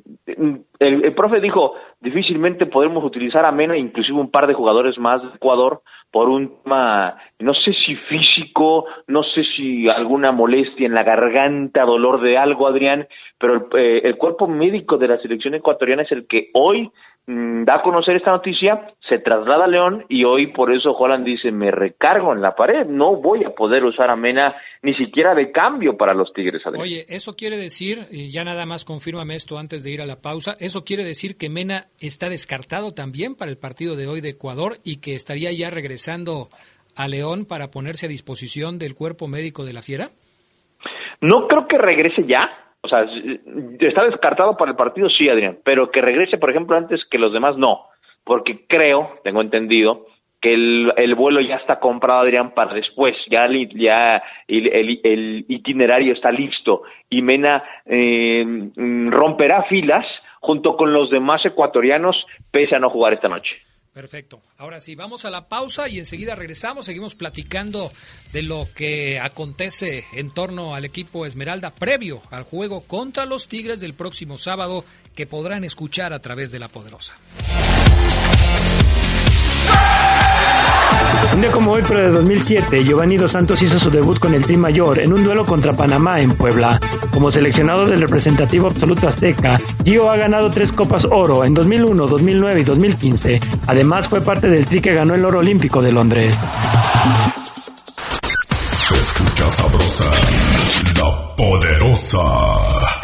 el, 0.79 1.15
profe 1.15 1.41
dijo, 1.41 1.75
difícilmente 2.01 2.67
podremos 2.67 3.05
utilizar 3.05 3.45
a 3.45 3.53
Mena, 3.53 3.77
inclusive 3.77 4.19
un 4.19 4.31
par 4.31 4.47
de 4.47 4.55
jugadores 4.55 4.99
más 4.99 5.23
de 5.23 5.29
Ecuador, 5.29 5.83
por 6.11 6.29
un 6.29 6.63
tema, 6.63 7.17
no 7.39 7.55
sé 7.55 7.73
si 7.73 7.95
físico, 7.97 8.87
no 9.07 9.23
sé 9.23 9.45
si 9.57 9.89
alguna 9.89 10.33
molestia 10.33 10.87
en 10.87 10.95
la 10.95 11.03
garganta, 11.03 11.85
dolor 11.85 12.21
de 12.21 12.37
algo, 12.39 12.67
Adrián, 12.67 13.07
pero 13.39 13.55
el, 13.55 13.63
eh, 13.79 14.01
el 14.05 14.17
cuerpo 14.17 14.47
médico 14.47 14.99
de 14.99 15.09
la 15.09 15.19
selección 15.19 15.55
ecuatoriana 15.55 16.03
es 16.03 16.13
el 16.13 16.27
que 16.27 16.51
hoy 16.55 16.91
da 17.27 17.77
a 17.77 17.83
conocer 17.83 18.17
esta 18.17 18.33
noticia, 18.33 18.93
se 19.09 19.19
traslada 19.19 19.65
a 19.65 19.69
León 19.69 20.05
y 20.09 20.25
hoy 20.25 20.49
por 20.49 20.75
eso 20.75 20.93
Holland 20.93 21.25
dice, 21.25 21.53
me 21.53 21.71
recargo 21.71 22.33
en 22.33 22.41
la 22.41 22.55
pared, 22.55 22.87
no 22.87 23.17
voy 23.17 23.45
a 23.45 23.51
poder 23.51 23.85
usar 23.85 24.11
a 24.11 24.17
Mena 24.17 24.57
ni 24.83 24.95
siquiera 24.95 25.35
de 25.35 25.53
cambio 25.53 25.97
para 25.97 26.15
los 26.15 26.33
Tigres. 26.33 26.63
Oye, 26.77 27.05
eso 27.09 27.37
quiere 27.37 27.57
decir, 27.57 28.07
y 28.11 28.33
ya 28.33 28.45
nada 28.45 28.67
más 28.67 28.85
confírmame 28.85 29.37
esto 29.37 29.59
antes 29.59 29.85
de 29.85 29.91
ir 29.91 30.01
a 30.01 30.07
la 30.07 30.21
pausa, 30.21 30.57
eso 30.59 30.85
quiere 30.85 31.05
decir 31.05 31.37
que 31.37 31.49
Mena 31.49 31.85
está 32.01 32.29
descartado 32.29 32.95
también 32.95 33.37
para 33.37 33.51
el 33.51 33.59
partido 33.59 33.95
de 33.95 34.09
hoy 34.09 34.21
de 34.21 34.31
Ecuador 34.31 34.79
y 34.85 35.01
que 35.01 35.15
estaría 35.15 35.53
ya 35.53 35.71
regresando 35.71 36.49
a 36.97 37.07
León 37.07 37.47
para 37.47 37.71
ponerse 37.71 38.07
a 38.07 38.09
disposición 38.09 38.79
del 38.79 38.95
cuerpo 38.95 39.29
médico 39.29 39.65
de 39.65 39.73
la 39.73 39.83
Fiera. 39.83 40.09
No 41.21 41.47
creo 41.47 41.69
que 41.69 41.79
regrese 41.79 42.27
ya, 42.27 42.49
o 42.83 42.89
sea, 42.89 43.07
está 43.81 44.05
descartado 44.05 44.57
para 44.57 44.71
el 44.71 44.77
partido, 44.77 45.09
sí, 45.11 45.29
Adrián, 45.29 45.59
pero 45.65 45.91
que 45.91 46.01
regrese, 46.01 46.39
por 46.39 46.51
ejemplo, 46.51 46.77
antes 46.77 47.05
que 47.11 47.19
los 47.19 47.33
demás, 47.33 47.57
no, 47.57 47.87
porque 48.25 48.67
creo, 48.67 49.19
tengo 49.23 49.43
entendido, 49.43 50.07
que 50.41 50.55
el, 50.55 50.93
el 50.97 51.15
vuelo 51.15 51.41
ya 51.41 51.57
está 51.57 51.79
comprado, 51.79 52.21
Adrián, 52.21 52.53
para 52.53 52.73
después, 52.73 53.15
ya, 53.31 53.47
ya 53.75 54.23
el, 54.49 55.01
el, 55.05 55.45
itinerario 55.49 56.15
está 56.15 56.33
listo. 56.33 56.83
Y 57.11 57.21
Mena 57.21 57.63
eh, 57.85 58.71
romperá 59.11 59.65
filas 59.65 60.07
junto 60.41 60.77
con 60.77 60.93
los 60.95 61.11
demás 61.11 61.45
ecuatorianos 61.45 62.17
pese 62.51 62.75
a 62.75 62.79
no 62.79 62.89
jugar 62.89 63.13
esta 63.13 63.29
noche. 63.29 63.51
Perfecto. 63.93 64.41
Ahora 64.57 64.81
sí, 64.81 64.95
vamos 64.95 65.25
a 65.25 65.31
la 65.31 65.49
pausa 65.49 65.89
y 65.89 65.99
enseguida 65.99 66.37
regresamos. 66.37 66.87
Seguimos 66.87 67.17
platicando 67.17 67.93
de 68.33 68.43
lo 68.43 68.69
que 68.75 69.19
acontece 69.19 70.05
en 70.13 70.31
torno 70.31 70.77
al 70.77 70.85
equipo 70.85 71.27
Esmeralda 71.27 71.71
previo 71.71 72.23
al 72.31 72.45
juego 72.45 72.83
contra 72.83 73.27
los 73.27 73.49
Tigres 73.49 73.81
del 73.81 73.95
próximo 73.95 74.39
sábado 74.39 74.85
que 75.17 75.27
podrán 75.27 75.65
escuchar 75.65 76.13
a 76.13 76.21
través 76.21 76.53
de 76.53 76.61
la 76.61 76.69
Poderosa. 76.69 77.17
Un 81.35 81.41
día 81.41 81.51
como 81.51 81.73
hoy, 81.73 81.83
pero 81.87 82.01
de 82.01 82.11
2007, 82.11 82.85
Giovanni 82.85 83.17
Dos 83.17 83.33
Santos 83.33 83.63
hizo 83.63 83.79
su 83.79 83.91
debut 83.91 84.19
con 84.19 84.35
el 84.35 84.45
Team 84.45 84.61
Mayor 84.61 84.99
en 84.99 85.13
un 85.13 85.25
duelo 85.25 85.47
contra 85.47 85.73
Panamá 85.73 86.21
en 86.21 86.35
Puebla. 86.35 86.81
Como 87.11 87.31
seleccionado 87.31 87.87
del 87.87 88.01
representativo 88.01 88.67
absoluto 88.67 89.09
azteca, 89.09 89.59
Gio 89.85 90.11
ha 90.11 90.17
ganado 90.17 90.51
tres 90.51 90.73
Copas 90.73 91.07
Oro 91.11 91.45
en 91.45 91.55
2001, 91.55 92.07
2009 92.07 92.61
y 92.61 92.65
2015. 92.65 93.41
Además, 93.67 94.09
fue 94.09 94.21
parte 94.21 94.49
del 94.49 94.67
tri 94.67 94.81
que 94.81 94.95
ganó 94.95 95.15
el 95.15 95.25
oro 95.25 95.39
olímpico 95.39 95.81
de 95.81 95.93
Londres. 95.93 96.37
Poderosa. 101.41 102.21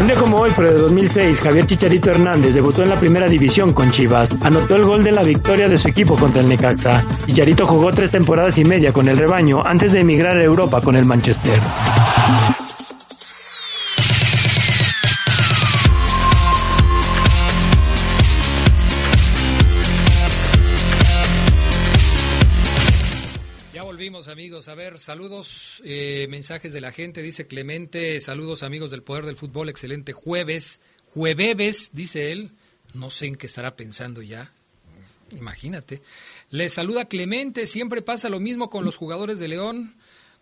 Un 0.00 0.06
día 0.06 0.16
como 0.16 0.38
hoy, 0.38 0.52
pero 0.56 0.72
de 0.72 0.78
2006, 0.78 1.40
Javier 1.40 1.66
Chicharito 1.66 2.10
Hernández 2.10 2.54
debutó 2.54 2.82
en 2.82 2.90
la 2.90 2.96
primera 2.96 3.28
división 3.28 3.72
con 3.72 3.90
Chivas. 3.90 4.30
Anotó 4.44 4.76
el 4.76 4.84
gol 4.84 5.02
de 5.02 5.12
la 5.12 5.22
victoria 5.22 5.68
de 5.68 5.76
su 5.76 5.88
equipo 5.88 6.16
contra 6.16 6.40
el 6.40 6.48
Necaxa. 6.48 7.04
Chicharito 7.26 7.66
jugó 7.66 7.92
tres 7.92 8.10
temporadas 8.10 8.58
y 8.58 8.64
media 8.64 8.92
con 8.92 9.08
el 9.08 9.18
rebaño 9.18 9.62
antes 9.64 9.92
de 9.92 10.00
emigrar 10.00 10.36
a 10.36 10.42
Europa 10.42 10.80
con 10.80 10.94
el 10.94 11.04
Manchester. 11.04 11.58
Amigos, 24.28 24.68
a 24.68 24.74
ver, 24.74 24.98
saludos, 24.98 25.80
eh, 25.86 26.26
mensajes 26.28 26.74
de 26.74 26.82
la 26.82 26.92
gente, 26.92 27.22
dice 27.22 27.46
Clemente, 27.46 28.20
saludos 28.20 28.62
amigos 28.62 28.90
del 28.90 29.02
Poder 29.02 29.24
del 29.24 29.36
Fútbol, 29.36 29.70
excelente 29.70 30.12
jueves, 30.12 30.82
jueves, 31.06 31.90
dice 31.94 32.30
él, 32.30 32.52
no 32.92 33.08
sé 33.08 33.26
en 33.26 33.36
qué 33.36 33.46
estará 33.46 33.74
pensando 33.74 34.20
ya, 34.20 34.52
imagínate. 35.30 36.02
Le 36.50 36.68
saluda 36.68 37.06
Clemente, 37.06 37.66
siempre 37.66 38.02
pasa 38.02 38.28
lo 38.28 38.38
mismo 38.38 38.68
con 38.68 38.84
los 38.84 38.96
jugadores 38.96 39.38
de 39.38 39.48
León, 39.48 39.94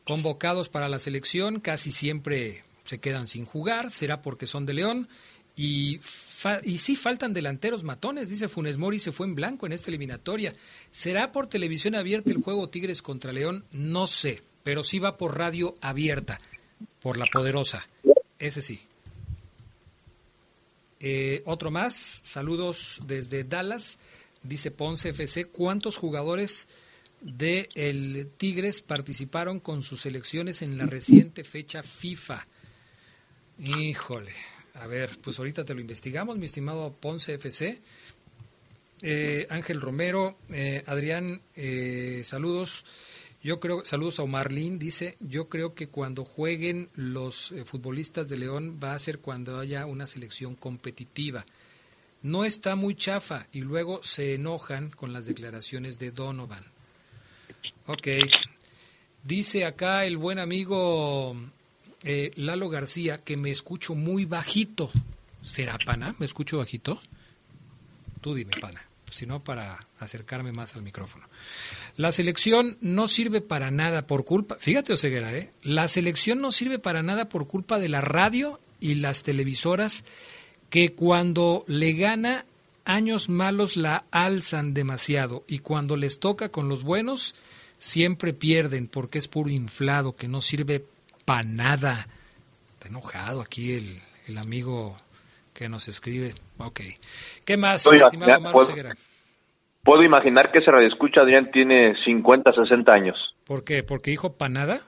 convocados 0.03 0.68
para 0.68 0.89
la 0.89 0.99
selección, 0.99 1.61
casi 1.61 1.93
siempre 1.93 2.64
se 2.84 2.99
quedan 2.99 3.28
sin 3.28 3.45
jugar, 3.45 3.93
será 3.93 4.20
porque 4.20 4.49
son 4.49 4.66
de 4.66 4.74
León, 4.74 5.09
y, 5.55 6.01
y 6.64 6.78
sí 6.78 6.97
faltan 6.97 7.32
delanteros 7.32 7.84
matones, 7.84 8.30
dice 8.30 8.49
Funes 8.49 8.78
Mori, 8.78 8.99
se 8.99 9.12
fue 9.12 9.26
en 9.26 9.34
blanco 9.34 9.66
en 9.66 9.72
esta 9.72 9.90
eliminatoria. 9.90 10.55
¿Será 10.90 11.32
por 11.32 11.47
televisión 11.47 11.94
abierta 11.94 12.30
el 12.30 12.42
juego 12.42 12.68
Tigres 12.68 13.03
contra 13.03 13.32
León? 13.32 13.64
No 13.72 14.07
sé, 14.07 14.42
pero 14.62 14.82
sí 14.82 14.99
va 14.99 15.16
por 15.16 15.38
radio 15.38 15.74
abierta, 15.80 16.38
por 17.01 17.16
la 17.16 17.26
poderosa. 17.32 17.86
Ese 18.38 18.62
sí. 18.62 18.80
Eh, 21.01 21.42
otro 21.47 21.70
más, 21.70 22.20
saludos 22.24 23.01
desde 23.07 23.44
Dallas, 23.44 23.99
dice 24.42 24.70
Ponce 24.70 25.11
FC, 25.11 25.44
¿cuántos 25.44 25.97
jugadores 25.99 26.68
de 27.20 27.68
el 27.74 28.28
Tigres 28.36 28.82
participaron 28.82 29.61
con 29.61 29.82
sus 29.82 30.03
selecciones 30.03 30.62
en 30.62 30.78
la 30.78 30.86
reciente 30.86 31.44
fecha 31.44 31.82
FIFA? 31.82 32.44
Híjole, 33.59 34.32
a 34.81 34.87
ver, 34.87 35.11
pues 35.22 35.39
ahorita 35.39 35.64
te 35.64 35.74
lo 35.74 35.81
investigamos, 35.81 36.39
mi 36.39 36.47
estimado 36.47 36.93
Ponce 36.93 37.35
FC. 37.35 37.81
Eh, 39.03 39.47
Ángel 39.51 39.81
Romero, 39.81 40.39
eh, 40.51 40.83
Adrián, 40.87 41.43
eh, 41.55 42.22
saludos. 42.24 42.85
Yo 43.43 43.61
creo, 43.61 43.85
saludos 43.85 44.18
a 44.18 44.22
Omarlín, 44.22 44.79
dice, 44.79 45.16
yo 45.20 45.49
creo 45.49 45.74
que 45.74 45.89
cuando 45.89 46.24
jueguen 46.24 46.89
los 46.95 47.55
futbolistas 47.64 48.29
de 48.29 48.39
León 48.39 48.81
va 48.83 48.95
a 48.95 48.99
ser 48.99 49.20
cuando 49.20 49.61
haya 49.61 49.87
una 49.87 50.07
selección 50.07 50.57
competitiva. 50.57 51.47
No 52.22 52.45
está 52.45 52.74
muy 52.74 52.97
chafa 52.97 53.47
y 53.53 53.61
luego 53.61 54.03
se 54.03 54.35
enojan 54.35 54.91
con 54.91 55.12
las 55.12 55.27
declaraciones 55.27 55.99
de 56.01 56.11
Donovan. 56.11 56.64
Ok. 57.87 58.09
Dice 59.22 59.64
acá 59.64 60.07
el 60.07 60.16
buen 60.16 60.41
amigo 60.41 61.37
eh, 62.07 62.30
Lalo 62.36 62.68
García 62.68 63.18
que 63.18 63.36
me 63.36 63.50
escucho 63.50 63.94
muy 63.96 64.24
bajito. 64.24 64.90
¿Será 65.42 65.76
pana? 65.84 66.14
¿Me 66.18 66.26
escucho 66.26 66.59
bajito? 66.59 67.00
Tú 68.20 68.34
dime, 68.34 68.52
pana. 68.61 68.82
Si 69.11 69.26
no, 69.26 69.42
para 69.42 69.86
acercarme 69.98 70.52
más 70.52 70.74
al 70.74 70.82
micrófono. 70.82 71.26
La 71.96 72.12
selección 72.12 72.78
no 72.80 73.09
sirve 73.09 73.40
para 73.40 73.70
nada 73.70 74.07
por 74.07 74.24
culpa. 74.24 74.57
Fíjate, 74.59 74.92
Oseguera, 74.92 75.34
¿eh? 75.34 75.50
La 75.62 75.88
selección 75.88 76.40
no 76.40 76.52
sirve 76.52 76.78
para 76.78 77.02
nada 77.02 77.28
por 77.28 77.48
culpa 77.48 77.78
de 77.78 77.88
la 77.88 78.00
radio 78.00 78.61
y 78.80 78.94
las 78.96 79.22
televisoras 79.22 80.04
que 80.70 80.92
cuando 80.92 81.64
le 81.66 81.92
gana 81.92 82.44
años 82.84 83.28
malos 83.28 83.76
la 83.76 84.04
alzan 84.12 84.74
demasiado 84.74 85.44
y 85.48 85.59
cuando 85.59 85.96
les 85.96 86.20
toca 86.20 86.50
con 86.50 86.68
los 86.68 86.84
buenos 86.84 87.34
siempre 87.78 88.32
pierden 88.32 88.86
porque 88.86 89.18
es 89.18 89.28
puro 89.28 89.50
inflado 89.50 90.14
que 90.14 90.28
no 90.28 90.40
sirve 90.40 90.84
para 91.27 91.43
nada. 91.43 92.07
Está 92.72 92.89
enojado 92.89 93.43
aquí 93.43 93.74
el, 93.74 94.01
el 94.29 94.39
amigo 94.39 94.97
que 95.53 95.68
nos 95.68 95.89
escribe. 95.89 96.33
Ok. 96.59 96.81
¿Qué 97.45 97.57
más, 97.59 97.87
Oiga, 97.87 98.05
estimado 98.05 98.31
ya, 98.33 98.39
Omar 98.39 98.53
puedo- 98.53 100.03
imaginar 100.03 100.51
que 100.53 100.59
ese 100.59 100.70
radioescucha 100.70 101.20
Adrián 101.20 101.51
tiene 101.51 101.95
50, 102.05 102.53
60 102.53 102.93
años. 102.93 103.16
¿Por 103.47 103.62
qué? 103.64 103.83
¿Porque 103.83 104.11
dijo 104.11 104.33
panada? 104.37 104.81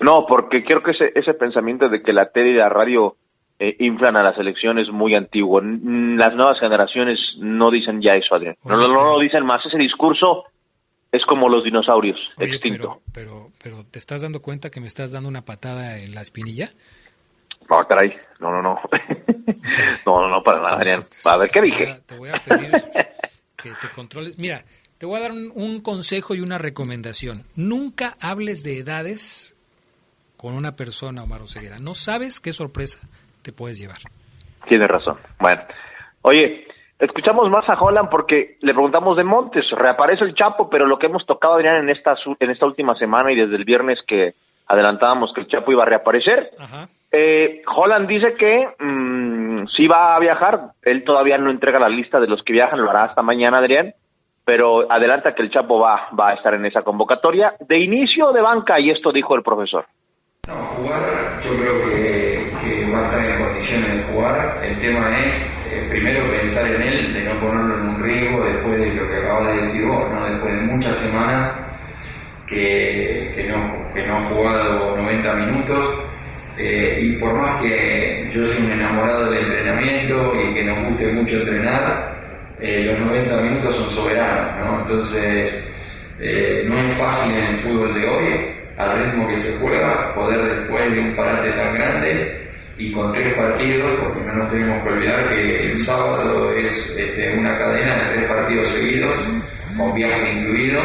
No, 0.00 0.26
porque 0.28 0.64
creo 0.64 0.82
que 0.82 0.92
ese, 0.92 1.12
ese 1.14 1.34
pensamiento 1.34 1.88
de 1.88 2.02
que 2.02 2.12
la 2.12 2.30
tele 2.30 2.50
y 2.50 2.54
la 2.54 2.68
radio 2.68 3.16
eh, 3.58 3.74
inflan 3.80 4.16
a 4.18 4.22
la 4.22 4.34
selección 4.34 4.78
es 4.78 4.88
muy 4.90 5.14
antiguo. 5.14 5.60
Las 5.60 6.34
nuevas 6.34 6.58
generaciones 6.60 7.18
no 7.38 7.70
dicen 7.70 8.00
ya 8.00 8.14
eso, 8.14 8.34
Adrián. 8.36 8.56
No, 8.64 8.76
no, 8.76 8.86
no 8.88 9.12
lo 9.14 9.18
dicen 9.20 9.44
más. 9.44 9.64
Ese 9.66 9.78
discurso 9.78 10.44
es 11.10 11.24
como 11.26 11.48
los 11.48 11.64
dinosaurios, 11.64 12.18
Oye, 12.36 12.54
extinto. 12.54 13.00
Pero, 13.12 13.50
pero, 13.62 13.84
¿te 13.84 13.98
estás 13.98 14.22
dando 14.22 14.42
cuenta 14.42 14.70
que 14.70 14.80
me 14.80 14.86
estás 14.86 15.12
dando 15.12 15.28
una 15.28 15.44
patada 15.44 15.98
en 15.98 16.14
la 16.14 16.20
espinilla? 16.20 16.70
No, 17.70 17.86
caray. 17.86 18.14
No, 18.40 18.50
no, 18.50 18.62
no. 18.62 18.80
no, 20.06 20.20
no, 20.20 20.28
no, 20.28 20.42
para 20.42 20.60
nada, 20.60 20.76
Adrián. 20.76 21.06
A 21.24 21.36
ver, 21.36 21.50
¿qué 21.50 21.60
dije? 21.60 22.00
Te 22.06 22.16
voy 22.16 22.30
a 22.30 22.42
pedir 22.42 22.70
que 23.56 23.70
te 23.80 23.90
controles. 23.94 24.38
Mira, 24.38 24.64
te 24.98 25.06
voy 25.06 25.18
a 25.18 25.22
dar 25.22 25.32
un, 25.32 25.50
un 25.54 25.80
consejo 25.80 26.34
y 26.34 26.40
una 26.40 26.58
recomendación. 26.58 27.44
Nunca 27.56 28.14
hables 28.20 28.62
de 28.62 28.78
edades 28.78 29.56
con 30.36 30.54
una 30.54 30.76
persona, 30.76 31.22
Omar 31.22 31.42
Oseguera. 31.42 31.78
No 31.78 31.94
sabes 31.94 32.40
qué 32.40 32.52
sorpresa 32.52 33.00
te 33.42 33.52
puedes 33.52 33.78
llevar. 33.78 33.98
Tienes 34.68 34.88
razón. 34.88 35.18
Bueno, 35.40 35.62
oye, 36.22 36.67
escuchamos 36.98 37.50
más 37.50 37.68
a 37.68 37.74
Holland 37.80 38.08
porque 38.10 38.56
le 38.60 38.72
preguntamos 38.72 39.16
de 39.16 39.24
Montes. 39.24 39.64
Reaparece 39.70 40.24
el 40.24 40.34
Chapo, 40.34 40.68
pero 40.70 40.86
lo 40.86 40.98
que 40.98 41.06
hemos 41.06 41.24
tocado, 41.26 41.54
Adrián, 41.54 41.76
en 41.76 41.90
esta, 41.90 42.16
su- 42.16 42.36
en 42.40 42.50
esta 42.50 42.66
última 42.66 42.94
semana 42.96 43.32
y 43.32 43.36
desde 43.36 43.56
el 43.56 43.64
viernes 43.64 43.98
que 44.06 44.32
adelantábamos 44.66 45.32
que 45.32 45.40
el 45.42 45.48
Chapo 45.48 45.72
iba 45.72 45.82
a 45.82 45.86
reaparecer, 45.86 46.50
eh, 47.10 47.62
Holland 47.74 48.06
dice 48.08 48.34
que 48.34 48.68
mm, 48.78 49.66
sí 49.76 49.86
va 49.86 50.14
a 50.14 50.18
viajar. 50.18 50.60
Él 50.82 51.04
todavía 51.04 51.38
no 51.38 51.50
entrega 51.50 51.78
la 51.78 51.88
lista 51.88 52.20
de 52.20 52.26
los 52.26 52.42
que 52.42 52.52
viajan, 52.52 52.80
lo 52.82 52.90
hará 52.90 53.04
hasta 53.04 53.22
mañana, 53.22 53.58
Adrián. 53.58 53.92
Pero 54.44 54.90
adelanta 54.90 55.34
que 55.34 55.42
el 55.42 55.50
Chapo 55.50 55.78
va, 55.78 56.08
va 56.18 56.30
a 56.30 56.34
estar 56.34 56.54
en 56.54 56.64
esa 56.64 56.80
convocatoria 56.82 57.54
de 57.60 57.78
inicio 57.78 58.28
o 58.28 58.32
de 58.32 58.40
banca, 58.40 58.80
y 58.80 58.90
esto 58.90 59.12
dijo 59.12 59.34
el 59.36 59.42
profesor. 59.42 59.84
No, 60.48 60.54
jugar 60.54 61.00
yo 61.42 61.50
creo 61.62 61.74
que, 61.84 62.27
va 62.90 63.00
a 63.00 63.06
estar 63.06 63.24
en 63.24 63.44
condiciones 63.44 63.96
de 63.96 64.02
jugar. 64.12 64.60
El 64.62 64.78
tema 64.78 65.24
es, 65.24 65.54
eh, 65.70 65.86
primero, 65.88 66.30
pensar 66.30 66.66
en 66.66 66.82
él, 66.82 67.14
de 67.14 67.24
no 67.24 67.40
ponerlo 67.40 67.78
en 67.78 67.88
un 67.88 68.02
riesgo 68.02 68.44
después 68.44 68.78
de 68.78 68.94
lo 68.94 69.08
que 69.08 69.16
acabas 69.16 69.46
de 69.48 69.56
decir 69.58 69.86
vos, 69.86 70.10
¿no? 70.12 70.24
después 70.24 70.54
de 70.54 70.60
muchas 70.62 70.96
semanas 70.96 71.60
que, 72.46 73.32
que, 73.34 73.44
no, 73.48 73.92
que 73.94 74.06
no 74.06 74.16
ha 74.16 74.28
jugado 74.30 74.96
90 74.96 75.32
minutos. 75.34 76.04
Eh, 76.58 76.98
y 77.02 77.16
por 77.18 77.34
más 77.34 77.60
que 77.62 78.28
yo 78.32 78.44
soy 78.44 78.66
un 78.66 78.72
enamorado 78.72 79.30
del 79.30 79.44
entrenamiento 79.44 80.32
y 80.34 80.54
que 80.54 80.64
nos 80.64 80.84
guste 80.86 81.06
mucho 81.12 81.36
entrenar, 81.36 82.16
eh, 82.60 82.82
los 82.84 82.98
90 82.98 83.36
minutos 83.42 83.76
son 83.76 83.90
soberanos, 83.90 84.66
¿no? 84.66 84.80
Entonces, 84.80 85.64
no 86.66 86.80
es 86.80 86.98
fácil 86.98 87.36
en 87.36 87.46
el 87.46 87.58
fútbol 87.58 87.94
de 87.94 88.08
hoy 88.08 88.58
al 88.76 89.04
ritmo 89.04 89.28
que 89.28 89.36
se 89.36 89.56
juega, 89.60 90.12
poder 90.14 90.40
después 90.42 90.92
de 90.92 91.00
un 91.00 91.14
parate 91.14 91.50
tan 91.52 91.74
grande 91.74 92.47
y 92.78 92.92
con 92.92 93.12
tres 93.12 93.34
partidos, 93.34 93.92
porque 94.00 94.20
no 94.20 94.34
nos 94.34 94.50
tenemos 94.50 94.82
que 94.82 94.88
olvidar 94.88 95.28
que 95.28 95.72
el 95.72 95.78
sábado 95.78 96.52
es 96.52 96.96
este, 96.96 97.36
una 97.36 97.58
cadena 97.58 97.96
de 97.96 98.14
tres 98.14 98.28
partidos 98.28 98.68
seguidos, 98.68 99.14
con 99.76 99.94
viaje 99.94 100.32
incluido, 100.32 100.80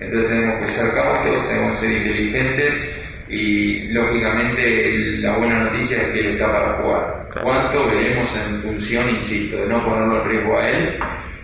entonces 0.00 0.30
tenemos 0.30 0.60
que 0.62 0.68
ser 0.68 0.94
cautos, 0.94 1.48
tenemos 1.48 1.80
que 1.80 1.86
ser 1.86 1.96
inteligentes 1.96 2.90
y 3.28 3.88
lógicamente 3.92 4.88
la 5.18 5.36
buena 5.36 5.64
noticia 5.64 5.98
es 5.98 6.06
que 6.08 6.20
él 6.20 6.26
está 6.28 6.52
para 6.52 6.72
jugar. 6.74 7.28
¿Cuánto 7.42 7.86
veremos 7.86 8.36
en 8.36 8.58
función, 8.58 9.10
insisto, 9.10 9.58
de 9.58 9.66
no 9.66 9.84
ponerlo 9.84 10.22
en 10.22 10.28
riesgo 10.28 10.58
a 10.58 10.70
él 10.70 10.98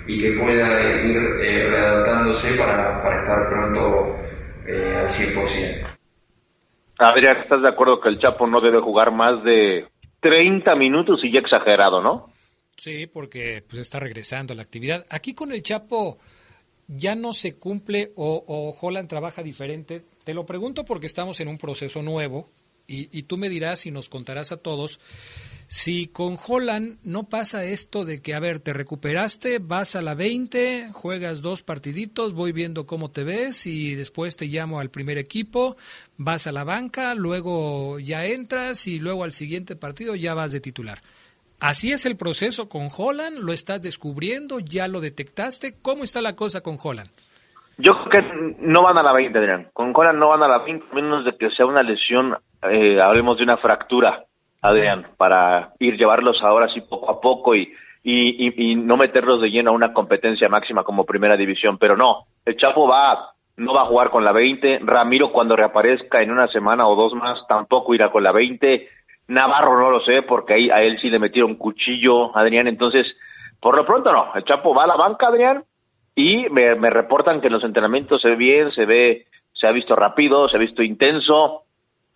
y 0.06 0.20
que 0.20 0.32
pueda 0.40 0.80
ir 1.02 1.16
eh, 1.40 1.68
readaptándose 1.70 2.54
para, 2.54 3.02
para 3.02 3.18
estar 3.20 3.48
pronto 3.48 4.16
eh, 4.66 4.96
al 5.00 5.08
100%. 5.08 5.91
Adrián, 6.98 7.38
¿estás 7.38 7.62
de 7.62 7.68
acuerdo 7.68 8.00
que 8.00 8.08
el 8.08 8.20
Chapo 8.20 8.46
no 8.46 8.60
debe 8.60 8.80
jugar 8.80 9.12
más 9.12 9.42
de 9.44 9.88
30 10.20 10.74
minutos 10.76 11.20
y 11.22 11.32
ya 11.32 11.40
exagerado, 11.40 12.00
no? 12.00 12.30
Sí, 12.76 13.06
porque 13.06 13.62
pues 13.68 13.82
está 13.82 14.00
regresando 14.00 14.54
la 14.54 14.62
actividad. 14.62 15.04
Aquí 15.10 15.34
con 15.34 15.52
el 15.52 15.62
Chapo 15.62 16.18
ya 16.86 17.14
no 17.14 17.32
se 17.32 17.58
cumple 17.58 18.12
o, 18.16 18.44
o 18.46 18.74
Holland 18.80 19.08
trabaja 19.08 19.42
diferente. 19.42 20.02
Te 20.24 20.34
lo 20.34 20.46
pregunto 20.46 20.84
porque 20.84 21.06
estamos 21.06 21.40
en 21.40 21.48
un 21.48 21.58
proceso 21.58 22.02
nuevo 22.02 22.50
y, 22.86 23.16
y 23.16 23.22
tú 23.24 23.36
me 23.36 23.48
dirás 23.48 23.86
y 23.86 23.90
nos 23.90 24.08
contarás 24.08 24.52
a 24.52 24.56
todos 24.56 25.00
si 25.72 26.06
con 26.06 26.36
Holland 26.36 26.98
no 27.02 27.30
pasa 27.30 27.64
esto 27.64 28.04
de 28.04 28.20
que, 28.20 28.34
a 28.34 28.40
ver, 28.40 28.60
te 28.60 28.74
recuperaste, 28.74 29.58
vas 29.58 29.96
a 29.96 30.02
la 30.02 30.14
20, 30.14 30.90
juegas 30.92 31.40
dos 31.40 31.62
partiditos, 31.62 32.34
voy 32.34 32.52
viendo 32.52 32.84
cómo 32.84 33.10
te 33.10 33.24
ves 33.24 33.66
y 33.66 33.94
después 33.94 34.36
te 34.36 34.44
llamo 34.44 34.80
al 34.80 34.90
primer 34.90 35.16
equipo, 35.16 35.76
vas 36.18 36.46
a 36.46 36.52
la 36.52 36.64
banca, 36.64 37.14
luego 37.14 37.98
ya 37.98 38.26
entras 38.26 38.86
y 38.86 38.98
luego 38.98 39.24
al 39.24 39.32
siguiente 39.32 39.74
partido 39.74 40.14
ya 40.14 40.34
vas 40.34 40.52
de 40.52 40.60
titular. 40.60 40.98
Así 41.58 41.90
es 41.90 42.04
el 42.04 42.18
proceso 42.18 42.68
con 42.68 42.88
Holland, 42.94 43.38
lo 43.38 43.54
estás 43.54 43.80
descubriendo, 43.80 44.58
ya 44.60 44.88
lo 44.88 45.00
detectaste. 45.00 45.80
¿Cómo 45.80 46.04
está 46.04 46.20
la 46.20 46.36
cosa 46.36 46.60
con 46.60 46.76
Holland? 46.82 47.08
Yo 47.78 47.92
creo 48.10 48.28
que 48.28 48.56
no 48.58 48.82
van 48.82 48.98
a 48.98 49.02
la 49.02 49.14
20, 49.14 49.38
Adrián. 49.38 49.68
Con 49.72 49.92
Holland 49.96 50.18
no 50.18 50.28
van 50.28 50.42
a 50.42 50.48
la 50.48 50.58
20, 50.58 50.84
menos 50.92 51.24
de 51.24 51.34
que 51.38 51.48
sea 51.56 51.64
una 51.64 51.82
lesión, 51.82 52.36
eh, 52.70 53.00
hablemos 53.00 53.38
de 53.38 53.44
una 53.44 53.56
fractura 53.56 54.24
Adrián, 54.62 55.06
para 55.16 55.72
ir 55.80 55.96
llevarlos 55.96 56.40
ahora 56.42 56.68
sí 56.72 56.80
poco 56.82 57.10
a 57.10 57.20
poco 57.20 57.56
y, 57.56 57.68
y, 58.04 58.70
y, 58.70 58.76
no 58.76 58.96
meterlos 58.96 59.40
de 59.40 59.50
lleno 59.50 59.70
a 59.70 59.74
una 59.74 59.92
competencia 59.92 60.48
máxima 60.48 60.84
como 60.84 61.04
primera 61.04 61.36
división. 61.36 61.78
Pero 61.78 61.96
no, 61.96 62.26
el 62.44 62.56
Chapo 62.56 62.86
va, 62.86 63.32
no 63.56 63.74
va 63.74 63.82
a 63.82 63.86
jugar 63.86 64.10
con 64.10 64.24
la 64.24 64.30
20. 64.30 64.80
Ramiro 64.84 65.32
cuando 65.32 65.56
reaparezca 65.56 66.22
en 66.22 66.30
una 66.30 66.46
semana 66.46 66.86
o 66.86 66.94
dos 66.94 67.12
más 67.14 67.44
tampoco 67.48 67.92
irá 67.92 68.12
con 68.12 68.22
la 68.22 68.30
20. 68.30 68.88
Navarro 69.28 69.80
no 69.80 69.90
lo 69.90 70.00
sé 70.00 70.22
porque 70.22 70.54
ahí 70.54 70.70
a 70.70 70.80
él 70.82 70.96
sí 71.00 71.10
le 71.10 71.18
metieron 71.18 71.56
cuchillo, 71.56 72.36
Adrián. 72.36 72.68
Entonces, 72.68 73.04
por 73.60 73.76
lo 73.76 73.84
pronto 73.84 74.12
no, 74.12 74.32
el 74.36 74.44
Chapo 74.44 74.72
va 74.74 74.84
a 74.84 74.88
la 74.88 74.96
banca, 74.96 75.26
Adrián, 75.26 75.64
y 76.14 76.48
me, 76.50 76.76
me 76.76 76.90
reportan 76.90 77.40
que 77.40 77.48
en 77.48 77.54
los 77.54 77.64
entrenamientos 77.64 78.22
se 78.22 78.28
ve 78.28 78.36
bien, 78.36 78.70
se 78.70 78.86
ve, 78.86 79.26
se 79.52 79.66
ha 79.66 79.72
visto 79.72 79.96
rápido, 79.96 80.48
se 80.48 80.56
ha 80.56 80.60
visto 80.60 80.84
intenso 80.84 81.62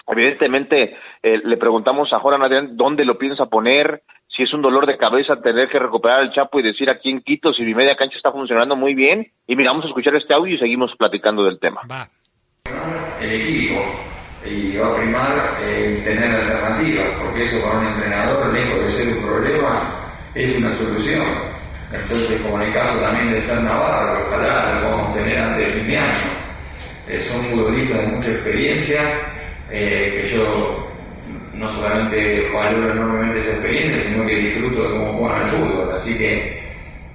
Evidentemente, 0.09 0.97
eh, 1.23 1.41
le 1.45 1.57
preguntamos 1.57 2.13
a 2.13 2.21
Joran 2.21 2.43
Adrián 2.43 2.77
dónde 2.77 3.05
lo 3.05 3.19
piensa 3.19 3.47
poner, 3.47 4.03
si 4.29 4.43
es 4.43 4.53
un 4.53 4.63
dolor 4.63 4.87
de 4.87 4.99
cabeza 4.99 5.41
tener 5.41 5.69
que 5.69 5.79
recuperar 5.79 6.23
el 6.23 6.33
Chapo 6.33 6.61
y 6.61 6.63
decir 6.63 6.91
aquí 6.91 7.11
en 7.11 7.23
Quito 7.23 7.53
si 7.53 7.63
mi 7.63 7.75
media 7.75 7.97
cancha 7.97 8.17
está 8.17 8.31
funcionando 8.31 8.77
muy 8.77 8.95
bien. 8.95 9.27
Y 9.47 9.57
mira, 9.57 9.71
vamos 9.71 9.87
a 9.87 9.89
escuchar 9.89 10.15
este 10.15 10.35
audio 10.35 10.55
y 10.55 10.59
seguimos 10.59 10.95
platicando 10.97 11.45
del 11.45 11.59
tema. 11.59 11.81
Va. 11.91 12.07
El 13.21 13.33
equipo 13.33 13.81
y 14.45 14.77
va 14.77 14.89
a 14.89 14.97
primar 14.97 15.59
eh, 15.61 16.03
tener 16.05 16.31
alternativas, 16.31 17.19
porque 17.21 17.43
eso 17.43 17.67
para 17.67 17.81
un 17.81 17.87
entrenador, 17.87 18.53
lejos 18.53 18.81
de 18.81 18.89
ser 18.89 19.17
un 19.17 19.25
problema, 19.25 20.13
es 20.35 20.57
una 20.57 20.73
solución. 20.73 21.27
Entonces, 21.93 22.43
como 22.43 22.61
en 22.61 22.69
el 22.69 22.75
caso 22.75 23.01
también 23.01 23.33
de 23.33 23.41
Fer 23.41 23.63
Navarro, 23.63 24.27
ojalá 24.27 24.75
lo 24.75 24.89
podamos 24.89 25.15
tener 25.15 25.39
antes 25.39 25.67
de 25.67 25.81
fin 25.81 25.89
de 25.89 25.99
año. 25.99 26.33
Eh, 27.09 27.21
son 27.21 27.45
futbolistas 27.47 28.03
de 28.03 28.07
mucha 28.09 28.31
experiencia 28.31 29.01
eh, 29.71 30.21
que 30.21 30.27
yo 30.29 30.87
no 31.55 31.67
solamente 31.69 32.51
valoro 32.51 32.93
enormemente 32.93 33.41
esa 33.41 33.53
experiencia, 33.53 33.99
sino 33.99 34.27
que 34.27 34.37
disfruto 34.37 34.83
de 34.83 34.91
cómo 34.91 35.19
juegan 35.19 35.43
al 35.43 35.49
fútbol. 35.49 35.93
Así 35.93 36.19
que 36.19 36.59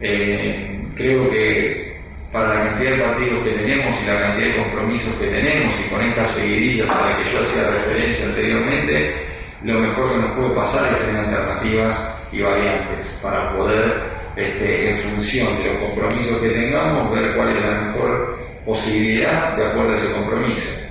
eh, 0.02 0.82
creo 0.96 1.30
que 1.30 1.92
para 2.32 2.56
la 2.56 2.70
cantidad 2.72 2.92
de 2.92 3.04
partidos 3.04 3.44
que 3.44 3.52
tenemos 3.52 4.04
y 4.04 4.08
la 4.08 4.20
cantidad 4.20 4.48
de 4.48 4.64
compromisos 4.64 5.14
que 5.16 5.28
tenemos 5.28 5.86
y 5.86 5.90
con 5.90 6.02
estas 6.02 6.32
seguidillas 6.32 6.90
a 6.90 7.10
las 7.10 7.18
que 7.18 7.34
yo 7.36 7.42
hacía 7.42 7.72
referencia 7.72 8.26
anteriormente, 8.26 9.26
lo 9.64 9.80
mejor 9.80 10.12
que 10.12 10.18
nos 10.18 10.38
puede 10.38 10.56
pasar 10.56 10.92
es 10.92 11.00
tener 11.06 11.18
alternativas 11.18 12.10
y 12.32 12.42
variantes 12.42 13.20
para 13.22 13.56
poder, 13.56 14.02
este, 14.36 14.92
en 14.92 14.98
función 14.98 15.58
de 15.58 15.74
los 15.74 15.78
compromisos 15.78 16.42
que 16.42 16.50
tengamos, 16.50 17.12
ver 17.12 17.36
cuál 17.36 17.56
es 17.56 17.64
la 17.64 17.82
mejor 17.82 18.40
posibilidad 18.66 19.56
de 19.58 19.68
acuerdo 19.68 19.92
a 19.92 19.96
ese 19.96 20.14
compromiso. 20.14 20.91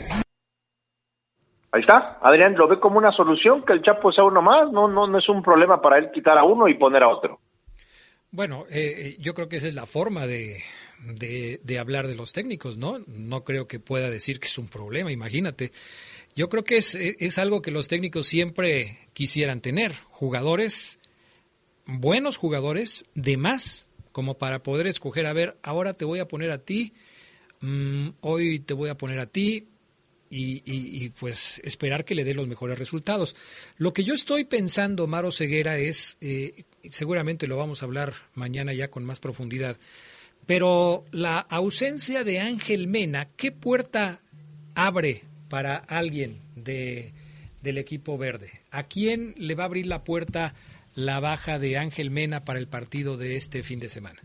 Ahí 1.72 1.82
está, 1.82 2.18
Adrián 2.20 2.56
lo 2.56 2.66
ve 2.66 2.80
como 2.80 2.98
una 2.98 3.12
solución 3.12 3.64
que 3.64 3.72
el 3.72 3.82
Chapo 3.82 4.10
sea 4.10 4.24
uno 4.24 4.42
más, 4.42 4.72
no, 4.72 4.88
no, 4.88 5.06
no 5.06 5.18
es 5.18 5.28
un 5.28 5.42
problema 5.42 5.80
para 5.80 5.98
él 5.98 6.10
quitar 6.12 6.36
a 6.36 6.44
uno 6.44 6.68
y 6.68 6.74
poner 6.74 7.02
a 7.04 7.08
otro. 7.08 7.40
Bueno, 8.32 8.64
eh, 8.70 8.94
eh, 8.96 9.16
yo 9.18 9.34
creo 9.34 9.48
que 9.48 9.56
esa 9.56 9.68
es 9.68 9.74
la 9.74 9.86
forma 9.86 10.26
de, 10.26 10.62
de, 11.00 11.78
hablar 11.78 12.06
de 12.06 12.14
los 12.14 12.32
técnicos, 12.32 12.76
¿no? 12.76 12.98
No 13.06 13.42
creo 13.42 13.66
que 13.66 13.80
pueda 13.80 14.08
decir 14.08 14.38
que 14.38 14.46
es 14.46 14.58
un 14.58 14.68
problema, 14.68 15.10
imagínate. 15.10 15.72
Yo 16.36 16.48
creo 16.48 16.62
que 16.62 16.76
es, 16.76 16.94
es 16.94 17.38
algo 17.38 17.60
que 17.60 17.72
los 17.72 17.88
técnicos 17.88 18.26
siempre 18.26 18.98
quisieran 19.12 19.60
tener, 19.60 19.92
jugadores, 20.08 21.00
buenos 21.86 22.36
jugadores, 22.36 23.04
de 23.14 23.36
más, 23.36 23.88
como 24.12 24.38
para 24.38 24.62
poder 24.62 24.86
escoger, 24.86 25.26
a 25.26 25.32
ver, 25.32 25.56
ahora 25.62 25.94
te 25.94 26.04
voy 26.04 26.20
a 26.20 26.28
poner 26.28 26.52
a 26.52 26.58
ti, 26.58 26.92
mm, 27.60 28.10
hoy 28.20 28.60
te 28.60 28.74
voy 28.74 28.90
a 28.90 28.96
poner 28.96 29.18
a 29.18 29.26
ti, 29.26 29.69
y, 30.32 31.08
pues 31.10 31.60
esperar 31.64 32.04
que 32.04 32.14
le 32.14 32.24
dé 32.24 32.34
los 32.34 32.48
mejores 32.48 32.78
resultados. 32.78 33.34
Lo 33.76 33.92
que 33.92 34.04
yo 34.04 34.14
estoy 34.14 34.44
pensando, 34.44 35.08
Maro 35.08 35.32
Ceguera, 35.32 35.78
es, 35.78 36.18
eh, 36.20 36.64
seguramente 36.88 37.48
lo 37.48 37.56
vamos 37.56 37.82
a 37.82 37.86
hablar 37.86 38.14
mañana 38.34 38.72
ya 38.72 38.90
con 38.90 39.04
más 39.04 39.18
profundidad, 39.18 39.76
pero 40.46 41.04
la 41.10 41.38
ausencia 41.38 42.22
de 42.22 42.38
Ángel 42.38 42.86
Mena, 42.86 43.28
¿qué 43.36 43.50
puerta 43.50 44.20
abre 44.74 45.24
para 45.48 45.76
alguien 45.76 46.40
de, 46.54 47.12
del 47.62 47.78
equipo 47.78 48.16
verde? 48.16 48.52
¿A 48.70 48.84
quién 48.84 49.34
le 49.36 49.56
va 49.56 49.64
a 49.64 49.66
abrir 49.66 49.86
la 49.86 50.04
puerta 50.04 50.54
la 50.94 51.18
baja 51.18 51.58
de 51.58 51.76
Ángel 51.76 52.10
Mena 52.10 52.44
para 52.44 52.58
el 52.58 52.68
partido 52.68 53.16
de 53.16 53.36
este 53.36 53.62
fin 53.64 53.80
de 53.80 53.88
semana? 53.88 54.20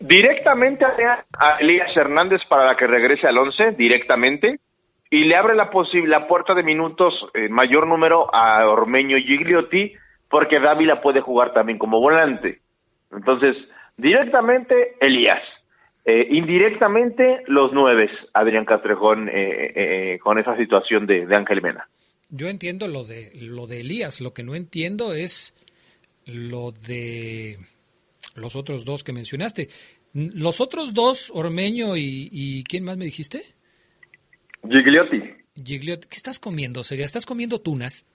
Directamente 0.00 0.84
a 0.84 1.56
Elías 1.58 1.96
Hernández 1.96 2.40
para 2.48 2.76
que 2.76 2.86
regrese 2.86 3.26
al 3.26 3.38
11, 3.38 3.72
directamente, 3.72 4.60
y 5.10 5.24
le 5.24 5.36
abre 5.36 5.54
la, 5.54 5.70
la 6.06 6.28
puerta 6.28 6.54
de 6.54 6.62
minutos 6.62 7.14
en 7.34 7.52
mayor 7.52 7.86
número 7.86 8.32
a 8.34 8.66
Ormeño 8.68 9.16
Gigliotti, 9.16 9.94
porque 10.30 10.60
Dávila 10.60 11.00
puede 11.00 11.20
jugar 11.20 11.52
también 11.52 11.78
como 11.78 12.00
volante. 12.00 12.60
Entonces, 13.10 13.56
directamente 13.96 14.96
Elías, 15.00 15.42
eh, 16.04 16.26
indirectamente 16.30 17.42
los 17.46 17.72
nueve, 17.72 18.10
Adrián 18.34 18.64
Castrejón, 18.64 19.28
eh, 19.28 19.72
eh, 20.14 20.18
con 20.22 20.38
esa 20.38 20.56
situación 20.56 21.06
de, 21.06 21.26
de 21.26 21.34
Ángel 21.34 21.62
Mena. 21.62 21.88
Yo 22.30 22.48
entiendo 22.48 22.86
lo 22.88 23.04
de, 23.04 23.30
lo 23.40 23.66
de 23.66 23.80
Elías, 23.80 24.20
lo 24.20 24.34
que 24.34 24.42
no 24.42 24.54
entiendo 24.54 25.14
es 25.14 25.54
lo 26.26 26.72
de 26.72 27.56
los 28.38 28.56
otros 28.56 28.84
dos 28.84 29.04
que 29.04 29.12
mencionaste. 29.12 29.68
Los 30.12 30.60
otros 30.60 30.94
dos, 30.94 31.30
Ormeño 31.34 31.96
y, 31.96 32.64
¿quién 32.68 32.84
más 32.84 32.96
me 32.96 33.04
dijiste? 33.04 33.42
Gigliotti. 34.62 35.22
Gigliotti. 35.62 36.08
¿Qué 36.08 36.16
estás 36.16 36.38
comiendo, 36.38 36.82
Sega? 36.84 37.04
¿Estás 37.04 37.26
comiendo 37.26 37.60
tunas? 37.60 38.06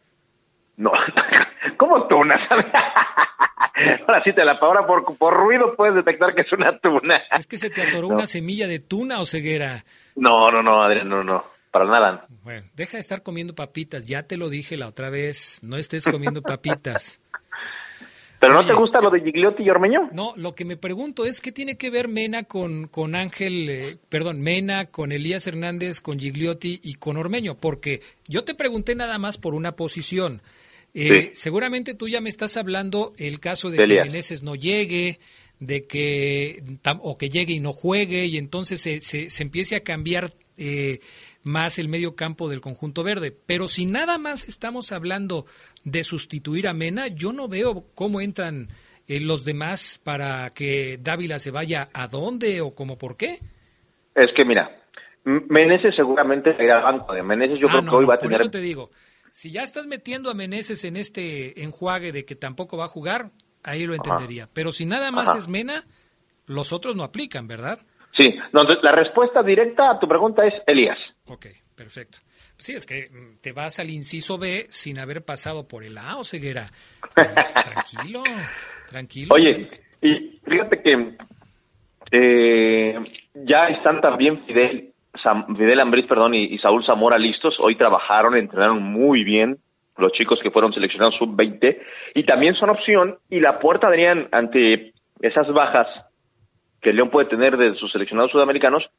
No, 0.78 0.92
¿cómo 1.78 2.08
tunas? 2.08 2.40
Ahora 4.08 4.24
sí 4.24 4.32
te 4.34 4.46
la 4.46 4.54
ahora 4.54 4.86
por, 4.86 5.18
por 5.18 5.34
ruido 5.34 5.76
puedes 5.76 5.96
detectar 5.96 6.34
que 6.36 6.42
es 6.42 6.54
una 6.54 6.78
tuna. 6.78 7.24
¿Es 7.38 7.48
que 7.48 7.58
se 7.58 7.70
te 7.70 7.82
atoró 7.82 8.08
una 8.08 8.28
semilla 8.28 8.68
de 8.68 8.80
tuna 8.80 9.20
o 9.20 9.26
ceguera? 9.26 9.84
No, 10.16 10.52
no, 10.52 10.62
no, 10.62 10.84
Adrián, 10.84 11.10
no, 11.10 11.24
no. 11.24 11.44
para 11.72 11.86
nada. 11.86 12.28
Bueno, 12.44 12.68
deja 12.76 12.98
de 12.98 13.02
estar 13.02 13.24
comiendo 13.24 13.56
papitas, 13.56 14.08
ya 14.08 14.24
te 14.24 14.38
lo 14.38 14.50
dije 14.50 14.78
la 14.78 14.88
otra 14.88 15.10
vez, 15.10 15.60
no 15.64 15.78
estés 15.78 16.06
comiendo 16.06 16.42
papitas. 16.44 17.22
¿Pero 18.44 18.56
no 18.56 18.68
te 18.68 18.74
gusta 18.74 19.00
lo 19.00 19.10
de 19.10 19.22
Gigliotti 19.22 19.64
y 19.64 19.70
Ormeño? 19.70 20.10
No, 20.12 20.34
lo 20.36 20.54
que 20.54 20.66
me 20.66 20.76
pregunto 20.76 21.26
es 21.26 21.40
qué 21.40 21.54
tiene 21.54 21.78
que 21.78 21.90
ver 21.90 22.10
Mena 22.10 22.44
con, 22.44 22.88
con 22.88 23.16
Ángel, 23.16 23.70
eh, 23.70 23.98
perdón, 24.10 24.42
Mena 24.42 24.88
con 24.88 25.14
Elías 25.14 25.48
Hernández, 25.48 26.02
con 26.02 26.20
Gigliotti 26.20 26.82
y 26.84 26.96
con 26.96 27.16
Ormeño, 27.16 27.56
porque 27.56 28.02
yo 28.28 28.44
te 28.44 28.54
pregunté 28.54 28.96
nada 28.96 29.18
más 29.18 29.38
por 29.38 29.54
una 29.54 29.78
posición. 29.78 30.42
Eh, 30.94 31.32
seguramente 31.34 31.94
tú 31.94 32.10
ya 32.10 32.20
me 32.20 32.30
estás 32.30 32.58
hablando 32.58 33.14
el 33.18 33.40
caso 33.40 33.70
de, 33.72 33.78
que 33.78 33.96
Meneses 33.96 34.44
no 34.44 34.56
llegue, 34.56 35.20
de 35.60 35.86
que 35.86 36.62
o 37.02 37.18
que 37.18 37.30
llegue 37.30 37.54
y 37.54 37.60
no 37.60 37.72
juegue 37.72 38.26
y 38.26 38.38
entonces 38.38 38.82
se, 38.82 39.02
se, 39.02 39.44
empiece 39.44 39.76
a 39.78 39.84
cambiar 39.84 40.34
eh, 40.58 41.00
más 41.42 41.80
el 41.80 41.88
medio 41.88 42.16
campo 42.16 42.50
del 42.50 42.62
conjunto 42.62 43.04
verde. 43.04 43.32
Pero 43.32 43.68
si 43.68 43.86
nada 43.86 44.18
más 44.18 44.48
estamos 44.48 44.92
hablando 44.92 45.46
de 45.84 46.04
sustituir 46.04 46.68
a 46.68 46.74
Mena, 46.74 47.08
yo 47.08 47.34
no 47.34 47.48
veo 47.48 47.86
cómo 47.96 48.22
entran 48.22 48.68
eh, 49.08 49.20
los 49.20 49.46
demás 49.46 50.02
para 50.04 50.50
que 50.52 50.98
Dávila 51.00 51.40
se 51.40 51.52
vaya 51.52 51.90
a 51.94 52.08
dónde 52.08 52.62
o 52.62 52.74
cómo 52.74 52.98
por 52.98 53.18
qué. 53.18 53.40
Es 54.16 54.28
que 54.36 54.46
mira, 54.46 54.80
Meneses 55.26 55.96
seguramente 55.96 56.56
irá 56.60 56.78
al 56.78 56.84
banco 56.84 57.14
de 57.14 57.24
Meneses. 57.24 57.60
Yo 57.60 57.68
ah, 57.70 57.72
creo 57.72 57.84
que 57.90 57.96
hoy 57.96 58.06
va 58.06 58.16
a 58.16 58.18
tener. 58.18 58.38
Por 58.38 58.42
eso 58.42 58.52
te 58.52 58.62
digo, 58.62 58.90
si 59.32 59.52
ya 59.52 59.64
estás 59.64 59.88
metiendo 59.88 60.30
a 60.30 60.34
Meneses 60.34 60.84
en 60.86 60.96
este 60.96 61.64
enjuague 61.64 62.12
de 62.12 62.26
que 62.26 62.36
tampoco 62.36 62.78
va 62.78 62.86
a 62.86 62.90
jugar, 62.90 63.32
ahí 63.64 63.86
lo 63.86 63.94
entendería. 63.94 64.48
Pero 64.54 64.72
si 64.72 64.86
nada 64.86 65.12
más 65.12 65.36
es 65.36 65.48
Mena, 65.48 65.84
los 66.46 66.72
otros 66.74 66.96
no 66.96 67.04
aplican, 67.04 67.48
¿verdad? 67.48 67.80
Sí, 68.18 68.36
la 68.52 68.92
respuesta 68.92 69.42
directa 69.42 69.92
a 69.92 70.00
tu 70.00 70.08
pregunta 70.08 70.46
es 70.46 70.54
Elías. 70.68 70.98
Ok, 71.26 71.48
perfecto. 71.76 72.20
Sí, 72.64 72.72
es 72.72 72.86
que 72.86 73.10
mm, 73.12 73.42
te 73.42 73.52
vas 73.52 73.78
al 73.82 73.90
inciso 73.90 74.38
B 74.38 74.68
sin 74.70 74.98
haber 74.98 75.26
pasado 75.26 75.68
por 75.68 75.84
el 75.84 75.98
A 75.98 76.16
o 76.16 76.24
ceguera. 76.24 76.68
tranquilo, 77.14 78.24
tranquilo. 78.90 79.36
Oye, 79.36 79.68
y 80.02 80.40
fíjate 80.46 80.82
que 80.82 81.18
eh, 82.12 82.96
ya 83.34 83.68
están 83.68 84.00
también 84.00 84.46
Fidel, 84.46 84.94
Fidel 85.58 85.82
Ambriz, 85.82 86.08
perdón, 86.08 86.36
y, 86.36 86.58
Saúl 86.60 86.86
Zamora 86.86 87.18
listos. 87.18 87.54
Hoy 87.60 87.76
trabajaron, 87.76 88.38
entrenaron 88.38 88.82
muy 88.82 89.26
bien 89.26 89.58
los 89.98 90.14
chicos 90.14 90.40
que 90.42 90.50
fueron 90.50 90.72
seleccionados 90.72 91.16
sub-20 91.20 91.78
y 92.16 92.24
también 92.24 92.56
son 92.56 92.70
opción 92.70 93.18
y 93.30 93.42
la 93.42 93.60
puerta 93.60 93.88
Adrián 93.88 94.30
ante 94.32 94.94
esas 95.20 95.52
bajas 95.52 95.88
que 96.82 96.94
León 96.94 97.10
puede 97.10 97.28
tener 97.28 97.58
de 97.58 97.76
sus 97.76 97.92
seleccionados 97.92 98.32
sudamericanos 98.32 98.90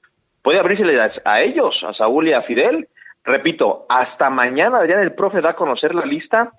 puede 0.42 0.60
abrírseles 0.60 1.12
a 1.24 1.40
ellos, 1.40 1.74
a 1.82 1.94
Saúl 1.94 2.28
y 2.28 2.34
a 2.34 2.42
Fidel. 2.42 2.86
Repito, 3.24 3.86
hasta 3.88 4.28
mañana 4.28 4.78
Adrián 4.78 5.00
el 5.00 5.14
profe 5.14 5.40
da 5.40 5.50
a 5.50 5.56
conocer 5.56 5.94
la 5.94 6.04
lista 6.04 6.52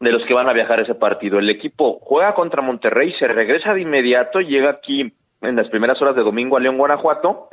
de 0.00 0.12
los 0.12 0.24
que 0.26 0.34
van 0.34 0.48
a 0.48 0.52
viajar 0.52 0.78
a 0.78 0.82
ese 0.82 0.94
partido. 0.94 1.38
El 1.38 1.50
equipo 1.50 1.98
juega 2.00 2.34
contra 2.34 2.62
Monterrey, 2.62 3.12
se 3.18 3.26
regresa 3.26 3.74
de 3.74 3.80
inmediato, 3.80 4.38
llega 4.40 4.70
aquí 4.70 5.12
en 5.40 5.56
las 5.56 5.68
primeras 5.68 6.00
horas 6.00 6.14
de 6.14 6.22
domingo 6.22 6.56
a 6.56 6.60
León, 6.60 6.78
Guanajuato, 6.78 7.48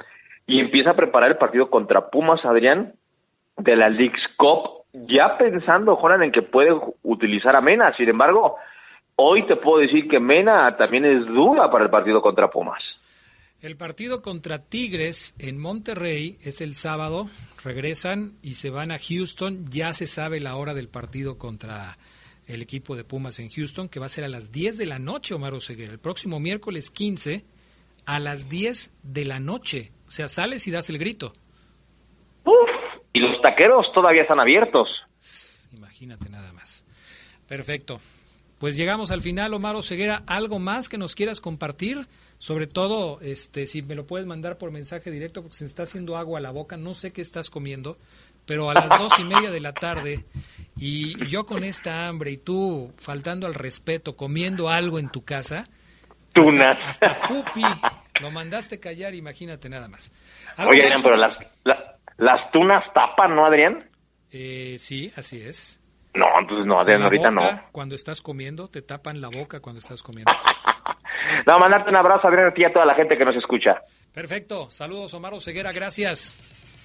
y 0.45 0.59
empieza 0.59 0.91
a 0.91 0.95
preparar 0.95 1.31
el 1.31 1.37
partido 1.37 1.69
contra 1.69 2.09
Pumas, 2.09 2.43
Adrián, 2.45 2.93
de 3.57 3.75
la 3.75 3.89
Leagues 3.89 4.23
Cup, 4.37 4.85
ya 4.93 5.37
pensando, 5.37 5.95
Jonan, 5.95 6.23
en 6.23 6.31
que 6.31 6.41
puede 6.41 6.71
utilizar 7.03 7.55
a 7.55 7.61
Mena. 7.61 7.95
Sin 7.95 8.09
embargo, 8.09 8.57
hoy 9.15 9.45
te 9.47 9.55
puedo 9.55 9.79
decir 9.79 10.07
que 10.07 10.19
Mena 10.19 10.75
también 10.77 11.05
es 11.05 11.25
duda 11.25 11.71
para 11.71 11.85
el 11.85 11.89
partido 11.89 12.21
contra 12.21 12.49
Pumas. 12.49 12.81
El 13.61 13.77
partido 13.77 14.23
contra 14.23 14.57
Tigres 14.57 15.35
en 15.37 15.59
Monterrey 15.59 16.39
es 16.41 16.61
el 16.61 16.73
sábado, 16.73 17.29
regresan 17.63 18.33
y 18.41 18.55
se 18.55 18.71
van 18.71 18.91
a 18.91 18.97
Houston, 18.97 19.67
ya 19.69 19.93
se 19.93 20.07
sabe 20.07 20.39
la 20.39 20.55
hora 20.55 20.73
del 20.73 20.87
partido 20.87 21.37
contra 21.37 21.95
el 22.47 22.63
equipo 22.63 22.95
de 22.95 23.03
Pumas 23.03 23.37
en 23.39 23.51
Houston, 23.51 23.87
que 23.87 23.99
va 23.99 24.07
a 24.07 24.09
ser 24.09 24.23
a 24.23 24.29
las 24.29 24.51
10 24.51 24.79
de 24.79 24.87
la 24.87 24.97
noche, 24.97 25.35
Omar 25.35 25.53
Oseguera, 25.53 25.91
el 25.91 25.99
próximo 25.99 26.39
miércoles 26.39 26.89
15 26.89 27.45
a 28.07 28.19
las 28.19 28.49
10 28.49 28.93
de 29.03 29.25
la 29.25 29.39
noche. 29.39 29.91
O 30.07 30.11
sea, 30.11 30.27
sales 30.27 30.67
y 30.67 30.71
das 30.71 30.89
el 30.89 30.97
grito. 30.97 31.33
Uf, 32.43 32.69
y 33.13 33.19
los 33.19 33.39
taqueros 33.43 33.85
todavía 33.93 34.23
están 34.23 34.39
abiertos. 34.39 34.89
Imagínate 35.71 36.31
nada 36.31 36.51
más. 36.51 36.83
Perfecto. 37.47 37.99
Pues 38.57 38.75
llegamos 38.75 39.11
al 39.11 39.21
final, 39.21 39.53
Omar 39.53 39.75
Oseguera. 39.75 40.23
¿Algo 40.25 40.57
más 40.57 40.89
que 40.89 40.97
nos 40.97 41.13
quieras 41.13 41.41
compartir? 41.41 42.07
Sobre 42.41 42.65
todo, 42.65 43.19
este, 43.21 43.67
si 43.67 43.83
me 43.83 43.93
lo 43.93 44.07
puedes 44.07 44.25
mandar 44.25 44.57
por 44.57 44.71
mensaje 44.71 45.11
directo, 45.11 45.43
porque 45.43 45.57
se 45.57 45.65
está 45.65 45.83
haciendo 45.83 46.17
agua 46.17 46.39
a 46.39 46.41
la 46.41 46.49
boca, 46.49 46.75
no 46.75 46.95
sé 46.95 47.13
qué 47.13 47.21
estás 47.21 47.51
comiendo, 47.51 47.99
pero 48.47 48.71
a 48.71 48.73
las 48.73 48.89
dos 48.89 49.19
y 49.19 49.23
media 49.23 49.51
de 49.51 49.59
la 49.59 49.73
tarde, 49.73 50.25
y 50.75 51.23
yo 51.27 51.43
con 51.43 51.63
esta 51.63 52.07
hambre 52.07 52.31
y 52.31 52.37
tú 52.37 52.95
faltando 52.97 53.45
al 53.45 53.53
respeto, 53.53 54.15
comiendo 54.15 54.69
algo 54.69 54.97
en 54.97 55.09
tu 55.09 55.23
casa, 55.23 55.65
tunas. 56.33 56.79
Hasta, 56.83 57.27
pupi, 57.27 57.61
lo 58.19 58.31
mandaste 58.31 58.79
callar, 58.79 59.13
imagínate 59.13 59.69
nada 59.69 59.87
más. 59.87 60.11
Oye, 60.67 60.81
Adrián, 60.81 61.01
pero 61.03 61.17
las, 61.17 61.37
las, 62.17 62.51
tunas 62.51 62.83
tapan, 62.95 63.35
¿no, 63.35 63.45
Adrián? 63.45 63.77
Eh, 64.31 64.77
sí, 64.79 65.13
así 65.15 65.39
es. 65.43 65.79
No, 66.15 66.25
entonces 66.39 66.65
no, 66.65 66.79
Adrián, 66.79 67.03
ahorita 67.03 67.29
no. 67.29 67.43
Cuando 67.71 67.93
estás 67.93 68.23
comiendo, 68.23 68.67
te 68.67 68.81
tapan 68.81 69.21
la 69.21 69.27
boca 69.27 69.59
cuando 69.59 69.77
estás 69.77 70.01
comiendo. 70.01 70.31
No, 71.47 71.59
mandarte 71.59 71.89
un 71.89 71.95
abrazo, 71.95 72.27
Adrián, 72.27 72.47
a 72.47 72.53
ti 72.53 72.61
y 72.61 72.65
a 72.65 72.73
toda 72.73 72.85
la 72.85 72.95
gente 72.95 73.17
que 73.17 73.25
nos 73.25 73.35
escucha. 73.35 73.81
Perfecto. 74.13 74.69
Saludos, 74.69 75.13
Omar 75.13 75.39
Ceguera. 75.39 75.71
Gracias. 75.71 76.37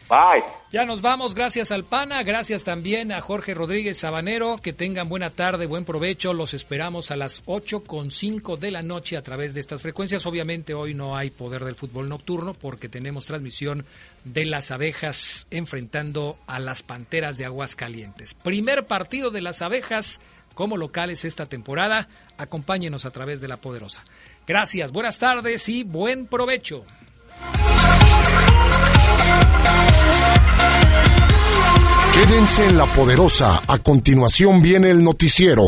Bye. 0.08 0.44
Ya 0.70 0.84
nos 0.84 1.02
vamos. 1.02 1.34
Gracias 1.34 1.72
al 1.72 1.82
PANA. 1.82 2.22
Gracias 2.22 2.62
también 2.62 3.10
a 3.10 3.20
Jorge 3.20 3.54
Rodríguez 3.54 3.98
Sabanero. 3.98 4.56
Que 4.58 4.72
tengan 4.72 5.08
buena 5.08 5.30
tarde, 5.30 5.66
buen 5.66 5.84
provecho. 5.84 6.32
Los 6.32 6.54
esperamos 6.54 7.10
a 7.10 7.16
las 7.16 7.42
ocho 7.46 7.82
con 7.82 8.12
cinco 8.12 8.56
de 8.56 8.70
la 8.70 8.82
noche 8.82 9.16
a 9.16 9.22
través 9.22 9.52
de 9.52 9.60
estas 9.60 9.82
frecuencias. 9.82 10.24
Obviamente 10.24 10.74
hoy 10.74 10.94
no 10.94 11.16
hay 11.16 11.30
poder 11.30 11.64
del 11.64 11.74
fútbol 11.74 12.08
nocturno 12.08 12.54
porque 12.54 12.88
tenemos 12.88 13.26
transmisión 13.26 13.84
de 14.22 14.44
las 14.44 14.70
abejas 14.70 15.48
enfrentando 15.50 16.36
a 16.46 16.60
las 16.60 16.84
panteras 16.84 17.36
de 17.36 17.46
Aguascalientes. 17.46 18.34
Primer 18.34 18.86
partido 18.86 19.32
de 19.32 19.40
las 19.40 19.60
abejas 19.60 20.20
como 20.54 20.76
locales 20.76 21.24
esta 21.24 21.46
temporada. 21.46 22.06
Acompáñenos 22.38 23.06
a 23.06 23.10
través 23.10 23.40
de 23.40 23.48
la 23.48 23.56
poderosa. 23.56 24.04
Gracias, 24.46 24.92
buenas 24.92 25.18
tardes 25.18 25.68
y 25.68 25.82
buen 25.82 26.26
provecho. 26.26 26.84
Quédense 32.16 32.66
en 32.66 32.78
la 32.78 32.86
poderosa. 32.86 33.60
A 33.68 33.78
continuación 33.78 34.62
viene 34.62 34.90
el 34.90 35.04
noticiero. 35.04 35.64